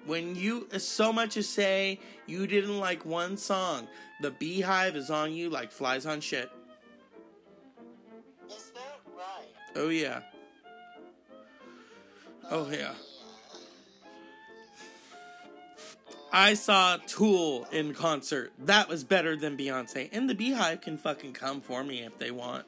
[0.06, 3.88] When you so much as say you didn't like one song,
[4.22, 6.52] the Beehive is on you like flies on shit.
[8.50, 9.48] Is that right?
[9.76, 10.22] Oh yeah.
[12.52, 12.94] Oh yeah.
[16.36, 18.52] I saw Tool in concert.
[18.58, 20.10] That was better than Beyonce.
[20.12, 22.66] And the Beehive can fucking come for me if they want.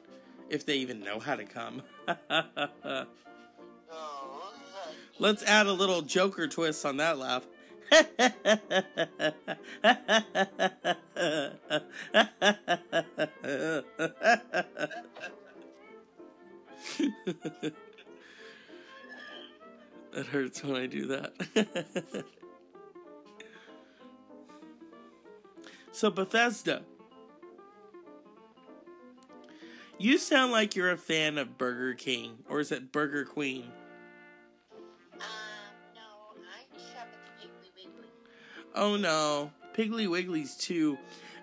[0.48, 1.82] If they even know how to come.
[3.88, 4.25] Oh,
[5.18, 7.46] Let's add a little Joker twist on that laugh.
[20.16, 22.24] It hurts when I do that.
[25.92, 26.82] so, Bethesda.
[29.98, 33.72] You sound like you're a fan of Burger King, or is it Burger Queen?
[38.76, 40.98] Oh no, Piggly Wiggly's too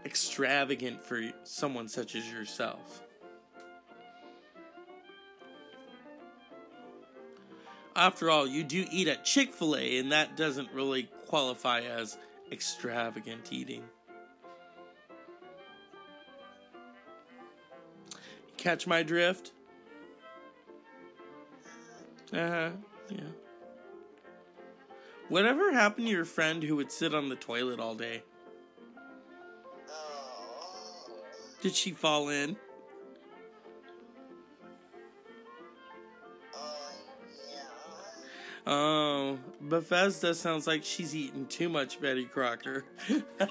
[0.06, 3.02] extravagant for someone such as yourself.
[7.96, 12.18] After all, you do eat at Chick fil A, and that doesn't really qualify as
[12.52, 13.84] extravagant eating.
[18.58, 19.52] Catch my drift?
[22.32, 22.70] Uh huh,
[23.10, 23.43] yeah.
[25.30, 28.24] Whatever happened to your friend who would sit on the toilet all day?
[31.62, 32.58] Did she fall in?
[38.66, 42.86] Oh, Bethesda sounds like she's eating too much Betty Crocker.
[43.10, 43.50] I put,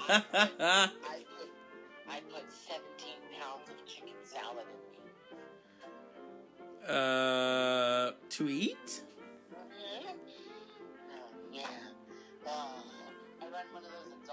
[2.09, 4.77] I put 17 pounds of chicken salad in
[6.89, 6.95] me.
[6.95, 9.03] uh, to eat?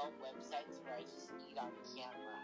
[0.01, 2.37] Adult websites where I just eat on camera.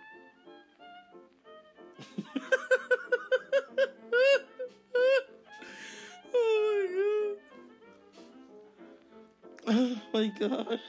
[9.69, 10.49] oh my god.
[10.49, 10.81] Oh my god.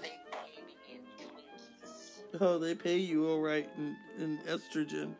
[0.00, 2.40] They pay me in Twinkies.
[2.40, 5.14] Oh, they pay you all right in, in estrogen.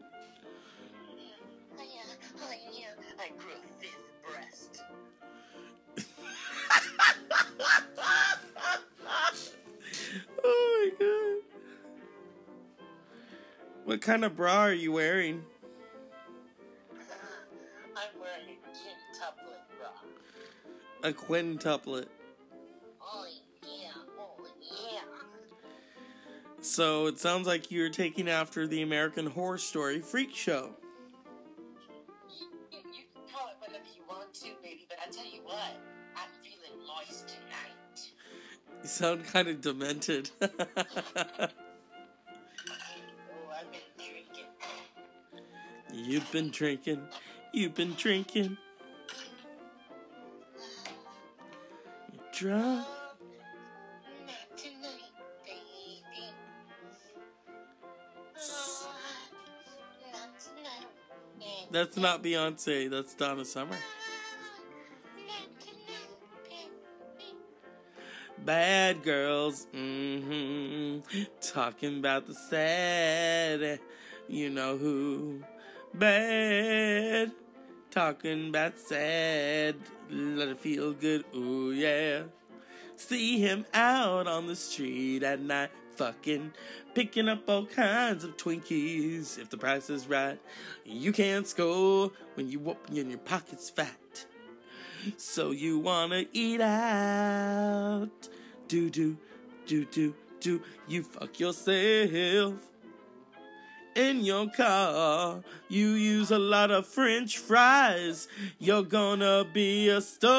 [14.05, 15.43] Kind of bra are you wearing?
[17.97, 21.09] I'm wearing a quintuplet bra.
[21.09, 22.07] A quintuplet.
[23.01, 23.27] Oh,
[23.63, 23.89] yeah.
[24.19, 25.01] Oh, yeah.
[26.61, 30.75] So it sounds like you're taking after the American Horror Story freak show.
[32.29, 35.41] You, you, you can call it whatever you want to, baby, but I tell you
[35.45, 35.81] what,
[36.15, 38.11] I'm feeling moist tonight.
[38.83, 40.31] You sound kind of demented.
[46.15, 47.01] You've been drinking.
[47.53, 48.57] You've been drinking.
[52.13, 52.87] You're drunk.
[61.73, 62.89] That's not Beyonce.
[62.89, 63.77] That's Donna Summer.
[68.39, 69.67] Bad girls.
[69.75, 73.81] mm-hmm, Talking about the sad.
[74.29, 75.43] You know who.
[75.95, 77.31] Bad.
[77.93, 79.77] Talking about sad.
[80.11, 81.25] Let it feel good.
[81.33, 82.25] Ooh, yeah.
[82.97, 85.71] See him out on the street at night.
[85.95, 86.53] Fucking
[86.95, 89.39] picking up all kinds of Twinkies.
[89.39, 90.41] If the price is right,
[90.85, 94.27] you can't score when you open your pocket's fat.
[95.17, 98.29] So you wanna eat out.
[98.67, 99.17] Do do
[99.67, 102.74] do do do you fuck yourself
[103.95, 105.43] in your car.
[105.69, 108.29] You use a lot of french fries.
[108.59, 110.33] You're gonna be a star.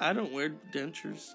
[0.00, 1.34] I don't wear dentures.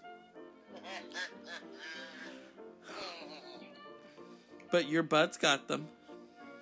[4.71, 5.87] but your butt's got them.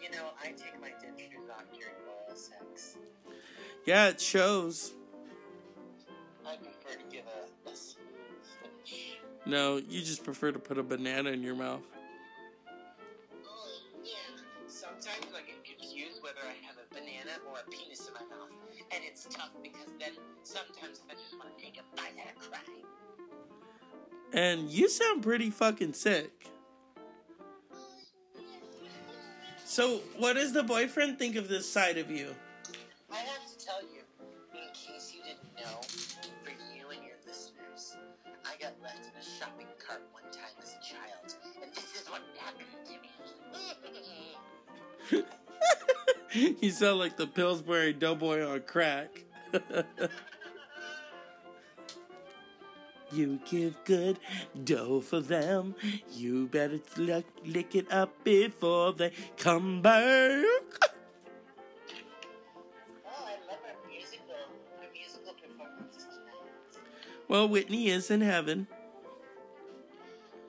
[0.03, 2.97] You know, I take my dentures off during oral sex.
[3.87, 4.93] Yeah, it shows.
[9.45, 11.83] No, you just prefer to put a banana in your mouth.
[13.47, 13.67] Oh,
[14.03, 14.11] yeah.
[14.67, 18.49] Sometimes I get confused whether I have a banana or a penis in my mouth.
[18.91, 20.13] And it's tough because then
[20.43, 22.59] sometimes I just want to take a bite cry.
[24.33, 26.31] And you sound pretty fucking sick.
[29.63, 32.35] So, what does the boyfriend think of this side of you?
[46.61, 49.23] you sound like the Pillsbury Doughboy on crack.
[53.11, 54.19] you give good
[54.63, 55.75] dough for them.
[56.11, 59.93] You better lick, lick it up before they come back.
[59.93, 60.45] Oh,
[63.15, 64.35] I love our musical,
[64.81, 66.51] our musical performance tonight.
[67.29, 68.67] Well, Whitney is in heaven.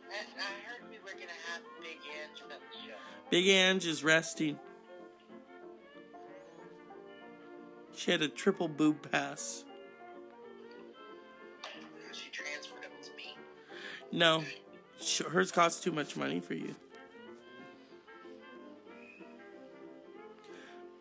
[0.08, 2.96] And I heard we were gonna have Big Ange on the show.
[3.30, 4.58] Big Ange is resting.
[8.06, 9.64] She had a triple boob pass.
[12.12, 13.36] She transferred them to me.
[14.12, 14.44] No,
[15.28, 16.76] hers costs too much money for you.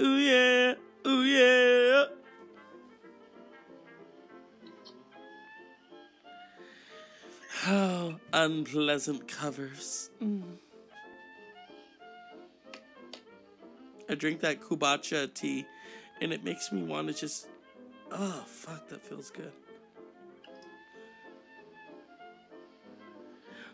[0.02, 0.74] Ooh yeah,
[1.06, 2.06] ooh yeah.
[7.68, 10.10] Oh, unpleasant covers.
[10.20, 10.42] Mm.
[14.10, 15.68] I drink that kombucha tea,
[16.22, 17.48] and it makes me want to just.
[18.12, 19.52] Oh, fuck, that feels good.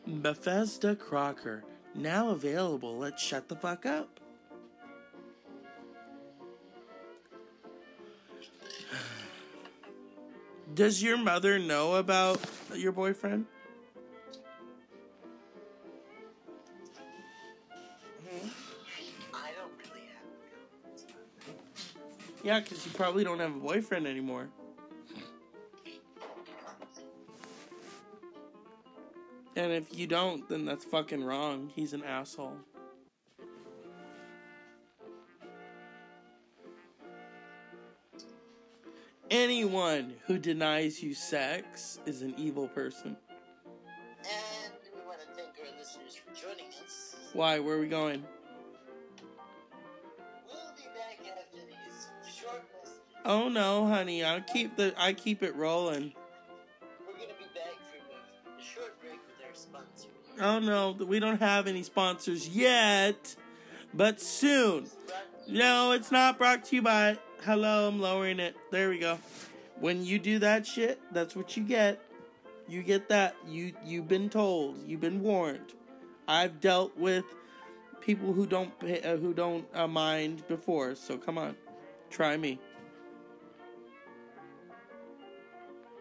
[0.08, 1.64] Bethesda Crocker,
[1.94, 2.98] now available.
[2.98, 4.20] Let's shut the fuck up.
[10.74, 12.40] Does your mother know about
[12.74, 13.46] your boyfriend?
[22.44, 24.50] Yeah, because you probably don't have a boyfriend anymore.
[29.56, 31.72] And if you don't, then that's fucking wrong.
[31.76, 32.58] He's an asshole.
[39.30, 43.16] Anyone who denies you sex is an evil person.
[44.20, 47.16] And we want to thank our listeners for joining us.
[47.34, 47.60] Why?
[47.60, 48.26] Where are we going?
[53.24, 54.26] Oh no, honey.
[54.26, 56.14] I keep the I keep it rolling.
[57.06, 60.10] We're gonna be back from a, short break with our sponsor.
[60.40, 63.36] Oh no, we don't have any sponsors yet,
[63.94, 64.88] but soon.
[65.48, 67.18] No, it's not brought to you by.
[67.44, 68.56] Hello, I'm lowering it.
[68.72, 69.20] There we go.
[69.80, 72.02] When you do that shit, that's what you get.
[72.68, 73.36] You get that.
[73.48, 74.78] You you've been told.
[74.88, 75.74] You've been warned.
[76.28, 77.26] I've dealt with
[78.00, 80.96] people who don't uh, who don't uh, mind before.
[80.96, 81.56] So come on,
[82.10, 82.60] try me.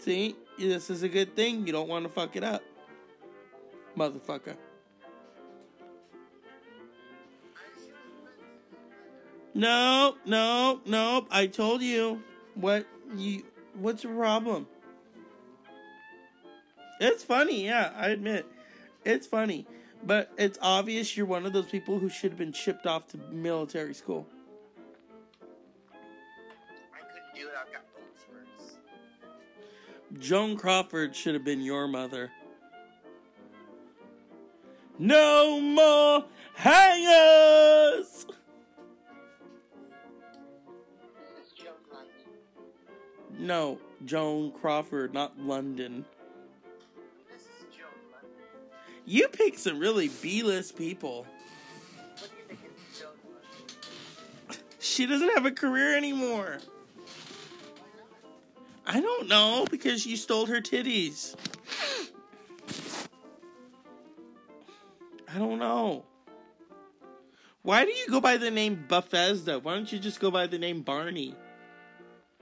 [0.01, 1.67] See, this is a good thing.
[1.67, 2.63] You don't want to fuck it up,
[3.97, 4.57] motherfucker.
[9.53, 11.27] No, no, no.
[11.31, 12.23] I told you
[12.55, 13.45] what you.
[13.75, 14.67] What's the problem?
[16.99, 17.93] It's funny, yeah.
[17.95, 18.47] I admit,
[19.05, 19.67] it's funny,
[20.05, 23.19] but it's obvious you're one of those people who should have been shipped off to
[23.31, 24.27] military school.
[30.19, 32.31] Joan Crawford should have been your mother.
[34.99, 36.25] No more
[36.55, 38.27] hangers.
[43.39, 46.05] No, Joan Crawford, not London.
[46.05, 46.05] London.
[49.07, 50.09] You pick some really
[50.71, 51.27] people.
[52.17, 56.59] Think of Joan She doesn't have a career anymore.
[58.93, 61.37] I don't know because you stole her titties.
[65.33, 66.05] I don't know.
[67.63, 69.61] Why do you go by the name Bethesda?
[69.61, 71.37] Why don't you just go by the name Barney?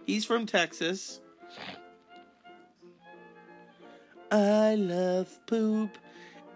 [0.07, 1.21] He's from Texas.
[4.33, 5.99] I love poop.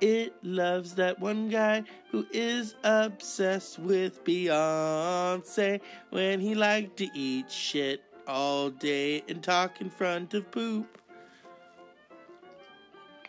[0.01, 7.51] It loves that one guy who is obsessed with Beyonce when he liked to eat
[7.51, 10.99] shit all day and talk in front of poop.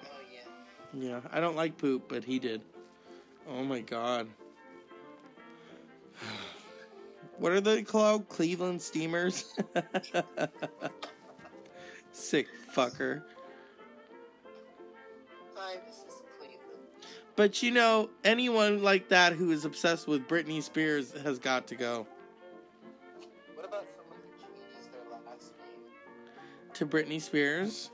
[0.01, 0.07] Oh,
[0.93, 2.61] yeah, I don't like poop, but he did.
[3.49, 4.27] Oh my god.
[7.39, 8.29] What are they called?
[8.29, 9.55] Cleveland Steamers?
[12.11, 13.23] Sick fucker.
[15.55, 16.59] Hi, this is Cleveland.
[17.35, 21.75] But you know, anyone like that who is obsessed with Britney Spears has got to
[21.75, 22.05] go.
[26.83, 27.91] To Britney Spears?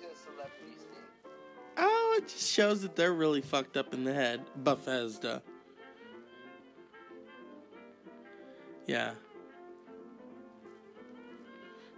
[0.00, 1.32] to a celebrity's name?
[1.76, 4.40] Oh, it just shows that they're really fucked up in the head.
[4.56, 5.42] Bethesda.
[8.86, 9.12] Yeah.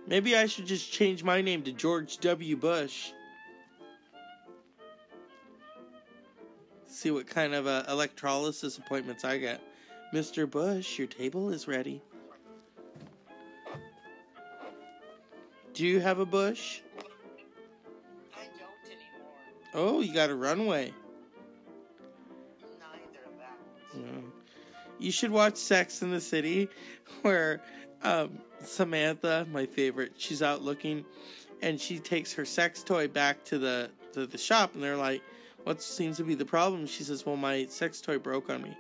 [0.09, 2.57] Maybe I should just change my name to George W.
[2.57, 3.13] Bush.
[6.89, 9.61] See what kind of uh, electrolysis appointments I get.
[10.13, 10.51] Mr.
[10.51, 12.03] Bush, your table is ready.
[15.79, 16.81] Do you have a bush?
[18.35, 19.31] I don't anymore.
[19.75, 20.93] Oh, you got a runway.
[22.81, 23.57] Neither of that.
[23.95, 24.21] Yeah.
[24.99, 26.69] You should watch Sex in the City,
[27.23, 27.63] where
[28.03, 31.05] um, Samantha, my favorite, she's out looking,
[31.63, 35.23] and she takes her sex toy back to the to the shop, and they're like,
[35.63, 38.77] "What seems to be the problem?" She says, "Well, my sex toy broke on me.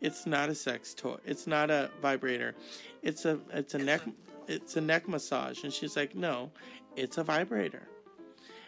[0.00, 1.18] It's not a sex toy.
[1.26, 2.54] It's not a vibrator.
[3.02, 4.00] It's a it's a neck
[4.48, 6.50] it's a neck massage." And she's like, "No,
[6.96, 7.88] it's a vibrator."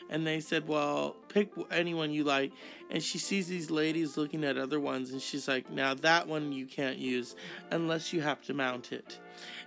[0.09, 2.53] And they said, "Well, pick anyone you like."
[2.91, 6.53] And she sees these ladies looking at other ones, and she's like, "Now that one
[6.53, 7.37] you can't use
[7.71, 9.21] unless you have to mount it."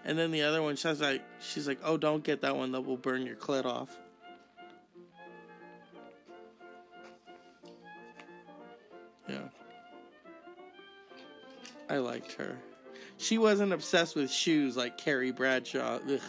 [0.06, 2.74] And then the other one, she's like, "She's like, oh, don't get that one.
[2.74, 3.98] That will burn your clit off."
[9.30, 9.48] Yeah,
[11.90, 12.58] I liked her.
[13.24, 15.96] She wasn't obsessed with shoes like Carrie Bradshaw.
[15.96, 16.20] Ugh.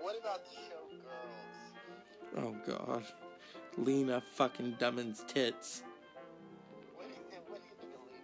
[0.00, 0.78] What about the show
[2.36, 2.56] Girls?
[2.68, 3.04] Oh God,
[3.76, 5.82] Lena fucking Dunham's tits.
[6.94, 7.08] What
[7.48, 8.20] what do you think of Lena?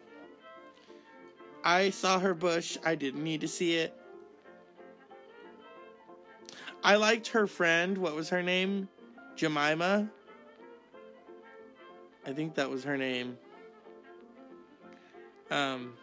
[1.65, 2.79] I saw her bush.
[2.85, 3.93] I didn't need to see it.
[6.85, 7.99] I liked her friend.
[7.99, 8.89] What was her name?
[9.35, 10.09] Jemima.
[12.25, 13.37] I think that was her name.
[15.51, 15.95] Um,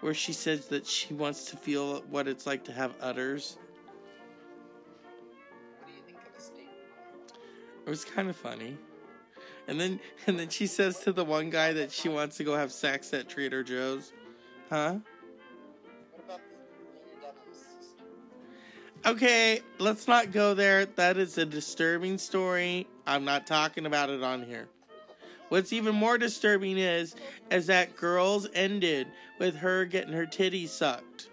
[0.00, 3.58] where she says that she wants to feel what it's like to have udders.
[5.78, 7.38] What do you think of the statement?
[7.86, 8.76] It was kind of funny.
[9.68, 12.56] And then and then she says to the one guy that she wants to go
[12.56, 14.12] have sex at Trader Joe's.
[14.70, 14.96] Huh?
[16.12, 16.40] What about
[19.04, 20.86] Lena Okay, let's not go there.
[20.86, 22.86] That is a disturbing story.
[23.06, 24.68] I'm not talking about it on here.
[25.50, 27.16] What's even more disturbing is
[27.50, 29.08] is that girls ended
[29.38, 31.28] with her getting her titties sucked.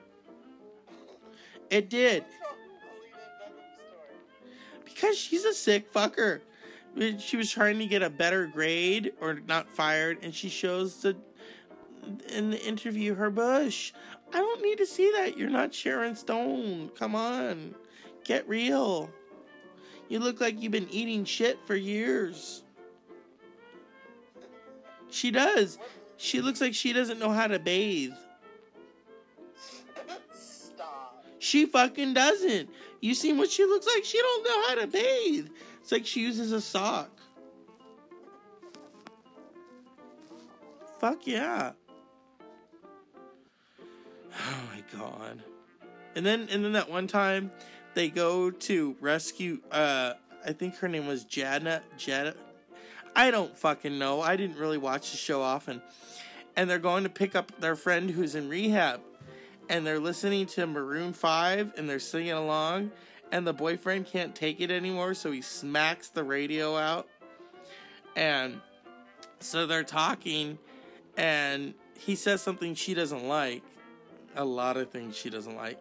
[1.70, 2.26] It did.
[4.84, 6.42] Because she's a sick fucker.
[7.20, 11.16] She was trying to get a better grade or not fired, and she shows the
[12.30, 13.94] in the interview her bush.
[14.34, 15.38] I don't need to see that.
[15.38, 16.90] You're not Sharon Stone.
[16.98, 17.76] Come on.
[18.24, 19.12] Get real.
[20.10, 22.64] You look like you've been eating shit for years.
[25.18, 25.80] She does.
[26.18, 28.14] She looks like she doesn't know how to bathe.
[31.40, 32.70] She fucking doesn't.
[33.02, 34.06] You seen what she looks like?
[34.06, 35.48] She don't know how to bathe.
[35.82, 37.10] It's like she uses a sock.
[41.00, 41.72] Fuck yeah.
[44.40, 45.42] Oh my god.
[46.16, 47.52] And then and then that one time
[47.96, 50.14] they go to rescue uh
[50.46, 52.36] I think her name was Jana Jana
[53.18, 54.22] I don't fucking know.
[54.22, 55.82] I didn't really watch the show often.
[56.56, 59.02] And they're going to pick up their friend who's in rehab.
[59.70, 62.92] And they're listening to Maroon 5 and they're singing along.
[63.32, 67.08] And the boyfriend can't take it anymore so he smacks the radio out.
[68.16, 68.62] And
[69.40, 70.60] so they're talking
[71.18, 73.64] and he says something she doesn't like.
[74.36, 75.80] A lot of things she doesn't like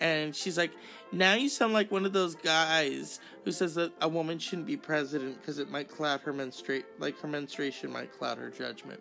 [0.00, 0.72] and she's like
[1.12, 4.76] now you sound like one of those guys who says that a woman shouldn't be
[4.76, 9.00] president because it might cloud her menstrate like her menstruation might cloud her judgment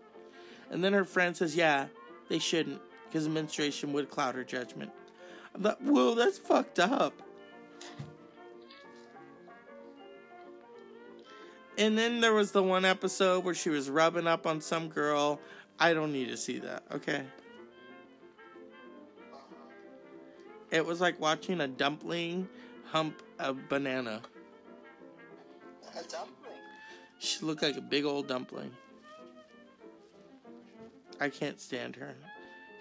[0.72, 1.88] and then her friend says yeah
[2.30, 2.82] they shouldn't
[3.16, 4.92] because menstruation would cloud her judgment.
[5.56, 7.14] I thought, whoa, that's fucked up.
[11.78, 15.40] And then there was the one episode where she was rubbing up on some girl.
[15.80, 17.24] I don't need to see that, okay?
[20.76, 22.50] It was like watching a dumpling
[22.92, 24.22] hump a banana.
[25.94, 26.60] A dumpling.
[27.18, 28.72] She looked like a big old dumpling.
[31.22, 32.14] I can't stand her.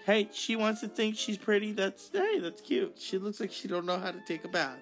[0.05, 1.71] Hey, she wants to think she's pretty.
[1.71, 2.97] That's hey, that's cute.
[2.99, 4.81] She looks like she don't know how to take a bath.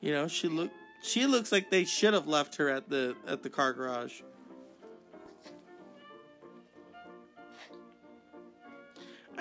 [0.00, 0.70] You know, she look
[1.02, 4.22] She looks like they should have left her at the at the car garage.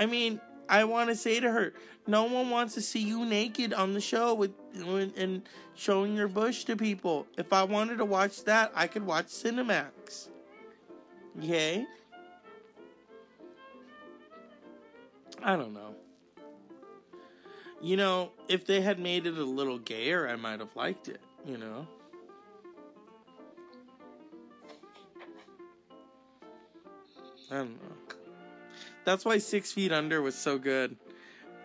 [0.02, 1.74] I mean, I want to say to her,
[2.08, 5.44] no one wants to see you naked on the show with and
[5.76, 7.28] showing your bush to people.
[7.38, 10.30] If I wanted to watch that, I could watch Cinemax.
[11.38, 11.86] Okay?
[15.44, 15.94] I don't know.
[17.80, 21.22] You know, if they had made it a little gayer, I might have liked it,
[21.46, 21.88] you know?
[27.52, 28.01] I don't know.
[29.04, 30.96] That's why Six Feet Under was so good.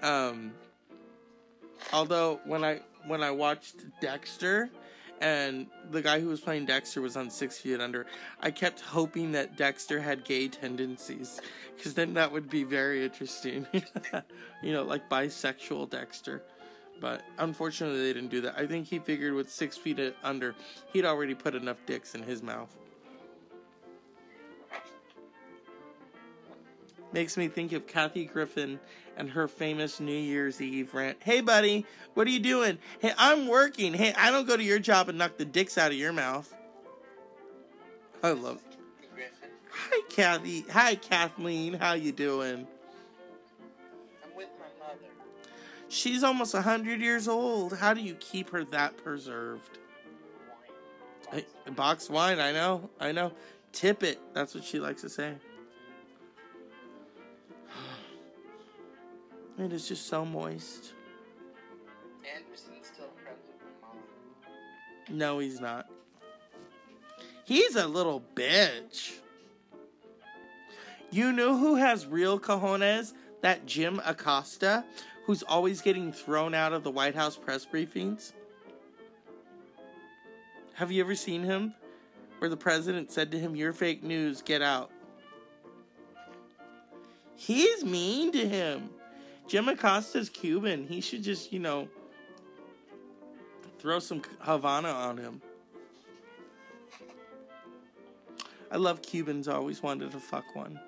[0.02, 0.52] Um,
[1.92, 4.70] although when I when I watched Dexter,
[5.20, 8.06] and the guy who was playing Dexter was on Six Feet Under,
[8.40, 11.40] I kept hoping that Dexter had gay tendencies,
[11.76, 13.66] because then that would be very interesting.
[14.62, 16.42] you know, like bisexual Dexter.
[17.00, 18.54] But unfortunately, they didn't do that.
[18.58, 20.54] I think he figured with Six Feet Under,
[20.92, 22.74] he'd already put enough dicks in his mouth.
[27.12, 28.80] Makes me think of Kathy Griffin
[29.16, 31.18] and her famous New Year's Eve rant.
[31.20, 32.78] Hey, buddy, what are you doing?
[32.98, 33.94] Hey, I'm working.
[33.94, 36.52] Hey, I don't go to your job and knock the dicks out of your mouth.
[38.22, 38.60] I love.
[39.14, 39.50] Griffin.
[39.70, 40.62] Hi, Kathy.
[40.72, 41.74] Hi, Kathleen.
[41.74, 42.66] How you doing?
[44.24, 45.06] I'm with my mother.
[45.88, 47.76] She's almost a hundred years old.
[47.78, 49.78] How do you keep her that preserved?
[51.32, 51.44] Wine.
[51.74, 52.40] Box wine.
[52.40, 52.90] I know.
[53.00, 53.32] I know.
[53.72, 54.18] Tip it.
[54.34, 55.34] That's what she likes to say.
[59.58, 60.92] It is just so moist.
[62.34, 65.18] Anderson's still friends with my mom.
[65.18, 65.86] No, he's not.
[67.44, 69.18] He's a little bitch.
[71.10, 73.14] You know who has real cojones?
[73.40, 74.84] That Jim Acosta,
[75.24, 78.32] who's always getting thrown out of the White House press briefings.
[80.74, 81.74] Have you ever seen him?
[82.38, 84.90] Where the president said to him, You're fake news, get out.
[87.36, 88.90] He's mean to him.
[89.46, 90.86] Jim Acosta's Cuban.
[90.86, 91.88] He should just, you know,
[93.78, 95.40] throw some Havana on him.
[98.70, 99.46] I love Cubans.
[99.46, 100.80] I always wanted to fuck one.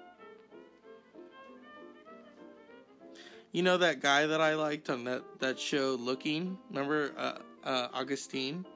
[3.53, 6.59] You know that guy that I liked on that, that show, Looking?
[6.71, 8.67] Remember uh, uh, Augustine?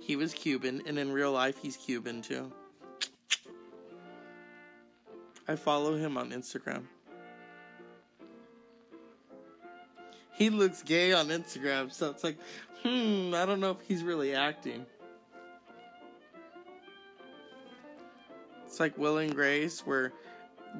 [0.00, 2.50] He was Cuban, and in real life, he's Cuban too.
[5.48, 6.82] I follow him on Instagram.
[10.34, 12.36] He looks gay on Instagram, so it's like,
[12.82, 14.86] hmm, I don't know if he's really acting.
[18.66, 20.12] It's like Will and Grace, where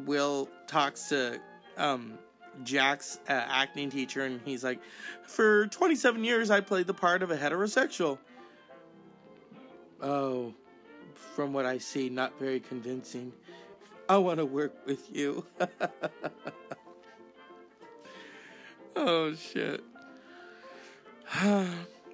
[0.05, 1.41] Will talks to
[1.79, 2.19] um,
[2.63, 4.81] Jack's uh, acting teacher, and he's like,
[5.27, 8.19] For 27 years, I played the part of a heterosexual.
[10.01, 10.55] Oh,
[11.15, 13.33] from what I see, not very convincing.
[14.09, 15.45] I want to work with you.
[18.97, 19.85] oh, shit.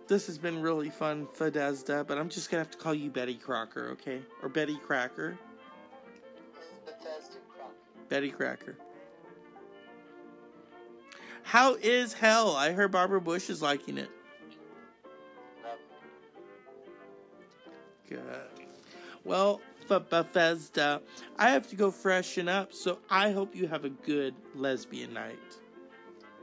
[0.08, 3.10] this has been really fun, Fadezda, but I'm just going to have to call you
[3.10, 4.20] Betty Crocker, okay?
[4.42, 5.38] Or Betty Cracker.
[8.08, 8.76] Betty Cracker.
[11.44, 12.56] How is hell?
[12.56, 14.10] I heard Barbara Bush is liking it.
[18.08, 18.20] Good.
[19.24, 21.02] Well, but Bethesda,
[21.38, 25.38] I have to go freshen up, so I hope you have a good lesbian night.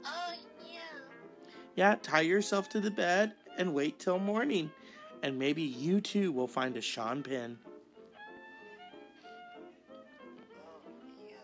[0.05, 0.34] Oh,
[0.65, 0.80] yeah.
[1.76, 4.72] Yeah, tie yourself to the bed and wait till morning.
[5.23, 7.57] And maybe you too will find a Sean Penn.
[10.65, 10.81] Oh,
[11.27, 11.35] yeah.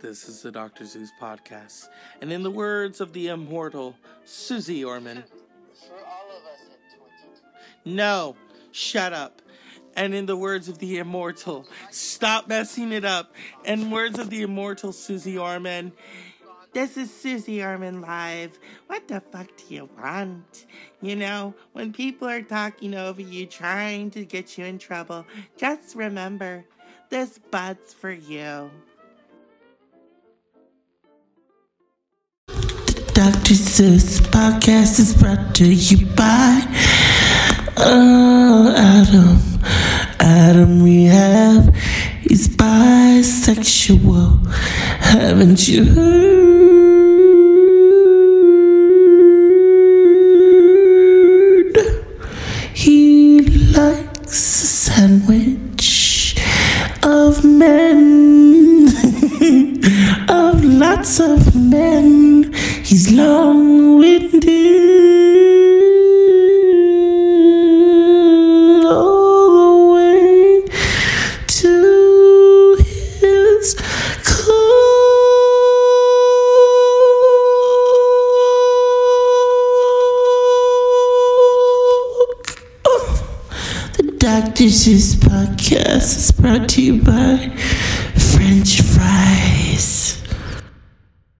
[0.00, 0.84] This is the Dr.
[0.84, 1.88] Zeus podcast.
[2.20, 5.24] And in the words of the immortal Susie Orman,
[5.88, 6.98] For all of us at
[7.84, 7.94] 22.
[7.96, 8.36] no,
[8.70, 9.41] shut up.
[9.96, 13.34] And in the words of the immortal, stop messing it up.
[13.64, 15.92] And words of the immortal Susie Orman,
[16.72, 18.58] this is Susie Orman Live.
[18.86, 20.64] What the fuck do you want?
[21.02, 25.26] You know, when people are talking over you, trying to get you in trouble,
[25.58, 26.64] just remember
[27.10, 28.70] this bud's for you.
[33.12, 33.52] Dr.
[33.52, 36.62] Seuss podcast is brought to you by
[37.76, 39.51] Oh Adam.
[40.20, 41.74] Adam Rehab.
[42.24, 44.46] is bisexual.
[45.00, 46.42] Haven't you heard?
[52.74, 53.40] He
[53.76, 56.36] likes a sandwich
[57.02, 58.88] of men,
[60.28, 62.52] of lots of men.
[62.82, 63.61] He's long
[84.54, 87.48] Dishes podcast is brought to you by
[88.14, 89.51] French Fries.